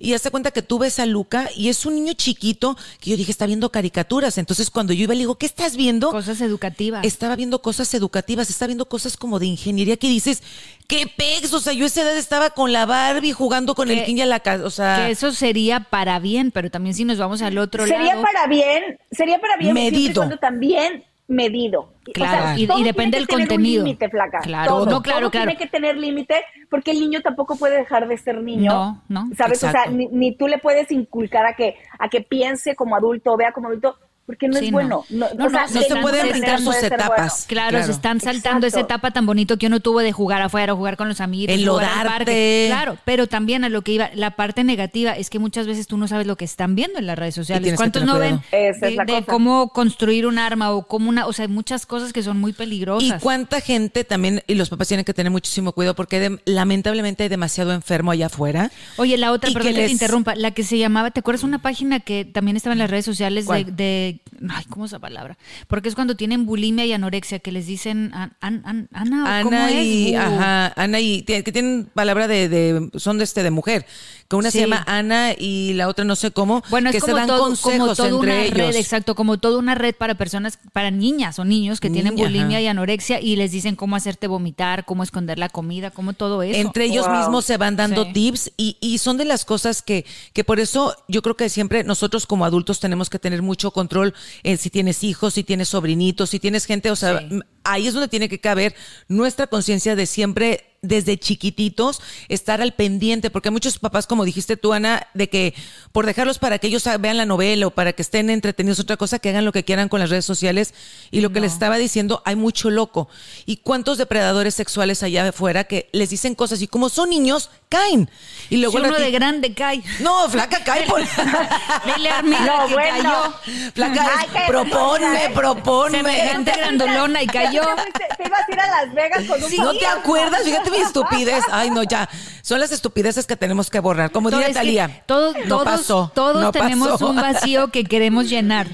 y 0.00 0.14
hace 0.14 0.32
cuenta 0.32 0.50
que 0.50 0.62
tú 0.62 0.80
ves 0.80 0.98
a 0.98 1.06
Luca 1.06 1.48
y 1.54 1.68
es 1.68 1.86
un 1.86 1.94
niño 1.94 2.14
chiquito 2.14 2.76
que 2.98 3.10
yo 3.10 3.16
dije, 3.16 3.30
está 3.30 3.46
viendo 3.46 3.70
caricaturas. 3.70 4.36
Entonces 4.36 4.68
cuando 4.68 4.92
yo 4.92 5.04
iba 5.04 5.14
le 5.14 5.20
digo, 5.20 5.36
¿qué 5.36 5.46
estás 5.46 5.76
viendo? 5.76 6.10
Cosas 6.10 6.40
educativas. 6.40 7.04
Estaba 7.04 7.36
viendo 7.36 7.62
cosas 7.62 7.94
educativas, 7.94 8.50
está 8.50 8.66
viendo 8.66 8.86
cosas 8.86 9.16
como 9.16 9.38
de 9.38 9.46
ingeniería 9.46 9.96
que 9.96 10.08
dices, 10.08 10.42
qué 10.90 11.06
pex, 11.06 11.54
o 11.54 11.60
sea, 11.60 11.72
yo 11.72 11.84
a 11.84 11.86
esa 11.86 12.02
edad 12.02 12.16
estaba 12.16 12.50
con 12.50 12.72
la 12.72 12.84
Barbie 12.84 13.32
jugando 13.32 13.74
con 13.74 13.90
el 13.90 14.04
King 14.04 14.16
y 14.16 14.20
a 14.22 14.26
la 14.26 14.40
casa, 14.40 14.64
o 14.64 14.70
sea. 14.70 14.96
Que 14.96 15.12
eso 15.12 15.32
sería 15.32 15.80
para 15.80 16.18
bien, 16.18 16.50
pero 16.50 16.70
también 16.70 16.94
si 16.94 17.04
nos 17.04 17.18
vamos 17.18 17.40
al 17.42 17.56
otro 17.58 17.86
lado. 17.86 17.96
Sería 17.96 18.20
para 18.20 18.46
bien, 18.48 18.98
sería 19.12 19.38
para 19.38 19.56
bien. 19.56 19.72
Medido. 19.72 20.28
también 20.38 21.04
medido. 21.28 21.92
Claro, 22.12 22.58
y, 22.58 22.66
depende 22.82 23.16
del 23.16 23.28
contenido. 23.28 23.84
límite, 23.84 24.08
flaca. 24.08 24.40
Claro, 24.40 24.84
no, 24.84 25.00
claro, 25.00 25.30
claro. 25.30 25.46
Tiene 25.46 25.56
que 25.56 25.68
tener 25.68 25.96
límite 25.96 26.34
porque 26.68 26.90
el 26.90 26.98
niño 26.98 27.20
tampoco 27.20 27.54
puede 27.54 27.76
dejar 27.76 28.08
de 28.08 28.18
ser 28.18 28.42
niño. 28.42 28.72
No, 28.72 29.02
no. 29.08 29.28
¿Sabes? 29.36 29.62
O 29.62 29.70
sea, 29.70 29.86
ni, 29.86 30.08
ni, 30.08 30.34
tú 30.34 30.48
le 30.48 30.58
puedes 30.58 30.90
inculcar 30.90 31.46
a 31.46 31.54
que, 31.54 31.76
a 32.00 32.08
que 32.08 32.20
piense 32.20 32.74
como 32.74 32.96
adulto, 32.96 33.36
vea 33.36 33.52
como 33.52 33.68
adulto, 33.68 33.96
porque 34.30 34.46
no 34.46 34.58
es 34.58 34.70
bueno. 34.70 35.04
No, 35.08 35.26
no, 35.34 35.68
se 35.68 35.96
pueden 35.96 36.28
brincar 36.28 36.60
sus 36.60 36.76
etapas. 36.76 37.46
Claro, 37.48 37.82
se 37.82 37.90
están 37.90 38.20
saltando 38.20 38.66
esa 38.68 38.80
etapa 38.80 39.10
tan 39.10 39.26
bonito 39.26 39.56
que 39.56 39.66
uno 39.66 39.80
tuvo 39.80 39.98
de 40.00 40.12
jugar 40.12 40.40
afuera, 40.40 40.72
jugar 40.72 40.96
con 40.96 41.08
los 41.08 41.20
amigos, 41.20 41.56
parque. 42.04 42.66
Claro, 42.68 42.96
pero 43.04 43.26
también 43.26 43.64
a 43.64 43.68
lo 43.68 43.82
que 43.82 43.92
iba, 43.92 44.10
la 44.14 44.36
parte 44.36 44.62
negativa 44.62 45.16
es 45.16 45.30
que 45.30 45.40
muchas 45.40 45.66
veces 45.66 45.88
tú 45.88 45.96
no 45.96 46.06
sabes 46.06 46.28
lo 46.28 46.36
que 46.36 46.44
están 46.44 46.76
viendo 46.76 47.00
en 47.00 47.06
las 47.06 47.18
redes 47.18 47.34
sociales. 47.34 47.74
¿Cuántos 47.74 48.04
no 48.04 48.20
ven 48.20 48.40
de, 48.52 49.24
cómo 49.26 49.70
construir 49.70 50.26
un 50.26 50.38
arma 50.38 50.70
o 50.70 50.86
cómo 50.86 51.08
una, 51.08 51.26
o 51.26 51.32
sea, 51.32 51.46
hay 51.46 51.50
muchas 51.50 51.86
cosas 51.86 52.12
que 52.12 52.22
son 52.22 52.38
muy 52.38 52.52
peligrosas. 52.52 53.18
Y 53.18 53.20
cuánta 53.20 53.60
gente 53.60 54.04
también, 54.04 54.44
y 54.46 54.54
los 54.54 54.70
papás 54.70 54.86
tienen 54.86 55.04
que 55.04 55.14
tener 55.14 55.32
muchísimo 55.32 55.72
cuidado 55.72 55.96
porque 55.96 56.38
lamentablemente 56.44 57.24
hay 57.24 57.28
demasiado 57.28 57.72
enfermo 57.72 58.12
allá 58.12 58.26
afuera. 58.26 58.70
Oye, 58.96 59.16
la 59.18 59.32
otra, 59.32 59.50
perdón 59.50 59.74
que, 59.74 59.86
te 59.86 59.90
interrumpa, 59.90 60.36
la 60.36 60.52
que 60.52 60.62
se 60.62 60.78
llamaba, 60.78 61.10
¿te 61.10 61.18
acuerdas 61.18 61.42
una 61.42 61.60
página 61.60 61.98
que 61.98 62.24
también 62.24 62.56
estaba 62.56 62.72
en 62.74 62.78
las 62.78 62.90
redes 62.90 63.04
sociales 63.04 63.46
de 63.46 64.19
ay, 64.50 64.64
¿cómo 64.68 64.84
es 64.86 64.92
la 64.92 64.98
palabra? 64.98 65.36
Porque 65.68 65.88
es 65.88 65.94
cuando 65.94 66.14
tienen 66.16 66.46
bulimia 66.46 66.84
y 66.86 66.92
anorexia, 66.92 67.38
que 67.38 67.52
les 67.52 67.66
dicen, 67.66 68.10
an- 68.14 68.36
an- 68.40 68.62
an- 68.64 68.88
Ana, 68.92 69.40
¿cómo 69.42 69.56
Ana 69.56 69.70
es? 69.70 69.86
y, 69.86 70.14
ajá, 70.14 70.72
Ana 70.76 71.00
y, 71.00 71.22
que 71.22 71.42
tienen 71.42 71.88
palabra 71.94 72.28
de, 72.28 72.48
de- 72.48 72.90
son 72.98 73.18
de 73.18 73.24
este, 73.24 73.42
de 73.42 73.50
mujer, 73.50 73.86
que 74.28 74.36
una 74.36 74.50
Sí. 74.50 74.58
se 74.58 74.64
llama 74.64 74.84
Ana 74.86 75.32
y 75.36 75.72
la 75.74 75.88
otra 75.88 76.04
no 76.04 76.16
sé 76.16 76.30
cómo, 76.30 76.62
Bueno, 76.70 76.90
es 76.90 77.00
como, 77.00 77.06
se 77.14 77.18
dan 77.18 77.26
todo, 77.26 77.40
consejos 77.44 77.78
como 77.78 77.94
toda 77.94 78.08
entre 78.08 78.20
una 78.32 78.42
ellos. 78.42 78.56
red, 78.56 78.76
exacto, 78.76 79.14
como 79.14 79.38
toda 79.38 79.58
una 79.58 79.74
red 79.74 79.94
para 79.94 80.14
personas, 80.14 80.58
para 80.72 80.90
niñas 80.90 81.38
o 81.38 81.44
niños 81.44 81.80
que 81.80 81.90
tienen 81.90 82.14
bulimia 82.16 82.58
ajá. 82.58 82.60
y 82.60 82.66
anorexia 82.68 83.20
y 83.20 83.36
les 83.36 83.50
dicen 83.52 83.76
cómo 83.76 83.96
hacerte 83.96 84.26
vomitar, 84.28 84.84
cómo 84.84 85.02
esconder 85.02 85.38
la 85.38 85.48
comida, 85.48 85.90
cómo 85.90 86.12
todo 86.12 86.42
eso. 86.42 86.58
Entre 86.60 86.84
ellos 86.84 87.06
Wow. 87.06 87.16
mismos 87.18 87.44
se 87.44 87.56
van 87.56 87.76
dando 87.76 88.04
Sí. 88.04 88.12
tips 88.12 88.52
y, 88.56 88.76
y 88.80 88.98
son 88.98 89.16
de 89.16 89.24
las 89.24 89.44
cosas 89.44 89.82
que, 89.82 90.04
que 90.32 90.44
por 90.44 90.60
eso 90.60 90.94
yo 91.08 91.22
creo 91.22 91.36
que 91.36 91.48
siempre 91.48 91.82
nosotros 91.84 92.26
como 92.26 92.44
adultos 92.44 92.78
tenemos 92.80 93.10
que 93.10 93.18
tener 93.18 93.42
mucho 93.42 93.70
control 93.72 94.09
en 94.42 94.58
si 94.58 94.70
tienes 94.70 95.02
hijos, 95.04 95.34
si 95.34 95.44
tienes 95.44 95.68
sobrinitos, 95.68 96.30
si 96.30 96.38
tienes 96.40 96.66
gente, 96.66 96.90
o 96.90 96.96
sea, 96.96 97.20
Sí. 97.28 97.40
ahí 97.64 97.86
es 97.86 97.94
donde 97.94 98.08
tiene 98.08 98.28
que 98.28 98.38
caber 98.40 98.74
nuestra 99.08 99.46
conciencia 99.46 99.96
de 99.96 100.06
siempre 100.06 100.69
desde 100.82 101.18
chiquititos 101.18 102.00
estar 102.28 102.62
al 102.62 102.72
pendiente, 102.72 103.30
porque 103.30 103.48
hay 103.48 103.52
muchos 103.52 103.78
papás, 103.78 104.06
como 104.06 104.24
dijiste 104.24 104.56
tú, 104.56 104.72
Ana, 104.72 105.06
de 105.12 105.28
que 105.28 105.54
por 105.92 106.06
dejarlos 106.06 106.38
para 106.38 106.58
que 106.58 106.68
ellos 106.68 106.88
vean 107.00 107.18
la 107.18 107.26
novela 107.26 107.66
o 107.66 107.70
para 107.70 107.92
que 107.92 108.00
estén 108.02 108.30
entretenidos, 108.30 108.80
otra 108.80 108.96
cosa, 108.96 109.18
que 109.18 109.28
hagan 109.28 109.44
lo 109.44 109.52
que 109.52 109.64
quieran 109.64 109.88
con 109.88 110.00
las 110.00 110.08
redes 110.08 110.24
sociales. 110.24 110.72
Y 111.10 111.20
lo 111.20 111.32
que 111.32 111.40
les 111.40 111.52
estaba 111.52 111.76
diciendo, 111.76 112.22
hay 112.24 112.36
mucho 112.36 112.70
loco. 112.70 113.08
¿Y 113.44 113.58
cuántos 113.58 113.98
depredadores 113.98 114.54
sexuales 114.54 115.02
allá 115.02 115.28
afuera 115.28 115.64
que 115.64 115.88
les 115.92 116.10
dicen 116.10 116.34
cosas 116.34 116.62
y 116.62 116.66
como 116.68 116.88
son 116.88 117.10
niños, 117.10 117.50
caen? 117.68 118.10
Y 118.48 118.56
luego 118.56 118.78
si 118.78 118.84
uno 118.86 118.98
de 118.98 119.10
grande 119.10 119.52
cae. 119.52 119.82
No, 120.00 120.28
flaca, 120.30 120.64
cae 120.64 120.86
por... 120.86 121.00
Dile 121.94 122.10
a 122.10 122.22
No, 122.22 122.68
que 122.68 122.74
bueno. 122.74 123.02
cayó. 123.02 123.72
Flaca, 123.74 124.10
Ay, 124.18 124.28
qué 124.32 124.40
proponme, 124.48 125.30
proponme. 125.34 125.98
Semejante 125.98 126.52
grandolona 126.52 127.22
y 127.22 127.26
cayó. 127.26 127.62
Te, 127.62 128.16
te 128.16 128.26
ibas 128.28 128.40
a 128.48 128.52
ir 128.52 128.60
a 128.60 128.66
Las 128.66 128.94
Vegas 128.94 129.24
con 129.24 129.42
un 129.42 129.56
¿No 129.56 129.74
te 129.74 129.86
acuerdas? 129.86 130.42
Fíjate 130.42 130.69
mi 130.70 130.78
estupidez. 130.78 131.44
Ay, 131.50 131.70
no, 131.70 131.82
ya. 131.82 132.08
Son 132.42 132.60
las 132.60 132.72
estupideces 132.72 133.26
que 133.26 133.36
tenemos 133.36 133.70
que 133.70 133.80
borrar. 133.80 134.10
Como 134.10 134.30
diría 134.30 134.52
Talía. 134.52 135.02
todos, 135.06 135.36
no 135.46 135.58
todos, 135.58 135.64
pasó. 135.64 136.12
todos 136.14 136.42
no 136.42 136.52
tenemos 136.52 136.88
pasó. 136.88 137.08
un 137.08 137.16
vacío 137.16 137.68
que 137.70 137.84
queremos 137.84 138.28
llenar. 138.28 138.68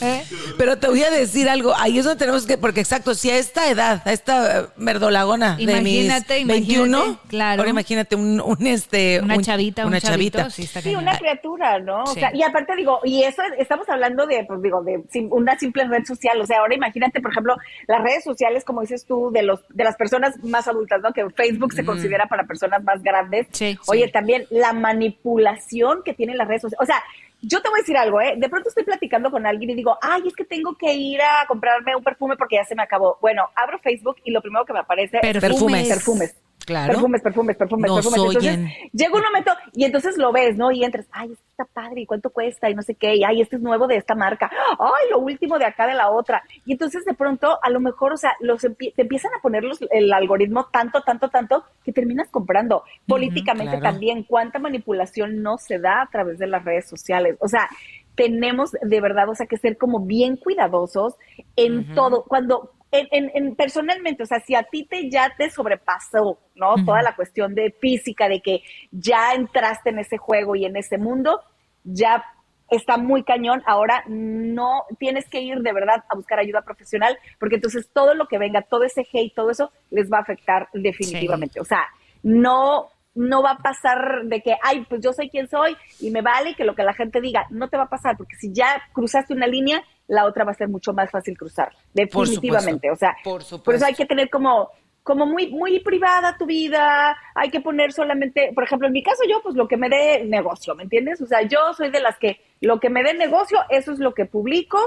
¿Eh? 0.00 0.24
Pero 0.56 0.78
te 0.78 0.88
voy 0.88 1.02
a 1.02 1.10
decir 1.10 1.48
algo. 1.48 1.74
Ahí 1.76 1.98
es 1.98 2.04
donde 2.04 2.18
tenemos 2.18 2.46
que, 2.46 2.56
porque 2.58 2.80
exacto, 2.80 3.14
si 3.14 3.30
a 3.30 3.36
esta 3.36 3.68
edad, 3.70 4.02
a 4.04 4.12
esta 4.12 4.60
eh, 4.60 4.66
merdolagona 4.76 5.56
de 5.56 5.62
Imagínate, 5.64 6.38
mis 6.38 6.46
21, 6.46 6.86
imagínate, 6.98 7.28
claro. 7.28 7.60
ahora 7.62 7.70
imagínate 7.70 8.16
un, 8.16 8.40
un, 8.40 8.66
este, 8.66 9.20
Una 9.20 9.36
un- 9.36 9.42
chavita, 9.42 9.82
un 9.82 9.88
una 9.88 10.00
chavito, 10.00 10.38
chavita. 10.38 10.54
sí 10.54 10.62
está 10.62 10.80
Sí, 10.80 10.90
cañón. 10.90 11.02
una 11.02 11.18
criatura, 11.18 11.78
¿no? 11.78 12.04
O 12.04 12.14
sea, 12.14 12.30
y 12.34 12.42
aparte 12.42 12.74
digo, 12.76 13.00
y 13.04 13.22
eso 13.24 13.42
es- 13.42 13.60
estamos 13.60 13.88
hablando 13.88 14.26
de, 14.26 14.44
pues 14.44 14.62
digo, 14.62 14.82
de 14.82 15.02
sim- 15.10 15.28
una 15.32 15.58
simple 15.58 15.86
red 15.88 16.04
social. 16.04 16.40
O 16.40 16.46
sea, 16.46 16.58
ahora 16.60 16.74
imagínate, 16.74 17.20
por 17.20 17.30
ejemplo, 17.32 17.56
las 17.86 18.02
redes 18.02 18.24
sociales, 18.24 18.64
como 18.64 18.80
dices 18.82 19.04
tú, 19.06 19.30
de 19.32 19.42
los 19.42 19.60
de 19.70 19.84
las 19.84 19.96
personas 19.96 20.34
más 20.44 20.68
adultas, 20.68 21.00
¿no? 21.02 21.12
Que 21.12 21.28
Facebook 21.30 21.72
se 21.72 21.84
considera 21.84 22.26
para 22.26 22.44
personas 22.46 22.82
más 22.84 23.02
grandes. 23.02 23.46
Sí, 23.52 23.78
Oye, 23.86 24.06
sí. 24.06 24.12
también 24.12 24.46
la 24.50 24.72
manipulación 24.72 26.02
que 26.04 26.14
tienen 26.14 26.36
las 26.38 26.48
redes 26.48 26.62
sociales. 26.62 26.82
O 26.82 26.86
sea, 26.86 27.02
yo 27.40 27.62
te 27.62 27.68
voy 27.68 27.78
a 27.78 27.82
decir 27.82 27.96
algo, 27.96 28.20
¿eh? 28.20 28.34
De 28.36 28.48
pronto 28.48 28.68
estoy 28.68 28.84
platicando 28.84 29.30
con 29.30 29.46
alguien 29.46 29.70
y 29.70 29.74
digo, 29.74 29.96
ay, 30.02 30.22
es 30.26 30.34
que 30.34 30.44
tengo 30.44 30.76
que 30.76 30.92
ir 30.92 31.20
a 31.22 31.46
comprarme 31.46 31.94
un 31.94 32.02
perfume 32.02 32.36
porque 32.36 32.56
ya 32.56 32.64
se 32.64 32.74
me 32.74 32.82
acabó. 32.82 33.18
Bueno, 33.20 33.48
abro 33.54 33.78
Facebook 33.78 34.16
y 34.24 34.32
lo 34.32 34.40
primero 34.40 34.64
que 34.64 34.72
me 34.72 34.80
aparece 34.80 35.20
es 35.22 35.38
Perfumes. 35.38 35.88
perfumes. 35.88 36.36
Claro. 36.68 36.92
Perfumes, 36.92 37.22
perfumes, 37.22 37.56
perfumes, 37.56 37.90
perfumes. 37.90 38.20
Entonces, 38.36 38.58
llega 38.92 39.14
un 39.16 39.22
momento 39.22 39.52
y 39.72 39.84
entonces 39.84 40.18
lo 40.18 40.32
ves, 40.32 40.58
¿no? 40.58 40.70
Y 40.70 40.84
entras, 40.84 41.06
ay, 41.10 41.32
este 41.32 41.44
está 41.50 41.64
padre, 41.64 42.02
¿y 42.02 42.06
cuánto 42.06 42.28
cuesta? 42.28 42.68
Y 42.68 42.74
no 42.74 42.82
sé 42.82 42.94
qué, 42.94 43.16
y 43.16 43.24
ay, 43.24 43.40
este 43.40 43.56
es 43.56 43.62
nuevo 43.62 43.86
de 43.86 43.96
esta 43.96 44.14
marca, 44.14 44.50
ay, 44.78 45.10
lo 45.10 45.18
último 45.20 45.58
de 45.58 45.64
acá 45.64 45.86
de 45.86 45.94
la 45.94 46.10
otra. 46.10 46.42
Y 46.66 46.72
entonces 46.72 47.06
de 47.06 47.14
pronto, 47.14 47.58
a 47.62 47.70
lo 47.70 47.80
mejor, 47.80 48.12
o 48.12 48.16
sea, 48.18 48.32
los 48.40 48.62
empie- 48.64 48.92
te 48.94 49.02
empiezan 49.02 49.32
a 49.34 49.40
poner 49.40 49.64
los- 49.64 49.80
el 49.90 50.12
algoritmo 50.12 50.66
tanto, 50.70 51.00
tanto, 51.00 51.30
tanto, 51.30 51.64
que 51.82 51.92
terminas 51.92 52.28
comprando. 52.30 52.84
Políticamente 53.06 53.78
claro. 53.78 53.92
también, 53.94 54.24
cuánta 54.24 54.58
manipulación 54.58 55.42
no 55.42 55.56
se 55.56 55.78
da 55.78 56.02
a 56.02 56.06
través 56.10 56.38
de 56.38 56.48
las 56.48 56.62
redes 56.64 56.86
sociales. 56.86 57.36
O 57.40 57.48
sea, 57.48 57.68
tenemos 58.14 58.72
de 58.82 59.00
verdad, 59.00 59.28
o 59.28 59.34
sea, 59.34 59.46
que 59.46 59.56
ser 59.56 59.78
como 59.78 60.00
bien 60.00 60.36
cuidadosos 60.36 61.14
en 61.56 61.94
todo. 61.94 62.24
Cuando, 62.24 62.72
en, 62.90 63.06
en- 63.10 63.30
en- 63.34 63.54
personalmente, 63.56 64.22
o 64.22 64.26
sea, 64.26 64.40
si 64.40 64.54
a 64.54 64.62
ti 64.62 64.84
te 64.84 65.10
ya 65.10 65.34
te 65.36 65.50
sobrepasó, 65.50 66.38
¿no? 66.54 66.74
Toda 66.84 67.02
la 67.02 67.14
cuestión 67.14 67.54
de 67.54 67.70
física, 67.70 68.28
de 68.28 68.40
que 68.40 68.62
ya 68.90 69.34
entraste 69.34 69.90
en 69.90 69.98
ese 69.98 70.16
juego 70.18 70.56
y 70.56 70.64
en 70.64 70.76
ese 70.76 70.98
mundo, 70.98 71.40
ya 71.84 72.24
está 72.70 72.96
muy 72.98 73.22
cañón. 73.24 73.62
Ahora 73.66 74.04
no 74.08 74.84
tienes 74.98 75.28
que 75.28 75.40
ir 75.40 75.58
de 75.60 75.72
verdad 75.72 76.04
a 76.08 76.14
buscar 76.16 76.38
ayuda 76.38 76.62
profesional, 76.62 77.18
porque 77.38 77.56
entonces 77.56 77.88
todo 77.92 78.14
lo 78.14 78.26
que 78.26 78.38
venga, 78.38 78.62
todo 78.62 78.84
ese 78.84 79.06
hate, 79.12 79.34
todo 79.34 79.50
eso 79.50 79.70
les 79.90 80.10
va 80.10 80.18
a 80.18 80.22
afectar 80.22 80.68
definitivamente. 80.72 81.60
O 81.60 81.64
sea, 81.64 81.84
no 82.22 82.88
no 83.18 83.42
va 83.42 83.52
a 83.52 83.58
pasar 83.58 84.22
de 84.24 84.40
que, 84.40 84.56
ay, 84.62 84.86
pues 84.88 85.00
yo 85.02 85.12
soy 85.12 85.28
quien 85.28 85.48
soy 85.48 85.76
y 86.00 86.10
me 86.10 86.22
vale 86.22 86.54
que 86.54 86.64
lo 86.64 86.74
que 86.74 86.84
la 86.84 86.94
gente 86.94 87.20
diga, 87.20 87.46
no 87.50 87.68
te 87.68 87.76
va 87.76 87.84
a 87.84 87.88
pasar, 87.88 88.16
porque 88.16 88.36
si 88.36 88.52
ya 88.52 88.80
cruzaste 88.92 89.34
una 89.34 89.46
línea, 89.46 89.82
la 90.06 90.24
otra 90.24 90.44
va 90.44 90.52
a 90.52 90.54
ser 90.54 90.68
mucho 90.68 90.92
más 90.92 91.10
fácil 91.10 91.36
cruzar, 91.36 91.72
definitivamente. 91.92 92.90
o 92.90 92.96
sea, 92.96 93.16
por 93.24 93.42
por 93.62 93.74
eso 93.74 93.86
hay 93.86 93.94
que 93.94 94.06
tener 94.06 94.30
como 94.30 94.70
como 95.02 95.24
muy 95.24 95.48
muy 95.48 95.80
privada 95.80 96.36
tu 96.36 96.46
vida, 96.46 97.16
hay 97.34 97.50
que 97.50 97.60
poner 97.60 97.92
solamente, 97.92 98.52
por 98.54 98.64
ejemplo, 98.64 98.86
en 98.86 98.92
mi 98.92 99.02
caso 99.02 99.22
yo 99.28 99.40
pues 99.42 99.54
lo 99.54 99.66
que 99.66 99.76
me 99.76 99.88
dé 99.88 100.24
negocio, 100.24 100.74
¿me 100.74 100.82
entiendes? 100.84 101.20
O 101.22 101.26
sea, 101.26 101.42
yo 101.42 101.72
soy 101.74 101.90
de 101.90 102.00
las 102.00 102.18
que 102.18 102.40
lo 102.60 102.78
que 102.78 102.90
me 102.90 103.02
dé 103.02 103.14
negocio, 103.14 103.58
eso 103.70 103.92
es 103.92 103.98
lo 103.98 104.12
que 104.12 104.26
publico. 104.26 104.78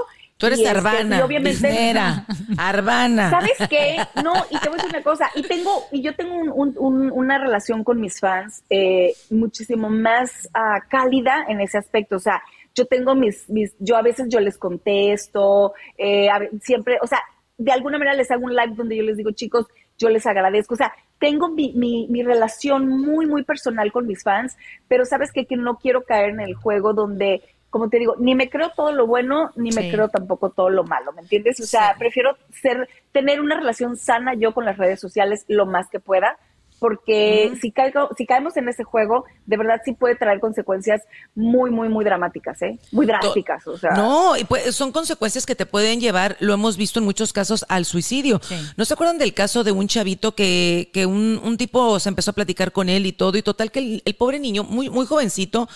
Tú 0.42 0.46
eres 0.48 0.58
este, 0.58 0.70
Arbana, 0.70 1.18
y 1.18 1.22
obviamente 1.22 1.50
biznera, 1.68 2.26
Arbana. 2.58 3.30
¿Sabes 3.30 3.52
qué? 3.70 3.96
No, 4.24 4.32
y 4.50 4.58
te 4.58 4.68
voy 4.68 4.78
a 4.78 4.82
decir 4.82 4.90
una 4.96 5.02
cosa, 5.04 5.30
y 5.36 5.42
tengo, 5.42 5.84
y 5.92 6.02
yo 6.02 6.16
tengo 6.16 6.34
un- 6.34 6.50
un- 6.52 6.74
un- 6.78 7.12
una 7.12 7.38
relación 7.38 7.84
con 7.84 8.00
mis 8.00 8.18
fans 8.18 8.64
eh, 8.68 9.14
muchísimo 9.30 9.88
más 9.88 10.48
ah, 10.52 10.80
cálida 10.88 11.44
en 11.48 11.60
ese 11.60 11.78
aspecto. 11.78 12.16
O 12.16 12.18
sea, 12.18 12.42
yo 12.74 12.86
tengo 12.86 13.14
mis, 13.14 13.48
mis, 13.48 13.72
yo 13.78 13.96
a 13.96 14.02
veces 14.02 14.26
yo 14.28 14.40
les 14.40 14.58
contesto, 14.58 15.74
eh, 15.96 16.28
a 16.28 16.40
siempre, 16.60 16.98
o 17.00 17.06
sea, 17.06 17.20
de 17.58 17.70
alguna 17.70 17.98
manera 17.98 18.16
les 18.16 18.30
hago 18.32 18.44
un 18.44 18.56
live 18.56 18.74
donde 18.74 18.96
yo 18.96 19.04
les 19.04 19.16
digo, 19.16 19.30
chicos, 19.30 19.66
yo 19.96 20.08
les 20.08 20.26
agradezco. 20.26 20.74
O 20.74 20.76
sea, 20.76 20.92
tengo 21.20 21.48
mi, 21.50 21.72
mi, 21.74 22.08
mi 22.08 22.24
relación 22.24 22.88
muy, 22.88 23.26
muy 23.26 23.44
personal 23.44 23.92
con 23.92 24.08
mis 24.08 24.24
fans, 24.24 24.56
pero 24.88 25.04
sabes 25.04 25.30
qué? 25.32 25.46
que 25.46 25.56
no 25.56 25.76
quiero 25.76 26.02
caer 26.02 26.30
en 26.30 26.40
el 26.40 26.54
juego 26.54 26.92
donde, 26.94 27.42
como 27.72 27.88
te 27.88 27.98
digo, 27.98 28.14
ni 28.18 28.34
me 28.34 28.50
creo 28.50 28.70
todo 28.76 28.92
lo 28.92 29.06
bueno, 29.06 29.50
ni 29.56 29.70
me 29.72 29.90
creo 29.90 30.08
tampoco 30.10 30.50
todo 30.50 30.68
lo 30.68 30.84
malo, 30.84 31.10
¿me 31.14 31.22
entiendes? 31.22 31.58
O 31.58 31.64
sea, 31.64 31.94
Sí. 31.94 31.98
prefiero 31.98 32.36
ser, 32.60 32.86
tener 33.12 33.40
una 33.40 33.56
relación 33.56 33.96
sana 33.96 34.34
yo 34.34 34.52
con 34.52 34.66
las 34.66 34.76
redes 34.76 35.00
sociales 35.00 35.44
lo 35.48 35.64
más 35.64 35.88
que 35.88 35.98
pueda, 35.98 36.36
porque 36.78 37.52
si, 37.62 37.70
caigo, 37.70 38.10
si 38.18 38.26
caemos 38.26 38.56
en 38.58 38.68
ese 38.68 38.84
juego, 38.84 39.24
de 39.46 39.56
verdad 39.56 39.80
sí 39.84 39.92
puede 39.92 40.16
traer 40.16 40.38
consecuencias 40.40 41.00
muy, 41.34 41.70
muy, 41.70 41.88
muy 41.88 42.04
dramáticas, 42.04 42.60
¿eh? 42.60 42.78
Muy 42.90 43.06
drásticas, 43.06 43.66
o 43.68 43.78
sea. 43.78 43.92
No, 43.92 44.36
y 44.36 44.44
pues 44.44 44.74
son 44.74 44.92
consecuencias 44.92 45.46
que 45.46 45.54
te 45.54 45.64
pueden 45.64 45.98
llevar, 46.00 46.36
lo 46.40 46.52
hemos 46.52 46.76
visto 46.76 46.98
en 46.98 47.06
muchos 47.06 47.32
casos, 47.32 47.64
al 47.70 47.84
suicidio. 47.86 48.40
Sí. 48.42 48.56
¿No 48.76 48.84
se 48.84 48.92
acuerdan 48.94 49.16
del 49.16 49.32
caso 49.32 49.64
de 49.64 49.72
un 49.72 49.86
chavito 49.88 50.34
que, 50.34 50.90
que 50.92 51.06
un, 51.06 51.40
un 51.42 51.56
tipo 51.56 51.98
se 52.00 52.08
empezó 52.10 52.32
a 52.32 52.34
platicar 52.34 52.72
con 52.72 52.88
él 52.90 53.06
y 53.06 53.12
todo, 53.12 53.38
y 53.38 53.42
total 53.42 53.70
que 53.70 53.78
el, 53.78 54.02
el 54.04 54.14
pobre 54.16 54.38
niño, 54.40 54.64
muy, 54.64 54.90
muy 54.90 55.06
jovencito, 55.06 55.68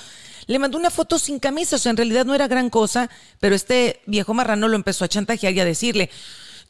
le 0.46 0.58
mandó 0.58 0.78
una 0.78 0.90
foto 0.90 1.18
sin 1.18 1.38
camisa, 1.38 1.76
o 1.76 1.78
sea, 1.78 1.90
en 1.90 1.96
realidad 1.96 2.24
no 2.24 2.34
era 2.34 2.46
gran 2.48 2.70
cosa, 2.70 3.10
pero 3.40 3.54
este 3.54 4.00
viejo 4.06 4.34
marrano 4.34 4.68
lo 4.68 4.76
empezó 4.76 5.04
a 5.04 5.08
chantajear 5.08 5.52
y 5.54 5.60
a 5.60 5.64
decirle, 5.64 6.10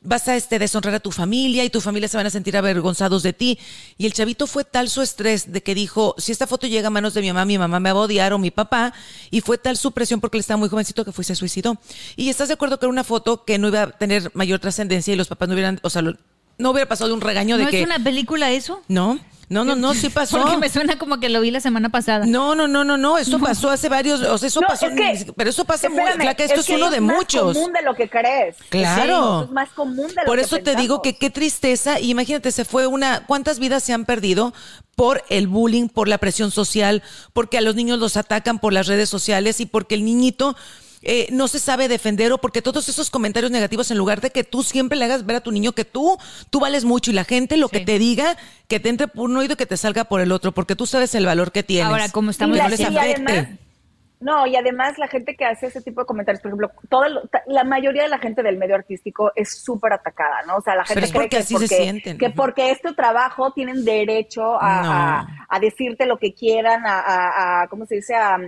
vas 0.02 0.28
a 0.28 0.36
este, 0.36 0.58
deshonrar 0.58 0.94
a 0.94 1.00
tu 1.00 1.10
familia 1.10 1.64
y 1.64 1.70
tu 1.70 1.80
familia 1.80 2.08
se 2.08 2.16
van 2.16 2.26
a 2.26 2.30
sentir 2.30 2.56
avergonzados 2.56 3.22
de 3.24 3.32
ti. 3.32 3.58
Y 3.98 4.06
el 4.06 4.12
chavito 4.12 4.46
fue 4.46 4.62
tal 4.64 4.88
su 4.88 5.02
estrés 5.02 5.50
de 5.52 5.62
que 5.62 5.74
dijo, 5.74 6.14
si 6.18 6.30
esta 6.32 6.46
foto 6.46 6.66
llega 6.66 6.88
a 6.88 6.90
manos 6.90 7.12
de 7.14 7.22
mi 7.22 7.28
mamá, 7.28 7.44
mi 7.44 7.58
mamá 7.58 7.80
me 7.80 7.90
va 7.92 7.98
a 8.00 8.02
odiar 8.02 8.32
o 8.32 8.38
mi 8.38 8.50
papá. 8.52 8.92
Y 9.30 9.40
fue 9.40 9.58
tal 9.58 9.76
su 9.76 9.90
presión 9.92 10.20
porque 10.20 10.36
él 10.36 10.40
estaba 10.40 10.58
muy 10.58 10.68
jovencito 10.68 11.04
que 11.04 11.12
fue 11.12 11.22
y 11.22 11.26
se 11.26 11.34
suicidó. 11.34 11.78
Y 12.14 12.28
estás 12.28 12.48
de 12.48 12.54
acuerdo 12.54 12.78
que 12.78 12.86
era 12.86 12.90
una 12.90 13.04
foto 13.04 13.44
que 13.44 13.58
no 13.58 13.68
iba 13.68 13.82
a 13.82 13.90
tener 13.90 14.30
mayor 14.34 14.60
trascendencia 14.60 15.12
y 15.12 15.16
los 15.16 15.26
papás 15.28 15.48
no 15.48 15.54
hubieran, 15.54 15.80
o 15.82 15.90
sea, 15.90 16.02
lo- 16.02 16.16
no 16.58 16.70
hubiera 16.70 16.88
pasado 16.88 17.08
de 17.08 17.14
un 17.14 17.20
regaño 17.20 17.56
de 17.58 17.64
¿No 17.64 17.70
que... 17.70 17.80
es 17.80 17.86
una 17.86 17.98
película 17.98 18.52
eso? 18.52 18.82
No, 18.88 19.18
no, 19.48 19.64
no, 19.64 19.76
no, 19.76 19.94
sí 19.94 20.09
pasó. 20.09 20.40
Porque 20.40 20.56
me 20.56 20.68
suena 20.68 20.98
como 20.98 21.20
que 21.20 21.28
lo 21.28 21.40
vi 21.40 21.50
la 21.50 21.61
semana 21.61 21.88
pasada. 21.88 22.26
No, 22.26 22.54
no, 22.54 22.66
no, 22.66 22.85
no, 22.85 22.96
no, 22.96 23.16
eso 23.18 23.38
pasó 23.38 23.70
hace 23.70 23.88
varios, 23.88 24.20
o 24.20 24.38
sea, 24.38 24.48
eso 24.48 24.61
No, 24.61 24.66
pasó, 24.66 24.87
es 24.87 25.24
que- 25.24 25.32
pero 25.32 25.50
eso 25.50 25.64
pasa 25.64 25.88
muy, 25.88 25.98
espérame, 25.98 26.20
flaca, 26.22 26.44
esto 26.44 26.61
es, 26.61 26.66
que 26.66 26.74
uno 26.74 26.90
de 26.90 27.00
más 27.00 27.16
muchos. 27.16 27.56
común 27.56 27.72
de 27.72 27.82
lo 27.82 27.94
que 27.94 28.09
crees. 28.11 28.56
Claro. 28.68 29.40
Sí, 29.40 29.44
es 29.46 29.50
más 29.52 29.68
común 29.70 30.09
de 30.09 30.14
lo 30.14 30.24
Por 30.24 30.37
que 30.38 30.44
eso 30.44 30.59
te 30.59 30.74
digo 30.76 31.00
que 31.02 31.16
qué 31.16 31.30
tristeza. 31.30 32.00
Y 32.00 32.11
imagínate, 32.11 32.50
se 32.50 32.64
fue 32.64 32.87
una. 32.87 33.24
¿Cuántas 33.26 33.59
vidas 33.59 33.82
se 33.85 33.92
han 33.92 34.04
perdido 34.04 34.52
por 34.96 35.22
el 35.28 35.46
bullying, 35.46 35.88
por 35.88 36.09
la 36.09 36.18
presión 36.18 36.50
social, 36.50 37.02
porque 37.32 37.59
a 37.59 37.61
los 37.61 37.74
niños 37.74 37.98
los 37.98 38.16
atacan 38.16 38.59
por 38.59 38.72
las 38.72 38.87
redes 38.87 39.09
sociales 39.09 39.61
y 39.61 39.66
porque 39.66 39.94
el 39.94 40.04
niñito. 40.04 40.56
Eh, 41.09 41.29
no 41.31 41.47
se 41.49 41.59
sabe 41.61 41.87
defender 41.88 42.33
o 42.33 42.38
porque 42.38 42.61
todos 42.62 42.88
esos 42.88 43.11
comentarios 43.11 43.51
negativos 43.53 43.90
en 43.90 43.99
lugar 43.99 44.21
de 44.21 44.31
que 44.31 44.42
tú 44.45 44.62
siempre 44.62 44.99
le 44.99 45.05
hagas 45.05 45.25
ver 45.25 45.37
a 45.37 45.40
tu 45.40 45.53
niño 45.53 45.73
que 45.73 45.85
tú 45.85 46.19
tú 46.51 46.59
vales 46.61 46.85
mucho 46.85 47.11
y 47.12 47.14
la 47.14 47.25
gente 47.25 47.57
lo 47.57 47.69
que 47.69 47.81
te 47.81 47.99
diga 47.99 48.37
que 48.69 48.81
te 48.81 48.88
entre 48.88 49.07
por 49.09 49.31
un 49.31 49.37
oído 49.37 49.55
y 49.55 49.57
que 49.57 49.66
te 49.66 49.77
salga 49.77 50.05
por 50.05 50.21
el 50.21 50.33
otro 50.33 50.53
porque 50.53 50.75
tú 50.77 50.85
sabes 50.87 51.14
el 51.14 51.25
valor 51.27 51.53
que 51.53 51.62
tienes 51.62 51.87
Ahora, 51.92 52.09
como 52.11 52.31
estamos 52.31 52.59
no 52.59 52.69
les 52.69 52.81
afecte. 52.81 52.99
además, 52.99 53.49
No, 54.19 54.47
y 54.47 54.57
además 54.57 54.97
la 54.97 55.09
gente 55.09 55.37
que 55.37 55.45
hace 55.45 55.66
ese 55.66 55.83
tipo 55.83 56.01
de 56.01 56.07
comentarios, 56.07 56.40
por 56.40 56.49
ejemplo, 56.49 56.71
toda, 56.88 57.09
la 57.47 57.64
mayoría 57.64 58.03
de 58.05 58.09
la 58.09 58.19
gente 58.19 58.42
del 58.42 58.57
medio 58.57 58.75
artístico 58.75 59.31
es 59.37 59.62
súper 59.62 59.92
atacada, 59.92 60.40
¿no? 60.47 60.57
O 60.57 60.61
sea, 60.62 60.75
la 60.75 60.87
gente 60.87 60.95
Pero 60.95 61.07
es 61.07 61.12
cree 61.12 61.23
porque 61.25 61.37
que 61.37 61.42
así 61.42 61.55
se 61.55 61.61
porque, 61.61 61.77
sienten. 61.77 62.16
que 62.19 62.31
porque 62.31 62.71
es 62.71 62.81
tu 62.81 62.95
trabajo 62.95 63.53
tienen 63.53 63.85
derecho 63.85 64.55
a, 64.59 64.83
No. 64.83 64.90
a- 64.92 65.27
a 65.51 65.61
decirte 65.61 66.07
lo 66.07 66.16
que 66.19 66.33
quieran, 66.33 66.87
a, 66.87 66.99
a- 67.01 67.62
a- 67.62 67.69
¿cómo 67.69 67.85
se 67.85 67.97
dice? 67.97 68.14
A, 68.14 68.38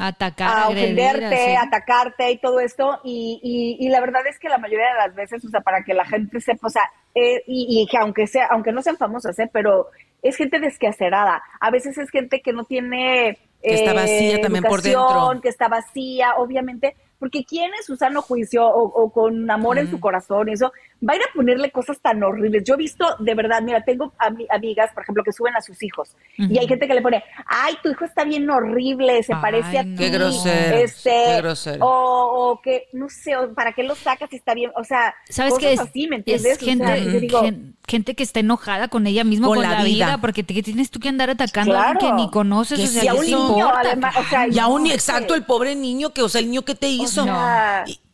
Atacar, 0.00 0.58
a 0.58 0.68
ofenderte, 0.68 1.56
atacarte 1.56 2.30
y 2.30 2.38
todo 2.38 2.60
esto. 2.60 3.00
Y, 3.04 3.40
y, 3.42 3.86
y 3.86 3.88
la 3.90 4.00
verdad 4.00 4.26
es 4.26 4.38
que 4.38 4.48
la 4.48 4.58
mayoría 4.58 4.88
de 4.88 4.98
las 5.06 5.14
veces, 5.14 5.44
o 5.44 5.48
sea, 5.48 5.60
para 5.60 5.84
que 5.84 5.94
la 5.94 6.04
gente 6.04 6.40
sepa, 6.40 6.66
o 6.66 6.70
sea, 6.70 6.82
eh, 7.14 7.42
y, 7.46 7.82
y 7.82 7.86
que 7.86 7.98
aunque 7.98 8.26
sea, 8.26 8.46
aunque 8.50 8.72
no 8.72 8.82
sean 8.82 8.96
famosas, 8.96 9.38
¿eh? 9.38 9.50
pero 9.52 9.88
es 10.22 10.36
gente 10.36 10.60
desquacerada. 10.60 11.42
A 11.60 11.70
veces 11.70 11.98
es 11.98 12.10
gente 12.10 12.40
que 12.40 12.52
no 12.52 12.64
tiene 12.64 13.38
Que 13.62 13.74
está 13.74 13.92
eh, 13.92 13.94
vacía 13.94 14.40
también 14.40 14.64
por 14.64 14.82
dentro. 14.82 15.40
que 15.42 15.48
está 15.48 15.68
vacía, 15.68 16.34
obviamente, 16.36 16.96
porque 17.20 17.44
quién 17.44 17.70
en 17.72 17.84
su 17.84 17.94
sano 17.94 18.20
juicio 18.22 18.66
o, 18.66 18.82
o 18.82 19.10
con 19.12 19.48
amor 19.48 19.78
en 19.78 19.88
su 19.88 20.00
corazón 20.00 20.48
y 20.48 20.54
eso, 20.54 20.72
va 21.08 21.12
a 21.12 21.16
ir 21.16 21.22
a 21.22 21.32
ponerle 21.32 21.70
cosas 21.70 22.00
tan 22.00 22.20
horribles. 22.24 22.64
Yo 22.64 22.74
he 22.74 22.78
visto, 22.78 23.06
de 23.20 23.34
verdad, 23.36 23.62
mira, 23.62 23.84
tengo 23.84 24.12
ami- 24.18 24.46
amigas, 24.50 24.90
por 24.92 25.02
ejemplo, 25.04 25.22
que 25.22 25.32
suben 25.32 25.54
a 25.54 25.60
sus 25.60 25.80
hijos 25.82 26.16
y 26.36 26.58
hay 26.58 26.66
gente 26.66 26.88
que 26.88 26.94
le 26.94 27.02
pone, 27.02 27.22
ay, 27.46 27.74
tu 27.82 27.90
hijo 27.90 28.04
está 28.04 28.24
bien 28.24 28.48
horrible, 28.50 29.22
se 29.22 29.34
Ay, 29.34 29.40
parece 29.40 29.78
a 29.78 29.82
no. 29.84 29.96
ti. 29.96 30.02
Qué 30.04 30.10
grosero, 30.10 30.76
Este, 30.78 31.10
qué 31.10 31.36
grosero. 31.42 31.86
O, 31.86 32.50
o 32.52 32.60
que, 32.62 32.88
no 32.94 33.08
sé, 33.08 33.36
o 33.36 33.52
¿para 33.54 33.72
qué 33.72 33.82
lo 33.82 33.94
sacas 33.94 34.30
si 34.30 34.36
está 34.36 34.54
bien? 34.54 34.72
O 34.74 34.82
sea, 34.84 35.14
¿Sabes 35.28 35.54
qué 35.58 35.74
es? 35.74 35.80
así, 35.80 36.08
¿me 36.08 36.16
es 36.16 36.20
entiendes? 36.20 36.56
O 36.56 36.64
sea, 36.64 36.68
gente, 36.74 37.04
yo 37.12 37.20
digo, 37.20 37.40
gen- 37.42 37.76
gente 37.86 38.14
que 38.14 38.22
está 38.22 38.40
enojada 38.40 38.88
con 38.88 39.06
ella 39.06 39.24
misma, 39.24 39.46
Con 39.48 39.56
con, 39.58 39.64
la 39.68 39.78
la, 39.78 39.84
vida. 39.84 40.06
vida. 40.06 40.18
porque 40.20 40.42
te, 40.42 40.54
que 40.54 40.62
tienes 40.62 40.90
tú 40.90 41.00
que 41.00 41.08
andar 41.10 41.28
atacando 41.28 41.76
a 41.76 41.90
alguien 41.90 41.98
Claro. 41.98 42.16
que 42.16 42.22
ni 42.22 42.30
conoces, 42.30 42.78
Que 42.78 42.84
o 42.84 42.88
sea, 42.88 43.00
sí, 43.02 43.06
y 43.06 43.08
a 43.08 43.12
¿qué 43.12 43.18
un 43.18 43.26
niño, 43.26 43.68
además, 43.74 44.16
o 44.16 44.24
sea, 44.24 44.48
Y 44.48 44.58
aún, 44.58 44.84
no 44.84 44.90
exacto, 44.90 45.34
el 45.34 45.44
pobre 45.44 45.74
niño, 45.76 46.14
que, 46.14 46.22
o 46.22 46.28
sea, 46.28 46.40
el 46.40 46.46
niño 46.48 46.62
que 46.62 46.74
te 46.74 46.88
hizo. 46.88 47.09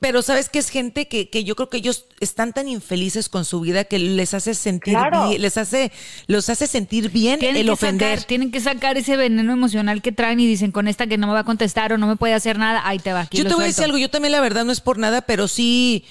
Pero 0.00 0.22
sabes 0.22 0.48
que 0.48 0.58
es 0.58 0.70
gente 0.70 1.08
que, 1.08 1.30
que 1.30 1.42
yo 1.44 1.56
creo 1.56 1.68
que 1.68 1.78
ellos 1.78 2.06
están 2.20 2.52
tan 2.52 2.68
infelices 2.68 3.28
con 3.28 3.44
su 3.44 3.60
vida 3.60 3.84
que 3.84 3.98
les 3.98 4.34
hace 4.34 4.54
sentir 4.54 4.94
Claro. 4.94 5.28
bien, 5.28 5.42
les 5.42 5.56
hace, 5.56 5.90
los 6.26 6.48
hace 6.48 6.66
sentir 6.66 7.10
bien 7.10 7.38
Tienen 7.40 7.56
el 7.56 7.66
que 7.66 7.72
ofender. 7.72 8.18
Sacar, 8.18 8.28
tienen 8.28 8.50
que 8.50 8.60
sacar 8.60 8.96
ese 8.96 9.16
veneno 9.16 9.52
emocional 9.52 10.02
que 10.02 10.12
traen 10.12 10.38
y 10.40 10.46
dicen 10.46 10.70
con 10.72 10.86
esta 10.88 11.06
que 11.06 11.18
no 11.18 11.26
me 11.26 11.32
va 11.32 11.40
a 11.40 11.44
contestar 11.44 11.92
o 11.92 11.98
no 11.98 12.06
me 12.06 12.16
puede 12.16 12.34
hacer 12.34 12.58
nada, 12.58 12.82
ahí 12.84 12.98
te 12.98 13.12
va. 13.12 13.22
Aquí 13.22 13.38
Yo 13.38 13.46
te 13.46 13.54
voy 13.54 13.64
a 13.64 13.66
decir 13.68 13.84
algo, 13.84 13.98
yo 13.98 14.10
también 14.10 14.32
la 14.32 14.40
verdad 14.40 14.64
no 14.64 14.72
es 14.72 14.80
por 14.80 14.98
nada, 14.98 15.22
pero 15.22 15.48
sí, 15.48 16.04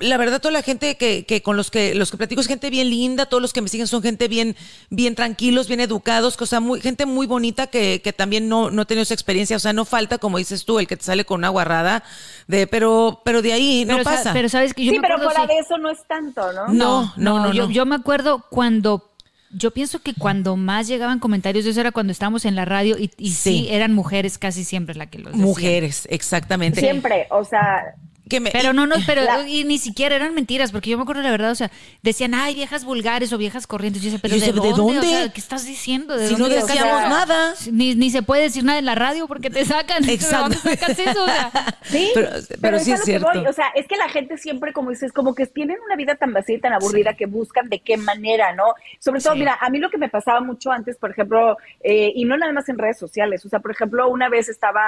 la 0.00 0.16
verdad 0.16 0.40
toda 0.40 0.52
la 0.52 0.62
gente 0.62 0.96
que, 0.96 1.24
que 1.26 1.42
con 1.42 1.56
los 1.56 1.70
que 1.70 1.94
los 1.94 2.10
que 2.10 2.16
platico 2.16 2.40
es 2.40 2.46
gente 2.46 2.70
bien 2.70 2.88
linda, 2.88 3.26
todos 3.26 3.40
los 3.42 3.52
que 3.52 3.60
me 3.62 3.68
siguen 3.68 3.88
son 3.88 4.00
gente 4.02 4.28
bien, 4.28 4.54
bien 4.90 5.14
tranquilos, 5.16 5.66
bien 5.66 5.80
educados, 5.80 6.36
cosa 6.36 6.60
muy, 6.60 6.80
gente 6.80 7.04
muy 7.04 7.26
bonita 7.26 7.66
que, 7.66 8.00
que 8.02 8.12
también 8.12 8.48
no, 8.48 8.70
no 8.70 8.82
ha 8.82 8.84
tenido 8.84 9.02
esa 9.02 9.14
experiencia, 9.14 9.56
o 9.56 9.60
sea, 9.60 9.72
no 9.72 9.84
falta, 9.84 10.18
como 10.18 10.38
dices 10.38 10.64
tú, 10.64 10.78
el 10.78 10.86
que 10.86 10.96
te 10.96 11.04
sale 11.04 11.24
con 11.24 11.38
una 11.40 11.48
guarrada, 11.48 12.04
de, 12.46 12.66
pero, 12.68 13.22
pero 13.24 13.42
de 13.42 13.52
ahí 13.52 13.84
no 13.84 13.98
sa- 13.98 14.04
pasa. 14.04 14.32
pero 14.32 14.48
sabes 14.48 14.72
que 14.72 14.84
yo 14.84 14.92
sí, 14.92 14.98
me 14.98 15.02
pero 15.02 15.14
acuerdo, 15.16 15.34
fuera 15.34 15.48
sí. 15.48 15.54
de 15.56 15.60
eso 15.60 15.78
no 15.78 15.90
es 15.90 15.98
tanto, 16.06 16.52
¿no? 16.52 16.68
No, 16.68 17.12
no, 17.16 17.40
no, 17.40 17.52
yo, 17.52 17.66
no. 17.66 17.72
yo 17.72 17.84
me 17.84 17.96
acuerdo 17.96 18.44
cuando, 18.50 19.10
yo 19.50 19.72
pienso 19.72 19.98
que 19.98 20.14
cuando 20.14 20.56
más 20.56 20.86
llegaban 20.86 21.18
comentarios, 21.18 21.66
eso 21.66 21.80
era 21.80 21.90
cuando 21.90 22.12
estábamos 22.12 22.44
en 22.44 22.54
la 22.54 22.64
radio 22.64 22.96
y, 22.98 23.10
y 23.18 23.30
sí. 23.32 23.64
Sí. 23.64 23.68
eran 23.70 23.92
mujeres 23.94 24.38
casi 24.38 24.62
siempre 24.62 24.94
la 24.94 25.06
que 25.06 25.18
los 25.18 25.32
decían. 25.32 25.44
Mujeres, 25.44 26.06
exactamente. 26.08 26.80
Siempre, 26.80 27.26
o 27.30 27.44
sea, 27.44 27.96
Que 28.32 28.40
me- 28.40 28.50
Pero 28.50 28.72
no, 28.72 28.86
no, 28.86 28.96
pero 29.06 29.22
La- 29.22 29.46
y 29.46 29.64
ni 29.64 29.76
siquiera 29.78 30.16
eran 30.16 30.34
mentiras, 30.34 30.72
porque 30.72 30.88
yo 30.90 30.96
me 30.96 31.02
acuerdo 31.02 31.22
la 31.22 31.30
verdad, 31.30 31.50
o 31.50 31.54
sea, 31.54 31.70
decían, 32.02 32.34
ay, 32.34 32.54
viejas 32.54 32.84
vulgares 32.84 33.32
o 33.32 33.38
viejas 33.38 33.66
corrientes. 33.66 34.00
Yo 34.02 34.06
decía, 34.10 34.20
pero 34.22 34.34
yo 34.36 34.40
¿de, 34.40 34.46
decía, 34.52 34.62
¿de 34.62 34.74
dónde? 34.76 34.98
O 34.98 35.02
sea, 35.02 35.28
¿qué 35.32 35.40
estás 35.40 35.66
diciendo? 35.66 36.16
¿De 36.16 36.28
si 36.28 36.32
no 36.34 36.40
dónde 36.48 36.56
decíamos 36.56 37.00
eso? 37.00 37.08
nada. 37.10 37.54
Ni, 37.70 37.94
ni 37.94 38.10
se 38.10 38.22
puede 38.22 38.42
decir 38.42 38.64
nada 38.64 38.78
en 38.78 38.86
la 38.86 38.94
radio 38.94 39.28
porque 39.28 39.50
te 39.50 39.64
sacan. 39.66 40.02
Exacto. 40.08 40.48
¿De 40.48 40.54
dónde 40.56 40.76
sacas 40.78 40.98
eso? 40.98 41.22
O 41.24 41.26
sea, 41.26 41.50
Sí, 41.82 42.10
Pero- 42.14 42.30
pero 42.60 42.78
sí 42.78 42.92
es 42.92 43.00
que 43.00 43.04
cierto. 43.06 43.28
voy, 43.34 43.46
O 43.46 43.52
sea, 43.52 43.66
es 43.74 43.86
que 43.86 43.96
la 43.96 44.08
gente 44.08 44.38
siempre, 44.38 44.72
como 44.72 44.90
dices, 44.90 45.12
como 45.12 45.34
que 45.34 45.46
tienen 45.46 45.76
una 45.84 45.96
vida 45.96 46.14
tan 46.14 46.32
vacía 46.32 46.56
y 46.56 46.60
tan 46.60 46.72
aburrida 46.72 47.14
que 47.14 47.26
buscan 47.26 47.68
de 47.68 47.80
qué 47.80 47.96
manera, 47.98 48.54
¿no? 48.54 48.64
Sobre 48.98 49.20
todo, 49.20 49.34
Sí. 49.34 49.40
mira, 49.40 49.58
a 49.60 49.68
mí 49.68 49.78
lo 49.78 49.90
que 49.90 49.98
me 49.98 50.08
pasaba 50.08 50.40
mucho 50.40 50.70
antes, 50.72 50.96
por 50.96 51.10
ejemplo, 51.10 51.58
eh, 51.84 52.12
y 52.14 52.24
no 52.24 52.36
nada 52.38 52.52
más 52.52 52.68
en 52.70 52.78
redes 52.78 52.98
sociales, 52.98 53.44
o 53.44 53.48
sea, 53.50 53.60
por 53.60 53.72
ejemplo, 53.72 54.08
una 54.08 54.28
vez 54.30 54.48
estaba, 54.48 54.82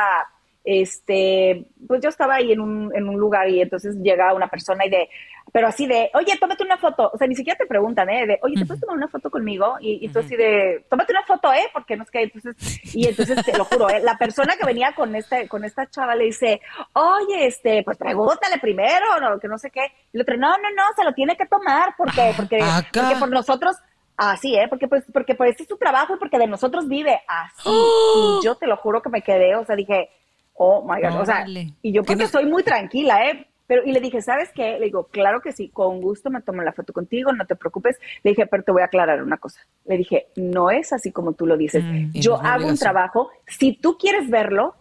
este, 0.65 1.67
pues 1.87 2.01
yo 2.01 2.09
estaba 2.09 2.37
ahí 2.37 2.53
en 2.53 2.61
un, 2.61 2.91
en 2.95 3.09
un 3.09 3.17
lugar 3.17 3.49
y 3.49 3.61
entonces 3.61 3.97
llega 3.97 4.33
una 4.33 4.49
persona 4.49 4.87
y 4.87 4.91
de, 4.91 5.09
pero 5.53 5.69
así 5.69 5.87
de, 5.87 6.11
oye, 6.15 6.37
tómate 6.41 6.65
una 6.65 6.79
foto, 6.79 7.11
o 7.13 7.19
sea, 7.19 7.29
ni 7.29 7.37
siquiera 7.37 7.57
te 7.57 7.67
preguntan, 7.67 8.09
¿eh? 8.09 8.27
De, 8.27 8.39
oye, 8.43 8.57
¿te 8.57 8.65
puedes 8.65 8.81
tomar 8.81 8.97
una 8.97 9.09
foto 9.09 9.31
conmigo? 9.31 9.77
Y, 9.79 10.05
y 10.05 10.09
tú 10.09 10.21
así 10.21 10.35
de, 10.37 10.85
tómate 10.89 11.13
una 11.13 11.23
foto, 11.25 11.53
¿eh? 11.53 11.69
Porque 11.73 11.97
no 11.97 12.05
es 12.05 12.11
que, 12.11 12.23
entonces, 12.23 12.57
y 12.95 13.07
entonces 13.07 13.45
te 13.45 13.57
lo 13.57 13.65
juro, 13.67 13.91
¿eh? 13.91 14.01
La 14.01 14.17
persona 14.17 14.57
que 14.57 14.65
venía 14.65 14.93
con 14.95 15.15
este, 15.15 15.47
con 15.47 15.65
esta 15.65 15.87
chava 15.89 16.15
le 16.15 16.25
dice, 16.25 16.61
oye, 16.95 17.47
este, 17.47 17.83
pues 17.85 17.99
pregúntale 17.99 18.59
primero, 18.59 19.21
no, 19.21 19.39
que 19.39 19.49
no 19.49 19.59
sé 19.59 19.71
qué. 19.71 19.93
Y 20.13 20.17
el 20.17 20.23
otro, 20.23 20.37
no, 20.39 20.49
no, 20.57 20.71
no, 20.71 20.83
se 20.97 21.05
lo 21.05 21.13
tiene 21.13 21.37
que 21.37 21.47
tomar, 21.47 21.95
porque, 21.97 22.33
porque, 22.37 22.57
acá. 22.63 22.89
porque 22.93 23.17
por 23.21 23.31
nosotros, 23.31 23.77
así, 24.17 24.57
¿eh? 24.57 24.67
Porque 24.69 24.89
pues, 24.89 25.05
porque 25.13 25.35
pues 25.35 25.51
este 25.51 25.65
es 25.65 25.69
su 25.69 25.77
trabajo 25.77 26.15
y 26.15 26.19
porque 26.19 26.39
de 26.39 26.47
nosotros 26.47 26.89
vive, 26.89 27.21
así. 27.29 27.69
Y 27.69 28.45
yo 28.45 28.57
te 28.57 28.67
lo 28.67 28.77
juro 28.79 29.03
que 29.03 29.11
me 29.11 29.23
quedé, 29.23 29.55
o 29.57 29.65
sea, 29.65 29.77
dije, 29.77 30.11
oh 30.55 30.83
my 30.83 31.01
God, 31.01 31.21
o 31.21 31.27
sea, 31.27 31.45
y 31.83 31.93
yo 31.93 32.03
Que 32.03 32.07
porque 32.09 32.27
soy 32.29 32.47
muy 32.47 32.63
tranquila, 32.63 33.29
¿eh? 33.29 33.47
Pero, 33.67 33.83
y 33.87 33.93
le 33.93 34.01
dije, 34.01 34.21
¿sabes 34.21 34.51
qué? 34.55 34.79
Le 34.79 34.85
digo, 34.87 35.05
claro 35.05 35.41
que 35.41 35.53
sí, 35.53 35.71
con 35.71 36.03
gusto 36.03 36.29
me 36.29 36.43
tomo 36.43 36.61
la 36.63 36.73
foto 36.73 36.93
contigo, 36.93 37.33
no 37.33 37.47
te 37.47 37.57
preocupes. 37.57 37.99
Le 38.23 38.33
dije, 38.33 38.47
pero 38.47 38.63
te 38.63 38.73
voy 38.73 38.83
a 38.83 38.87
aclarar 38.87 39.23
una 39.23 39.39
cosa. 39.39 39.61
Le 39.87 39.97
dije, 39.97 40.27
no 40.37 40.71
es 40.71 40.93
así 40.93 41.13
como 41.13 41.33
tú 41.33 41.47
lo 41.47 41.57
dices. 41.57 41.83
Mm, 41.83 42.11
Yo 42.13 42.37
hago 42.37 42.67
un 42.67 42.77
trabajo, 42.77 43.31
si 43.47 43.73
tú 43.73 43.97
quieres 43.99 44.29
verlo, 44.29 44.75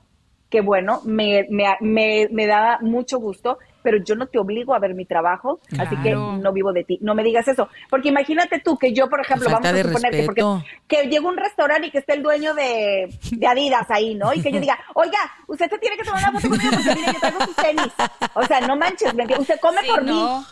que 0.49 0.59
bueno, 0.59 0.99
me, 1.05 1.47
me, 1.49 1.65
me, 1.79 2.27
me 2.29 2.45
da 2.45 2.77
mucho 2.81 3.19
gusto, 3.19 3.57
pero 3.83 3.97
yo 4.03 4.15
no 4.15 4.27
te 4.27 4.39
obligo 4.39 4.73
a 4.73 4.79
ver 4.79 4.95
mi 4.95 5.05
trabajo, 5.05 5.59
así 5.77 5.95
que 5.97 6.11
no 6.15 6.53
vivo 6.53 6.71
de 6.73 6.83
ti. 6.83 6.97
No 7.01 7.13
me 7.13 7.23
digas 7.23 7.47
eso. 7.47 7.67
Porque 7.89 8.09
imagínate 8.09 8.59
tú 8.59 8.77
que 8.77 8.93
yo, 8.93 9.09
por 9.09 9.21
ejemplo, 9.21 9.49
Falta 9.49 9.71
vamos 9.71 9.85
a 9.85 9.87
suponer 9.89 10.11
que, 10.11 10.23
porque, 10.23 10.43
que 10.87 11.03
llegue 11.03 11.19
un 11.19 11.37
restaurante 11.37 11.87
y 11.87 11.91
que 11.91 11.99
esté 11.99 12.13
el 12.13 12.23
dueño 12.23 12.53
de, 12.53 13.09
de 13.31 13.47
Adidas 13.47 13.85
ahí, 13.89 14.15
¿no? 14.15 14.33
Y 14.33 14.41
que 14.41 14.51
yo 14.51 14.59
diga, 14.61 14.79
oiga, 14.95 15.19
usted 15.47 15.69
se 15.69 15.77
tiene 15.77 15.97
que 15.97 16.03
tomar 16.03 16.23
una 16.23 16.31
foto 16.31 16.49
conmigo 16.49 16.71
porque 16.71 16.95
mire, 16.95 17.13
yo 17.13 17.19
traigo 17.19 17.45
sus 17.45 17.55
tenis. 17.55 17.93
O 18.33 18.43
sea, 18.45 18.61
no 18.61 18.75
manches, 18.75 19.13
¿me 19.13 19.23
entiendes? 19.23 19.49
usted 19.49 19.59
come 19.59 19.81
sí, 19.81 19.87
por 19.87 20.03
mí. 20.03 20.45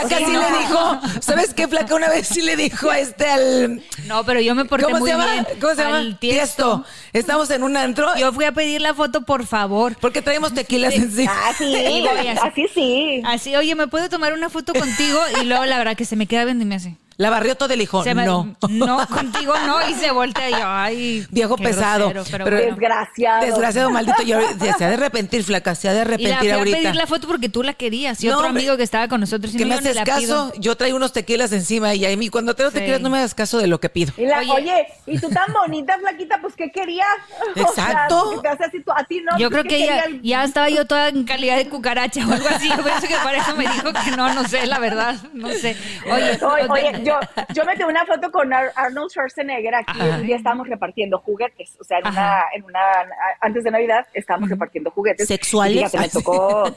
Flaca 0.00 0.18
sí 0.18 0.32
no. 0.32 0.40
le 0.40 0.58
dijo, 0.58 1.00
¿sabes 1.20 1.52
qué? 1.54 1.68
Flaca 1.68 1.94
una 1.94 2.08
vez 2.08 2.26
sí 2.26 2.40
le 2.42 2.56
dijo 2.56 2.90
a 2.90 2.98
este 2.98 3.26
al... 3.28 3.82
No, 4.06 4.24
pero 4.24 4.40
yo 4.40 4.54
me 4.54 4.64
porté 4.64 4.86
¿Cómo 4.86 4.98
muy 4.98 5.10
se 5.10 5.16
llama? 5.16 5.30
bien. 5.32 5.46
¿Cómo 5.60 5.74
se 5.74 5.82
llama? 5.82 6.18
Tiesto. 6.18 6.84
Estamos 7.12 7.50
en 7.50 7.62
un 7.62 7.76
antro 7.76 8.08
Yo 8.16 8.32
fui 8.32 8.44
a 8.46 8.52
pedir 8.52 8.80
la 8.80 8.94
foto, 8.94 9.22
por 9.22 9.46
favor. 9.46 9.96
porque 10.00 10.22
traemos 10.22 10.54
tequilas 10.54 10.94
encima. 10.94 11.32
Ah, 11.34 11.52
sí, 11.56 11.74
así. 12.06 12.28
así 12.42 12.66
sí. 12.74 13.22
Así, 13.24 13.56
oye, 13.56 13.74
¿me 13.74 13.86
puedo 13.88 14.08
tomar 14.08 14.32
una 14.32 14.48
foto 14.48 14.72
contigo? 14.72 15.20
Y 15.40 15.44
luego 15.44 15.64
la 15.66 15.78
verdad 15.78 15.96
que 15.96 16.04
se 16.04 16.16
me 16.16 16.26
queda 16.26 16.44
viendo 16.44 16.64
y 16.64 16.66
me 16.66 16.76
hace. 16.76 16.96
La 17.22 17.30
barrió 17.30 17.54
todo 17.56 17.72
y 17.72 17.76
le 17.76 17.82
dijo, 17.82 18.02
se 18.02 18.14
me- 18.14 18.24
no. 18.26 18.54
No, 18.68 19.06
contigo 19.06 19.54
no. 19.66 19.88
Y 19.88 19.94
se 19.94 20.10
voltea 20.10 20.50
y 20.50 20.52
yo, 20.52 20.58
ay. 20.64 21.26
Viejo 21.30 21.56
pesado. 21.56 22.08
grosero, 22.10 22.44
pero 22.44 22.44
Pero- 22.44 22.56
bueno. 22.56 22.76
Desgraciado. 22.76 23.46
Desgraciado 23.46 23.90
maldito. 23.90 24.22
Y 24.22 24.32
ahorita 24.32 24.76
se 24.76 24.84
ha 24.84 24.88
de 24.88 24.94
arrepentir, 24.94 25.44
flaca, 25.44 25.74
se 25.74 25.88
ha 25.88 25.92
de 25.92 25.98
Y 25.98 26.02
la 26.02 26.02
arrepentir 26.14 26.38
fui 26.38 26.48
a 26.50 26.54
ahorita. 26.56 26.76
pedir 26.78 26.94
la 26.96 27.06
foto 27.06 27.26
porque 27.28 27.48
tú 27.48 27.62
la 27.62 27.74
querías. 27.74 28.22
Y 28.22 28.26
No, 28.28 28.34
otro 28.36 28.48
hombre, 28.48 28.62
amigo 28.62 28.76
que 28.76 28.82
estaba 28.82 29.08
con 29.08 29.20
nosotros. 29.20 29.54
y 29.54 29.58
que 29.58 29.64
no, 29.64 29.68
me 29.68 29.74
yo 29.76 29.80
haces 29.80 29.94
la 29.96 30.04
caso, 30.04 30.20
pido. 30.20 30.52
yo 30.56 30.76
traigo 30.76 30.96
unos 30.96 31.12
tequilas 31.12 31.52
encima 31.52 31.94
y 31.94 32.04
a 32.04 32.16
mí 32.16 32.28
cuando 32.28 32.54
traigo 32.54 32.70
Sí. 32.72 32.78
tequilas 32.78 33.00
no 33.00 33.08
me 33.10 33.20
das 33.20 33.34
caso 33.34 33.58
de 33.58 33.66
lo 33.68 33.78
que 33.80 33.88
pido. 33.88 34.12
Y 34.16 34.26
la- 34.26 34.38
Oye. 34.40 34.50
oye, 34.52 34.86
y 35.06 35.18
tú 35.18 35.28
tan 35.30 35.52
bonita, 35.52 35.96
flaquita, 36.00 36.38
pues 36.40 36.54
¿qué 36.56 36.70
querías? 36.72 37.06
Exacto. 37.56 38.22
O 38.22 38.30
sea, 38.32 38.36
que 38.36 38.42
te 38.42 38.48
hace 38.48 38.64
así, 38.64 38.80
tú- 38.82 38.92
a 38.92 39.04
ti 39.04 39.20
no. 39.20 39.38
Yo 39.38 39.50
creo 39.50 39.62
¿qué 39.62 39.68
que 39.68 39.86
ya, 39.86 39.98
el- 40.00 40.22
ya 40.22 40.44
estaba 40.44 40.68
yo 40.70 40.86
toda 40.86 41.08
en 41.08 41.24
calidad 41.24 41.56
de 41.56 41.68
cucaracha 41.68 42.26
o 42.26 42.32
algo 42.32 42.48
así. 42.48 42.68
Yo 42.76 42.82
pienso 42.82 43.06
que 43.06 43.14
para 43.22 43.38
eso 43.38 43.56
me 43.56 43.64
dijo 43.68 43.92
que 43.92 44.16
no, 44.16 44.32
no 44.34 44.48
sé, 44.48 44.66
la 44.66 44.78
verdad, 44.78 45.16
no 45.34 45.48
sé. 45.50 45.76
Oye, 46.10 46.12
Oye, 46.12 46.38
oye, 46.44 46.68
oye, 46.68 47.11
yo, 47.20 47.44
yo 47.54 47.64
me 47.64 47.76
tomé 47.76 47.90
una 47.92 48.06
foto 48.06 48.30
con 48.30 48.52
Ar- 48.52 48.72
Arnold 48.76 49.10
Schwarzenegger 49.10 49.74
aquí. 49.74 49.92
Ajá. 50.00 50.16
Un 50.18 50.26
día 50.26 50.36
estábamos 50.36 50.68
repartiendo 50.68 51.18
juguetes. 51.18 51.76
O 51.80 51.84
sea, 51.84 51.98
en 51.98 52.06
una, 52.08 52.42
en 52.54 52.64
una, 52.64 52.80
antes 53.40 53.64
de 53.64 53.70
Navidad 53.70 54.06
estábamos 54.14 54.48
repartiendo 54.50 54.90
juguetes. 54.90 55.26
¿Sexuales? 55.28 55.92
Y 55.94 55.98
me 55.98 56.08
tocó. 56.08 56.64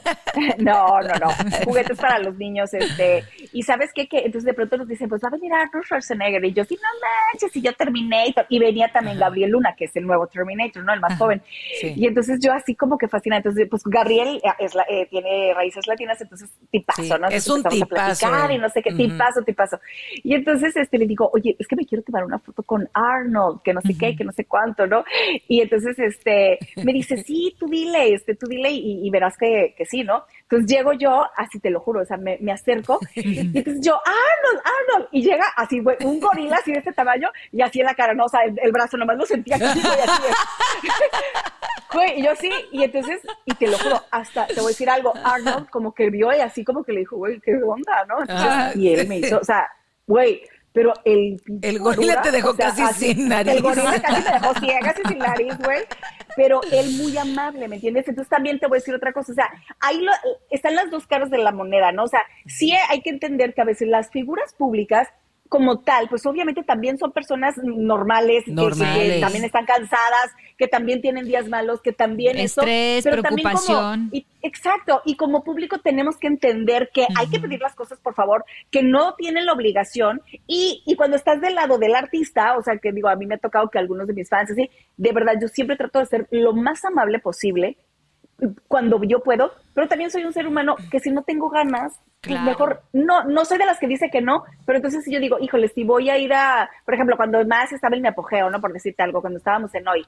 No, 0.58 1.00
no, 1.00 1.14
no. 1.18 1.28
Juguetes 1.64 1.98
para 1.98 2.18
los 2.18 2.36
niños. 2.36 2.72
este 2.74 3.24
Y 3.52 3.62
sabes 3.62 3.90
qué? 3.94 4.06
Que 4.06 4.18
entonces 4.18 4.44
de 4.44 4.52
pronto 4.54 4.76
nos 4.76 4.86
dicen, 4.88 5.08
pues 5.08 5.22
va 5.22 5.28
a 5.28 5.30
venir 5.30 5.52
Arnold 5.52 5.84
Schwarzenegger. 5.86 6.44
Y 6.44 6.52
yo, 6.52 6.64
sí, 6.64 6.74
no 6.76 6.88
manches, 7.32 7.56
y 7.56 7.62
yo 7.62 7.72
Terminator. 7.74 8.44
Y 8.50 8.58
venía 8.58 8.90
también 8.92 9.18
Gabriel 9.18 9.50
Luna, 9.50 9.74
que 9.76 9.86
es 9.86 9.96
el 9.96 10.06
nuevo 10.06 10.26
Terminator, 10.26 10.84
¿no? 10.84 10.92
El 10.92 11.00
más 11.00 11.16
joven. 11.18 11.42
Sí. 11.80 11.94
Y 11.96 12.06
entonces 12.06 12.38
yo 12.42 12.52
así 12.52 12.74
como 12.74 12.98
que 12.98 13.08
fascinada. 13.08 13.38
Entonces, 13.38 13.66
pues 13.70 13.82
Gabriel 13.86 14.40
eh, 14.44 14.50
es 14.58 14.74
la- 14.74 14.86
eh, 14.90 15.06
tiene 15.10 15.52
raíces 15.54 15.86
latinas, 15.86 16.20
entonces 16.20 16.50
tipazo, 16.70 17.02
Sí, 17.02 17.08
¿no? 17.08 17.14
es 17.28 17.46
Entonces 17.46 17.48
un 17.48 17.56
empezamos 17.58 17.82
a 17.82 17.86
tipazo, 17.86 18.20
platicar 18.28 18.52
y 18.52 18.58
no 18.58 18.68
sé 18.68 18.82
qué, 18.82 18.88
Ujú. 18.90 18.98
tipazo, 18.98 19.42
tipazo. 19.42 19.80
Y 20.26 20.34
entonces 20.34 20.74
este, 20.74 20.98
le 20.98 21.06
digo, 21.06 21.30
oye, 21.32 21.54
es 21.56 21.68
que 21.68 21.76
me 21.76 21.86
quiero 21.86 22.02
tomar 22.02 22.24
una 22.24 22.40
foto 22.40 22.64
con 22.64 22.88
Arnold, 22.92 23.62
que 23.62 23.72
no 23.72 23.80
sé 23.80 23.96
qué, 23.96 24.16
que 24.16 24.24
no 24.24 24.32
sé 24.32 24.44
cuánto, 24.44 24.84
¿no? 24.84 25.04
Y 25.46 25.60
entonces 25.60 25.96
este, 26.00 26.58
me 26.82 26.92
dice, 26.92 27.16
sí, 27.24 27.54
tú 27.56 27.68
dile, 27.68 28.12
este, 28.12 28.34
tú 28.34 28.48
dile 28.48 28.70
y, 28.72 29.08
verás 29.10 29.36
que, 29.38 29.76
que, 29.78 29.84
sí, 29.84 30.02
¿no? 30.02 30.24
Entonces 30.42 30.68
llego 30.68 30.94
yo, 30.94 31.22
así 31.36 31.60
te 31.60 31.70
lo 31.70 31.78
juro, 31.78 32.00
o 32.00 32.04
sea, 32.04 32.16
me, 32.16 32.38
me 32.40 32.50
acerco 32.50 32.98
y 33.14 33.38
entonces 33.38 33.80
yo, 33.80 34.00
Arnold, 34.04 34.62
Arnold, 34.64 35.08
y 35.12 35.22
llega 35.22 35.44
así, 35.56 35.80
un 36.00 36.18
gorila 36.18 36.56
así 36.56 36.72
de 36.72 36.78
este 36.78 36.92
tamaño 36.92 37.28
y 37.52 37.62
así 37.62 37.78
en 37.78 37.86
la 37.86 37.94
cara, 37.94 38.12
no, 38.12 38.24
o 38.24 38.28
sea, 38.28 38.40
el, 38.42 38.72
brazo 38.72 38.96
nomás 38.96 39.16
lo 39.16 39.26
sentía 39.26 39.54
así, 39.54 39.80
güey, 39.80 40.00
así 40.00 40.22
y 42.20 42.24
yo 42.24 42.34
sí, 42.34 42.50
y 42.72 42.82
entonces, 42.82 43.20
y 43.44 43.54
te 43.54 43.68
lo 43.68 43.78
juro, 43.78 44.02
hasta, 44.10 44.48
te 44.48 44.54
voy 44.54 44.64
a 44.64 44.68
decir 44.68 44.90
algo, 44.90 45.12
Arnold 45.22 45.70
como 45.70 45.94
que 45.94 46.10
vio 46.10 46.34
y 46.34 46.40
así 46.40 46.64
como 46.64 46.82
que 46.82 46.92
le 46.92 46.98
dijo, 47.00 47.16
güey, 47.16 47.38
qué 47.38 47.54
onda, 47.62 48.04
¿no? 48.08 48.16
Ah, 48.28 48.72
y 48.74 48.92
él 48.92 49.06
me 49.06 49.18
hizo, 49.18 49.38
o 49.38 49.44
sea, 49.44 49.68
güey, 50.06 50.42
pero 50.72 50.92
el... 51.04 51.40
El 51.62 51.78
gorila 51.78 52.20
te 52.20 52.30
dejó 52.30 52.54
casi 52.54 52.86
sin 52.94 53.28
nariz. 53.28 53.54
El 53.54 53.62
gorila 53.62 54.00
casi 54.00 54.22
me 54.22 54.30
dejó 54.30 54.54
ciega, 54.60 54.80
casi 54.80 55.02
sin 55.08 55.18
nariz, 55.18 55.56
güey. 55.58 55.84
Pero 56.36 56.60
él 56.70 56.90
muy 56.98 57.16
amable, 57.16 57.66
¿me 57.66 57.76
entiendes? 57.76 58.06
Entonces 58.08 58.28
también 58.28 58.58
te 58.58 58.66
voy 58.66 58.76
a 58.76 58.80
decir 58.80 58.94
otra 58.94 59.12
cosa, 59.14 59.32
o 59.32 59.34
sea, 59.34 59.48
ahí 59.80 60.02
lo, 60.02 60.12
están 60.50 60.74
las 60.74 60.90
dos 60.90 61.06
caras 61.06 61.30
de 61.30 61.38
la 61.38 61.50
moneda, 61.50 61.92
¿no? 61.92 62.04
O 62.04 62.08
sea, 62.08 62.20
sí 62.46 62.74
hay 62.90 63.00
que 63.00 63.08
entender 63.08 63.54
que 63.54 63.62
a 63.62 63.64
veces 63.64 63.88
las 63.88 64.10
figuras 64.10 64.52
públicas 64.52 65.08
como 65.48 65.80
tal, 65.80 66.08
pues 66.08 66.24
obviamente 66.26 66.62
también 66.62 66.98
son 66.98 67.12
personas 67.12 67.54
normales, 67.62 68.44
Que, 68.44 69.20
también 69.20 69.44
están 69.44 69.66
cansadas, 69.66 70.32
que 70.56 70.68
también 70.68 71.00
tienen 71.00 71.24
días 71.26 71.48
malos, 71.48 71.80
que 71.82 71.92
también 71.92 72.38
estrés, 72.38 73.04
pero 73.04 73.22
preocupación. 73.22 74.10
exacto, 74.42 75.02
y 75.04 75.16
como 75.16 75.42
público 75.44 75.78
tenemos 75.78 76.16
que 76.18 76.26
entender 76.26 76.90
que 76.92 77.06
hay 77.16 77.28
que 77.28 77.40
pedir 77.40 77.60
las 77.60 77.74
cosas, 77.74 77.98
por 78.00 78.14
favor, 78.14 78.44
que 78.70 78.82
no 78.82 79.14
tienen 79.14 79.46
la 79.46 79.52
obligación 79.52 80.22
y, 80.46 80.82
y 80.86 80.96
cuando 80.96 81.16
estás 81.16 81.40
del 81.40 81.54
lado 81.54 81.78
del 81.78 81.94
artista, 81.94 82.56
o 82.56 82.62
sea, 82.62 82.78
que 82.78 82.92
digo, 82.92 83.08
a 83.08 83.16
mí 83.16 83.26
me 83.26 83.36
ha 83.36 83.38
tocado 83.38 83.68
que 83.68 83.78
algunos 83.78 84.06
de 84.06 84.14
mis 84.14 84.28
fans 84.28 84.50
así, 84.50 84.70
de 84.96 85.12
verdad, 85.12 85.34
yo 85.40 85.48
siempre 85.48 85.76
trato 85.76 85.98
de 85.98 86.06
ser 86.06 86.26
lo 86.30 86.52
más 86.52 86.84
amable 86.84 87.18
posible 87.18 87.76
cuando 88.68 89.02
yo 89.04 89.22
puedo, 89.22 89.52
pero 89.74 89.88
también 89.88 90.10
soy 90.10 90.24
un 90.24 90.32
ser 90.32 90.46
humano 90.46 90.76
que 90.90 91.00
si 91.00 91.10
no 91.10 91.22
tengo 91.22 91.48
ganas, 91.48 91.98
pues 92.20 92.40
mejor, 92.42 92.82
no, 92.92 93.24
no 93.24 93.44
soy 93.44 93.58
de 93.58 93.66
las 93.66 93.78
que 93.78 93.86
dice 93.86 94.10
que 94.10 94.20
no, 94.20 94.44
pero 94.66 94.76
entonces 94.76 95.04
si 95.04 95.12
yo 95.12 95.20
digo, 95.20 95.38
híjole, 95.40 95.68
si 95.68 95.84
voy 95.84 96.10
a 96.10 96.18
ir 96.18 96.32
a, 96.34 96.68
por 96.84 96.94
ejemplo, 96.94 97.16
cuando 97.16 97.44
más 97.46 97.72
estaba 97.72 97.96
en 97.96 98.02
mi 98.02 98.08
apogeo, 98.08 98.50
¿no? 98.50 98.60
Por 98.60 98.72
decirte 98.72 99.02
algo, 99.02 99.20
cuando 99.20 99.38
estábamos 99.38 99.74
en 99.74 99.88
hoy, 99.88 100.06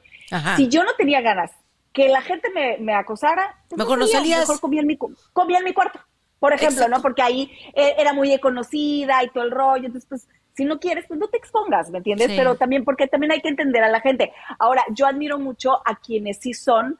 si 0.57 0.69
yo 0.69 0.85
no 0.85 0.93
tenía 0.95 1.21
ganas 1.21 1.53
que 1.93 2.09
la 2.09 2.21
gente 2.21 2.49
me, 2.81 2.95
acosara, 2.95 3.57
pues 3.69 3.79
mejor 3.79 3.99
no, 3.99 4.07
salías. 4.07 4.41
Mejor 4.41 4.61
comía 4.61 4.83
en 4.83 4.87
mi, 4.87 4.99
comía 5.33 5.59
en 5.59 5.65
mi 5.65 5.73
cuarto, 5.73 5.99
por 6.39 6.53
ejemplo, 6.53 6.87
¿no? 6.89 7.01
Porque 7.01 7.23
ahí 7.23 7.51
eh, 7.75 7.95
era 7.99 8.13
muy 8.13 8.39
conocida 8.39 9.25
y 9.25 9.31
todo 9.31 9.45
el 9.45 9.51
rollo, 9.51 9.87
entonces 9.87 10.07
pues 10.09 10.29
si 10.55 10.65
no 10.65 10.81
quieres, 10.81 11.07
pues 11.07 11.19
no 11.19 11.29
te 11.29 11.39
expongas, 11.39 11.89
¿me 11.91 11.99
entiendes? 11.99 12.33
Pero 12.37 12.57
también, 12.57 12.85
porque 12.85 13.07
también 13.07 13.31
hay 13.31 13.41
que 13.41 13.49
entender 13.49 13.85
a 13.85 13.89
la 13.89 14.01
gente. 14.01 14.33
Ahora, 14.59 14.85
yo 14.93 15.07
admiro 15.07 15.39
mucho 15.39 15.81
a 15.85 15.95
quienes 16.01 16.39
sí 16.41 16.53
son 16.53 16.99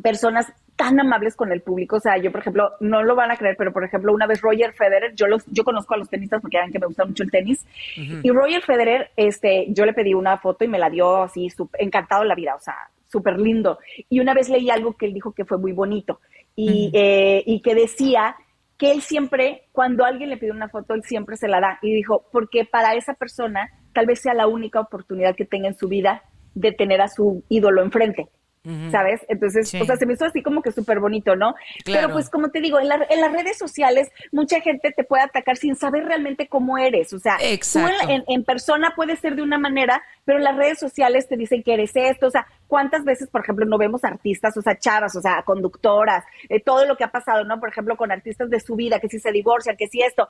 personas 0.00 0.52
tan 0.76 0.98
amables 0.98 1.36
con 1.36 1.52
el 1.52 1.60
público. 1.60 1.96
O 1.96 2.00
sea, 2.00 2.16
yo, 2.16 2.32
por 2.32 2.40
ejemplo, 2.40 2.70
no 2.80 3.02
lo 3.02 3.14
van 3.14 3.30
a 3.30 3.36
creer, 3.36 3.56
pero 3.58 3.72
por 3.72 3.84
ejemplo, 3.84 4.12
una 4.12 4.26
vez 4.26 4.40
Roger 4.40 4.72
Federer, 4.72 5.14
yo 5.14 5.26
los, 5.26 5.44
yo 5.46 5.64
conozco 5.64 5.94
a 5.94 5.98
los 5.98 6.08
tenistas 6.08 6.40
porque 6.40 6.56
saben 6.56 6.72
que 6.72 6.78
me 6.78 6.86
gusta 6.86 7.04
mucho 7.04 7.22
el 7.22 7.30
tenis. 7.30 7.64
Y 7.96 8.30
Roger 8.30 8.62
Federer, 8.62 9.10
este, 9.16 9.66
yo 9.68 9.84
le 9.84 9.92
pedí 9.92 10.14
una 10.14 10.38
foto 10.38 10.64
y 10.64 10.68
me 10.68 10.78
la 10.78 10.90
dio 10.90 11.24
así, 11.24 11.48
encantado 11.78 12.24
la 12.24 12.34
vida, 12.34 12.54
o 12.54 12.60
sea, 12.60 12.90
súper 13.06 13.38
lindo. 13.38 13.78
Y 14.08 14.20
una 14.20 14.34
vez 14.34 14.48
leí 14.48 14.70
algo 14.70 14.96
que 14.96 15.06
él 15.06 15.14
dijo 15.14 15.32
que 15.32 15.44
fue 15.44 15.58
muy 15.58 15.72
bonito 15.72 16.20
y, 16.56 16.90
eh, 16.94 17.42
y 17.46 17.60
que 17.60 17.74
decía 17.74 18.36
que 18.78 18.90
él 18.90 19.02
siempre, 19.02 19.68
cuando 19.72 20.04
alguien 20.04 20.30
le 20.30 20.38
pide 20.38 20.50
una 20.50 20.68
foto, 20.68 20.94
él 20.94 21.04
siempre 21.04 21.36
se 21.36 21.46
la 21.46 21.60
da. 21.60 21.78
Y 21.82 21.94
dijo, 21.94 22.24
porque 22.32 22.64
para 22.64 22.94
esa 22.94 23.14
persona 23.14 23.70
tal 23.92 24.06
vez 24.06 24.20
sea 24.20 24.34
la 24.34 24.46
única 24.46 24.80
oportunidad 24.80 25.36
que 25.36 25.44
tenga 25.44 25.68
en 25.68 25.78
su 25.78 25.86
vida 25.86 26.22
de 26.54 26.72
tener 26.72 27.00
a 27.00 27.08
su 27.08 27.44
ídolo 27.48 27.82
enfrente. 27.82 28.28
¿Sabes? 28.90 29.20
Entonces, 29.28 29.74
o 29.74 29.84
sea, 29.84 29.96
se 29.96 30.06
me 30.06 30.14
hizo 30.14 30.24
así 30.24 30.40
como 30.42 30.62
que 30.62 30.70
súper 30.70 31.00
bonito, 31.00 31.34
¿no? 31.34 31.54
Pero 31.84 32.10
pues 32.12 32.30
como 32.30 32.50
te 32.50 32.60
digo, 32.60 32.78
en, 32.78 32.88
en, 33.10 33.20
las 33.20 33.32
redes 33.32 33.58
sociales 33.58 34.10
mucha 34.30 34.60
gente 34.60 34.92
te 34.92 35.02
puede 35.02 35.24
atacar 35.24 35.56
sin 35.56 35.74
saber 35.74 36.04
realmente 36.04 36.46
cómo 36.46 36.78
eres, 36.78 37.12
o 37.12 37.18
sea, 37.18 37.38
tú 37.38 37.80
en, 38.28 38.44
persona 38.44 38.92
puedes 38.94 39.18
ser 39.18 39.34
de 39.34 39.42
una 39.42 39.58
manera, 39.58 40.02
pero 40.24 40.38
en 40.38 40.44
las 40.44 40.56
redes 40.56 40.78
sociales 40.78 41.28
te 41.28 41.36
dicen 41.36 41.62
que 41.62 41.74
eres 41.74 41.90
esto, 41.94 42.28
o 42.28 42.30
sea, 42.30 42.46
¿cuántas 42.68 43.04
veces, 43.04 43.28
por 43.28 43.42
ejemplo, 43.42 43.66
no 43.66 43.78
vemos 43.78 44.04
artistas, 44.04 44.56
o 44.56 44.62
sea, 44.62 44.78
chavas, 44.78 45.16
o 45.16 45.20
sea, 45.20 45.42
conductoras, 45.42 46.24
eh, 46.48 46.60
todo 46.60 46.86
lo 46.86 46.96
que 46.96 47.04
ha 47.04 47.10
pasado, 47.10 47.44
¿no? 47.44 47.58
Por 47.58 47.68
ejemplo, 47.68 47.96
con 47.96 48.12
artistas 48.12 48.48
de 48.48 48.60
su 48.60 48.76
vida, 48.76 49.00
que 49.00 49.08
si 49.08 49.18
se 49.18 49.32
divorcian, 49.32 49.76
que 49.76 49.88
si 49.88 50.02
esto. 50.02 50.28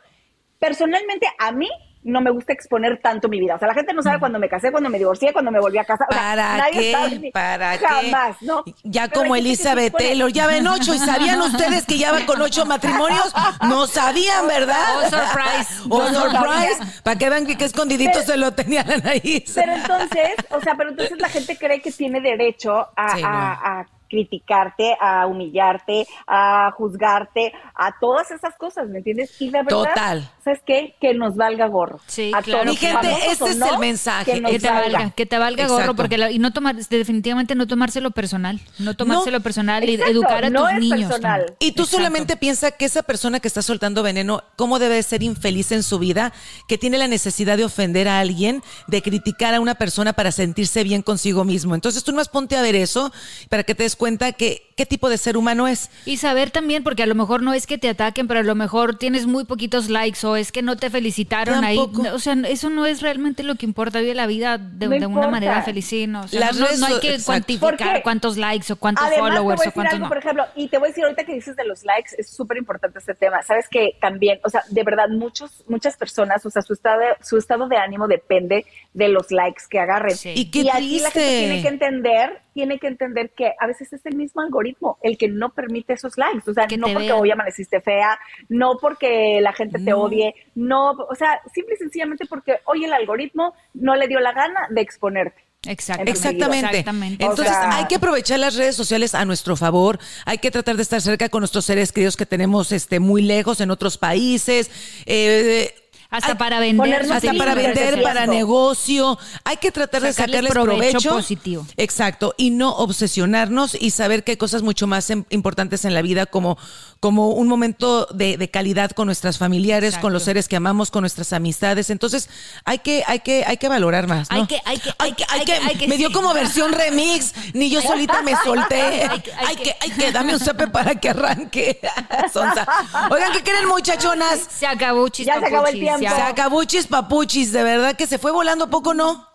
Personalmente, 0.63 1.27
a 1.41 1.51
mí 1.51 1.69
no 2.05 2.21
me 2.21 2.31
gusta 2.31 2.53
exponer 2.53 3.01
tanto 3.03 3.29
mi 3.29 3.41
vida. 3.41 3.57
O 3.57 3.59
sea, 3.59 3.67
la 3.67 3.75
gente 3.75 3.93
no 3.93 4.01
sabe 4.01 4.19
mm. 4.19 4.21
cuando 4.21 4.39
me 4.39 4.49
casé, 4.49 4.71
cuando 4.71 4.89
me 4.91 4.97
divorcié, 4.97 5.33
cuando 5.33 5.51
me 5.51 5.59
volví 5.59 5.77
a 5.79 5.85
casar. 5.85 6.07
¿Para 6.09 6.69
qué? 6.71 7.31
¿Para 7.33 7.79
Jamás, 7.79 8.41
¿no? 8.43 8.63
Ya 8.85 9.09
como 9.09 9.35
Elizabeth 9.35 9.93
Taylor, 9.97 10.33
ya 10.33 10.47
ven 10.47 10.69
ocho. 10.69 10.95
¿Y 10.95 10.99
sabían 10.99 11.41
ustedes 11.41 11.85
que 11.85 11.99
ya 11.99 12.13
va 12.13 12.25
con 12.27 12.41
ocho 12.41 12.65
matrimonios? 12.65 13.35
No 13.63 13.89
sabían, 13.89 14.47
¿verdad? 14.47 14.99
Oh, 14.99 15.03
surprise. 15.03 15.83
Oh, 15.91 16.07
surprise. 16.07 17.01
Para 17.03 17.19
que 17.19 17.29
vean 17.29 17.45
que, 17.45 17.65
escondidito 17.65 18.23
se 18.23 18.37
lo 18.37 18.53
tenían 18.53 19.05
ahí. 19.05 19.45
Pero 19.53 19.73
entonces, 19.73 20.31
o 20.51 20.61
sea, 20.61 20.77
pero 20.77 20.91
entonces 20.91 21.19
la 21.19 21.29
gente 21.29 21.57
cree 21.57 21.81
que 21.83 21.91
tiene 21.91 22.21
derecho 22.21 22.87
a 22.97 23.85
criticarte, 24.13 24.95
a 25.01 25.27
humillarte, 25.27 26.07
a 26.27 26.71
juzgarte, 26.77 27.51
a 27.75 27.99
todas 27.99 28.31
esas 28.31 28.55
cosas, 28.59 28.87
¿me 28.91 28.99
entiendes? 28.99 29.41
Y 29.41 29.51
la 29.51 29.63
verdad, 29.63 29.85
Total. 29.85 30.31
¿sabes 30.45 30.61
qué? 30.67 30.95
Que 31.01 31.15
nos 31.15 31.35
valga 31.35 31.67
gorro. 31.67 31.99
Sí, 32.07 32.31
claro. 32.45 32.71
Mi 32.71 32.77
gente, 32.77 33.09
este 33.31 33.45
es 33.47 33.59
el 33.59 33.79
mensaje. 33.79 34.43
Que, 34.43 34.59
te 34.59 34.69
valga, 34.69 35.11
que 35.13 35.25
te 35.25 35.39
valga 35.39 35.67
gorro, 35.67 35.95
porque 35.95 36.17
y 36.31 36.39
no 36.39 36.53
tomar, 36.53 36.77
definitivamente 36.77 37.55
no 37.55 37.67
tomárselo 37.67 38.11
personal, 38.11 38.61
no 38.79 38.95
tomárselo 38.95 39.41
personal 39.41 39.89
y 39.89 39.95
educar 39.95 40.45
a 40.45 40.51
tus 40.51 40.73
niños. 40.75 41.09
Personal. 41.09 41.55
Y 41.59 41.73
tú 41.73 41.87
solamente 41.87 42.37
piensa 42.37 42.73
que 42.73 42.85
esa 42.85 43.03
persona 43.03 43.41
que 43.41 43.49
está 43.49 43.63
soltando 43.63 44.03
veneno, 44.03 44.43
¿cómo 44.57 44.79
debe 44.79 45.03
ser 45.03 45.23
infeliz 45.23 45.73
en 45.73 45.83
su 45.83 45.99
vida? 45.99 46.35
Que 46.69 46.77
tiene 46.77 46.99
la 46.99 47.09
necesidad 47.09 47.57
de 47.57 47.65
ofender 47.65 48.09
a 48.09 48.21
alguien, 48.21 48.63
de 48.89 49.01
criticar 49.01 49.55
a 49.55 49.61
una 49.61 49.75
persona 49.75 50.13
para 50.13 50.33
sentirse 50.33 50.85
bien 50.85 51.01
consigo 51.01 51.45
mismo. 51.45 51.75
Entonces 51.75 52.05
tú 52.05 52.13
más 52.13 52.29
ponte 52.29 52.57
a 52.57 52.63
ver 52.63 52.75
eso 52.75 53.11
para 53.49 53.63
que 53.63 53.75
te 53.75 53.85
des 53.85 53.97
cuenta 54.03 54.33
que 54.33 54.72
qué 54.77 54.87
tipo 54.87 55.09
de 55.09 55.19
ser 55.19 55.37
humano 55.37 55.69
es. 55.69 55.91
Y 56.05 56.17
saber 56.17 56.51
también, 56.51 56.83
porque 56.83 57.03
a 57.03 57.07
lo 57.07 57.15
mejor 57.15 57.43
no 57.43 57.55
es 57.55 57.67
que 57.67 57.79
te 57.79 57.89
ataquen, 57.89 58.29
pero 58.29 58.41
a 58.41 58.43
lo 58.43 58.55
mejor 58.55 58.97
tienes 58.97 59.27
muy 59.27 59.45
poquitos 59.45 59.89
likes 59.89 60.27
o 60.27 60.37
es 60.37 60.53
que 60.53 60.63
no 60.63 60.77
te 60.77 60.91
felicitaron 60.91 61.65
ahí. 61.65 61.79
O 61.79 62.19
sea, 62.19 62.35
eso 62.49 62.71
no 62.71 62.87
es 62.87 63.03
realmente 63.03 63.43
lo 63.43 63.55
que 63.57 63.67
importa. 63.67 64.01
Vive 64.01 64.15
la 64.15 64.27
vida 64.27 64.59
de, 64.59 64.87
una 65.07 65.29
manera 65.29 65.63
feliz. 65.63 65.93
no, 66.09 66.23
no, 66.23 66.87
hay 66.87 67.01
que 67.01 67.19
cuantificar 67.25 68.03
cuántos 68.03 68.37
likes 68.37 68.73
o 68.73 68.77
cuántos 68.77 69.09
followers 69.17 69.67
o 69.67 69.73
cuántos 69.73 70.09
Por 70.09 70.19
ejemplo, 70.19 70.45
y 70.57 70.69
te 70.69 70.79
voy 70.79 70.87
a 70.87 70.89
decir 70.89 71.05
ahorita 71.05 71.25
que 71.25 71.35
dices 71.35 71.57
de 71.57 71.65
los 71.65 71.85
likes, 71.85 72.11
es 72.17 72.29
súper 72.31 72.57
importante 72.57 72.99
este 72.99 73.15
tema. 73.15 73.43
Sabes 73.43 73.69
que 73.69 73.97
también, 74.01 74.41
o 74.45 74.51
sea, 74.51 74.63
de 74.69 74.83
verdad, 74.83 75.09
muchos, 75.09 75.65
muchas 75.69 75.97
personas, 75.97 76.45
o 76.47 76.51
sea, 76.51 76.63
su 76.63 76.73
estado, 76.73 77.03
su 77.21 77.37
estado 77.37 77.69
de 77.69 77.77
ánimo 77.77 78.09
depende 78.09 78.67
de 78.95 79.09
los 79.09 79.31
likes 79.31 79.63
que 79.69 79.79
agarren. 79.79 80.17
Y, 80.35 80.51
qué 80.51 80.71
aquí 80.71 81.01
la 81.01 81.11
gente 81.11 81.39
tiene 81.39 81.63
que 81.63 81.69
entender 81.69 82.43
tiene 82.53 82.79
que 82.79 82.87
entender 82.87 83.31
que 83.31 83.53
a 83.59 83.67
veces 83.67 83.93
es 83.93 84.05
el 84.07 84.17
mismo 84.17 84.43
algoritmo 84.43 84.62
el 85.03 85.19
que 85.19 85.29
no 85.29 85.51
permite 85.51 85.95
esos 85.95 86.17
likes. 86.17 86.51
O 86.51 86.55
sea, 86.55 86.67
no 86.79 86.89
porque 86.93 87.13
hoy 87.13 87.31
amaneciste 87.31 87.81
fea, 87.81 88.19
no 88.49 88.77
porque 88.81 89.41
la 89.41 89.53
gente 89.53 89.79
te 89.79 89.93
odie, 89.93 90.35
no, 90.55 90.91
o 90.91 91.15
sea, 91.15 91.41
simple 91.53 91.75
y 91.75 91.79
sencillamente 91.79 92.27
porque 92.27 92.61
hoy 92.65 92.85
el 92.85 92.93
algoritmo 92.93 93.55
no 93.75 93.97
le 93.97 94.09
dio 94.09 94.21
la 94.21 94.33
gana 94.33 94.67
de 94.71 94.81
exponerte. 94.81 95.43
Exactamente. 95.65 96.11
Exactamente. 96.11 97.25
Entonces 97.25 97.55
hay 97.57 97.87
que 97.87 97.95
aprovechar 97.95 98.41
las 98.41 98.57
redes 98.57 98.75
sociales 98.75 99.15
a 99.15 99.25
nuestro 99.25 99.57
favor. 99.57 99.99
Hay 100.27 100.39
que 100.39 100.51
tratar 100.51 100.77
de 100.77 100.83
estar 100.83 101.01
cerca 101.01 101.29
con 101.29 101.41
nuestros 101.41 101.65
seres 101.65 101.93
queridos 101.93 102.17
que 102.17 102.27
tenemos 102.27 102.73
este, 102.73 102.99
muy 102.99 103.23
lejos 103.23 103.61
en 103.61 103.71
otros 103.71 103.97
países. 103.97 104.71
Eh, 105.07 105.73
hasta 106.13 106.37
para 106.37 106.61
vender. 106.61 107.11
Hasta 107.11 107.33
para 107.33 107.55
vender, 107.55 108.03
para 108.03 108.27
negocio. 108.27 109.19
Hay 109.45 109.57
que 109.57 109.73
tratar 109.73 110.03
de 110.03 110.13
sacarles 110.13 110.53
provecho, 110.53 111.11
positivo. 111.11 111.67
Exacto. 111.79 112.35
Y 112.37 112.51
no 112.51 112.77
obsesionarnos 112.77 113.75
y 113.75 113.91
saber 113.91 114.23
que 114.23 114.33
hay 114.33 114.37
cosas 114.37 114.63
mucho 114.63 114.87
más 114.87 115.09
em, 115.09 115.25
importantes 115.31 115.87
en 115.87 115.95
la 115.95 116.03
vida 116.03 116.27
como, 116.27 116.59
como 117.01 117.31
un 117.31 117.49
momento 117.49 118.07
de, 118.13 118.51
calidad 118.51 118.91
con 118.91 119.07
nuestras 119.07 119.39
familiares, 119.39 119.97
con 119.97 120.13
los 120.13 120.25
seres 120.25 120.49
que 120.49 120.57
amamos, 120.57 120.91
con 120.91 121.01
nuestras 121.01 121.33
amistades. 121.33 121.89
Entonces, 121.89 122.29
hay 122.65 122.81
que, 122.81 123.03
hay 123.07 123.21
que, 123.21 123.45
hay 123.47 123.57
que 123.57 123.69
valorar 123.69 124.07
más. 124.07 124.29
Hay 124.31 124.47
que, 124.47 124.61
hay 124.67 124.79
que, 124.79 124.93
hay 124.99 125.15
que, 125.15 125.25
hay 125.55 125.77
que, 125.77 125.89
me 125.89 125.97
dio 125.97 126.13
como 126.13 126.35
versión 126.35 126.73
remix. 126.75 127.33
Ni 127.55 127.71
yo 127.71 127.81
solita 127.81 128.21
me 128.21 128.37
solté. 128.45 129.05
Hay 129.05 129.21
que, 129.21 129.33
hay 129.81 129.91
que, 129.91 130.13
dame 130.13 130.35
un 130.35 130.41
zape 130.41 130.67
para 130.69 130.95
que 130.95 131.09
arranque. 131.09 131.81
Oigan, 133.11 133.33
¿qué 133.33 133.43
quieren, 133.43 133.67
muchachonas? 133.67 134.41
Se 134.55 134.67
acabó, 134.67 135.09
Ya 135.09 135.25
se 135.25 135.47
acabó 135.47 135.67
el 135.69 135.81
tiempo. 135.81 136.02
Acabó 136.07 136.63
papuchis, 136.89 137.53
de 137.53 137.63
verdad 137.63 137.97
que 137.97 138.07
se 138.07 138.19
fue 138.19 138.33
volando 138.33 138.71
poco, 138.71 138.95
¿no? 138.95 139.32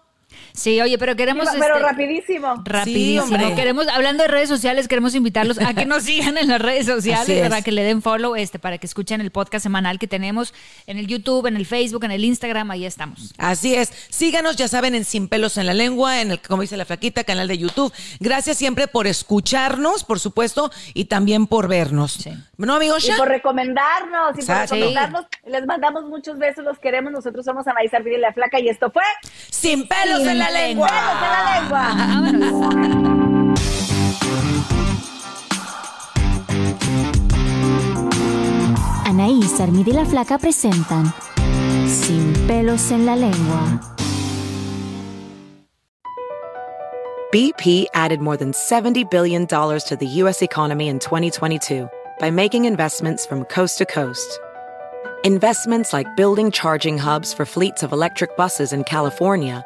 Sí, 0.57 0.81
oye, 0.81 0.97
pero 0.97 1.15
queremos. 1.15 1.47
pero 1.51 1.75
este, 1.75 1.87
rapidísimo. 1.87 2.55
Rapidísimo. 2.65 3.27
Sí, 3.27 3.55
queremos, 3.55 3.87
hablando 3.89 4.23
de 4.23 4.27
redes 4.27 4.49
sociales, 4.49 4.87
queremos 4.87 5.13
invitarlos 5.13 5.59
a 5.61 5.75
que 5.75 5.85
nos 5.85 6.03
sigan 6.03 6.35
en 6.35 6.47
las 6.47 6.59
redes 6.59 6.87
sociales, 6.87 7.29
es. 7.29 7.47
para 7.47 7.61
que 7.61 7.71
le 7.71 7.83
den 7.83 8.01
follow, 8.01 8.35
este, 8.35 8.57
para 8.57 8.79
que 8.79 8.87
escuchen 8.87 9.21
el 9.21 9.29
podcast 9.29 9.61
semanal 9.61 9.99
que 9.99 10.07
tenemos 10.07 10.55
en 10.87 10.97
el 10.97 11.05
YouTube, 11.05 11.45
en 11.45 11.57
el 11.57 11.67
Facebook, 11.67 12.05
en 12.05 12.11
el 12.11 12.25
Instagram, 12.25 12.71
ahí 12.71 12.87
estamos. 12.87 13.35
Así 13.37 13.75
es. 13.75 13.91
Síganos, 14.09 14.55
ya 14.55 14.67
saben, 14.67 14.95
en 14.95 15.05
Sin 15.05 15.27
Pelos 15.27 15.57
en 15.57 15.67
la 15.67 15.75
Lengua, 15.75 16.21
en 16.21 16.31
el, 16.31 16.41
como 16.41 16.63
dice 16.63 16.75
la 16.75 16.85
flaquita, 16.85 17.23
canal 17.23 17.47
de 17.47 17.59
YouTube. 17.59 17.93
Gracias 18.19 18.57
siempre 18.57 18.87
por 18.87 19.05
escucharnos, 19.05 20.03
por 20.03 20.19
supuesto, 20.19 20.71
y 20.95 21.05
también 21.05 21.45
por 21.45 21.67
vernos. 21.67 22.13
Sí. 22.13 22.31
¿No, 22.57 22.73
amigos? 22.73 23.07
Y 23.07 23.11
por 23.11 23.27
recomendarnos, 23.27 24.39
y 24.39 24.43
por 24.43 24.57
recomendarnos. 24.57 25.25
Les 25.45 25.67
mandamos 25.67 26.05
muchos 26.05 26.39
besos, 26.39 26.65
los 26.65 26.79
queremos. 26.79 27.11
Nosotros 27.11 27.45
somos 27.45 27.67
Anaís 27.67 27.93
Arvide 27.93 28.17
y 28.17 28.21
la 28.21 28.33
Flaca 28.33 28.59
y 28.59 28.69
esto 28.69 28.89
fue 28.89 29.03
Sin 29.51 29.87
pelos 29.87 30.21
en 30.21 30.46
la 30.51 30.67
lengua. 30.67 30.87
Pelos 30.87 31.13
en 31.23 31.31
la 31.31 31.43
lengua. 31.59 31.81
Ah, 31.81 31.95
ah, 31.99 32.21
Vámonos. 32.21 32.53
Anaís, 39.05 39.59
Armida 39.59 39.89
y 39.89 39.93
la 39.93 40.05
Flaca 40.05 40.37
presentan 40.37 41.13
Sin 41.87 42.33
pelos 42.47 42.91
en 42.91 43.05
la 43.05 43.15
lengua. 43.15 43.81
BP 47.31 47.87
added 47.93 48.21
more 48.21 48.37
than 48.37 48.53
$70 48.53 49.09
billion 49.11 49.45
to 49.47 49.97
the 49.99 50.07
U.S. 50.21 50.41
economy 50.41 50.87
in 50.87 50.99
2022 50.99 51.89
by 52.19 52.31
making 52.31 52.63
investments 52.65 53.25
from 53.25 53.43
coast 53.45 53.77
to 53.79 53.85
coast. 53.85 54.39
Investments 55.25 55.91
like 55.91 56.07
building 56.15 56.51
charging 56.51 56.97
hubs 56.97 57.33
for 57.33 57.45
fleets 57.45 57.83
of 57.83 57.91
electric 57.91 58.37
buses 58.37 58.71
in 58.71 58.85
California 58.85 59.65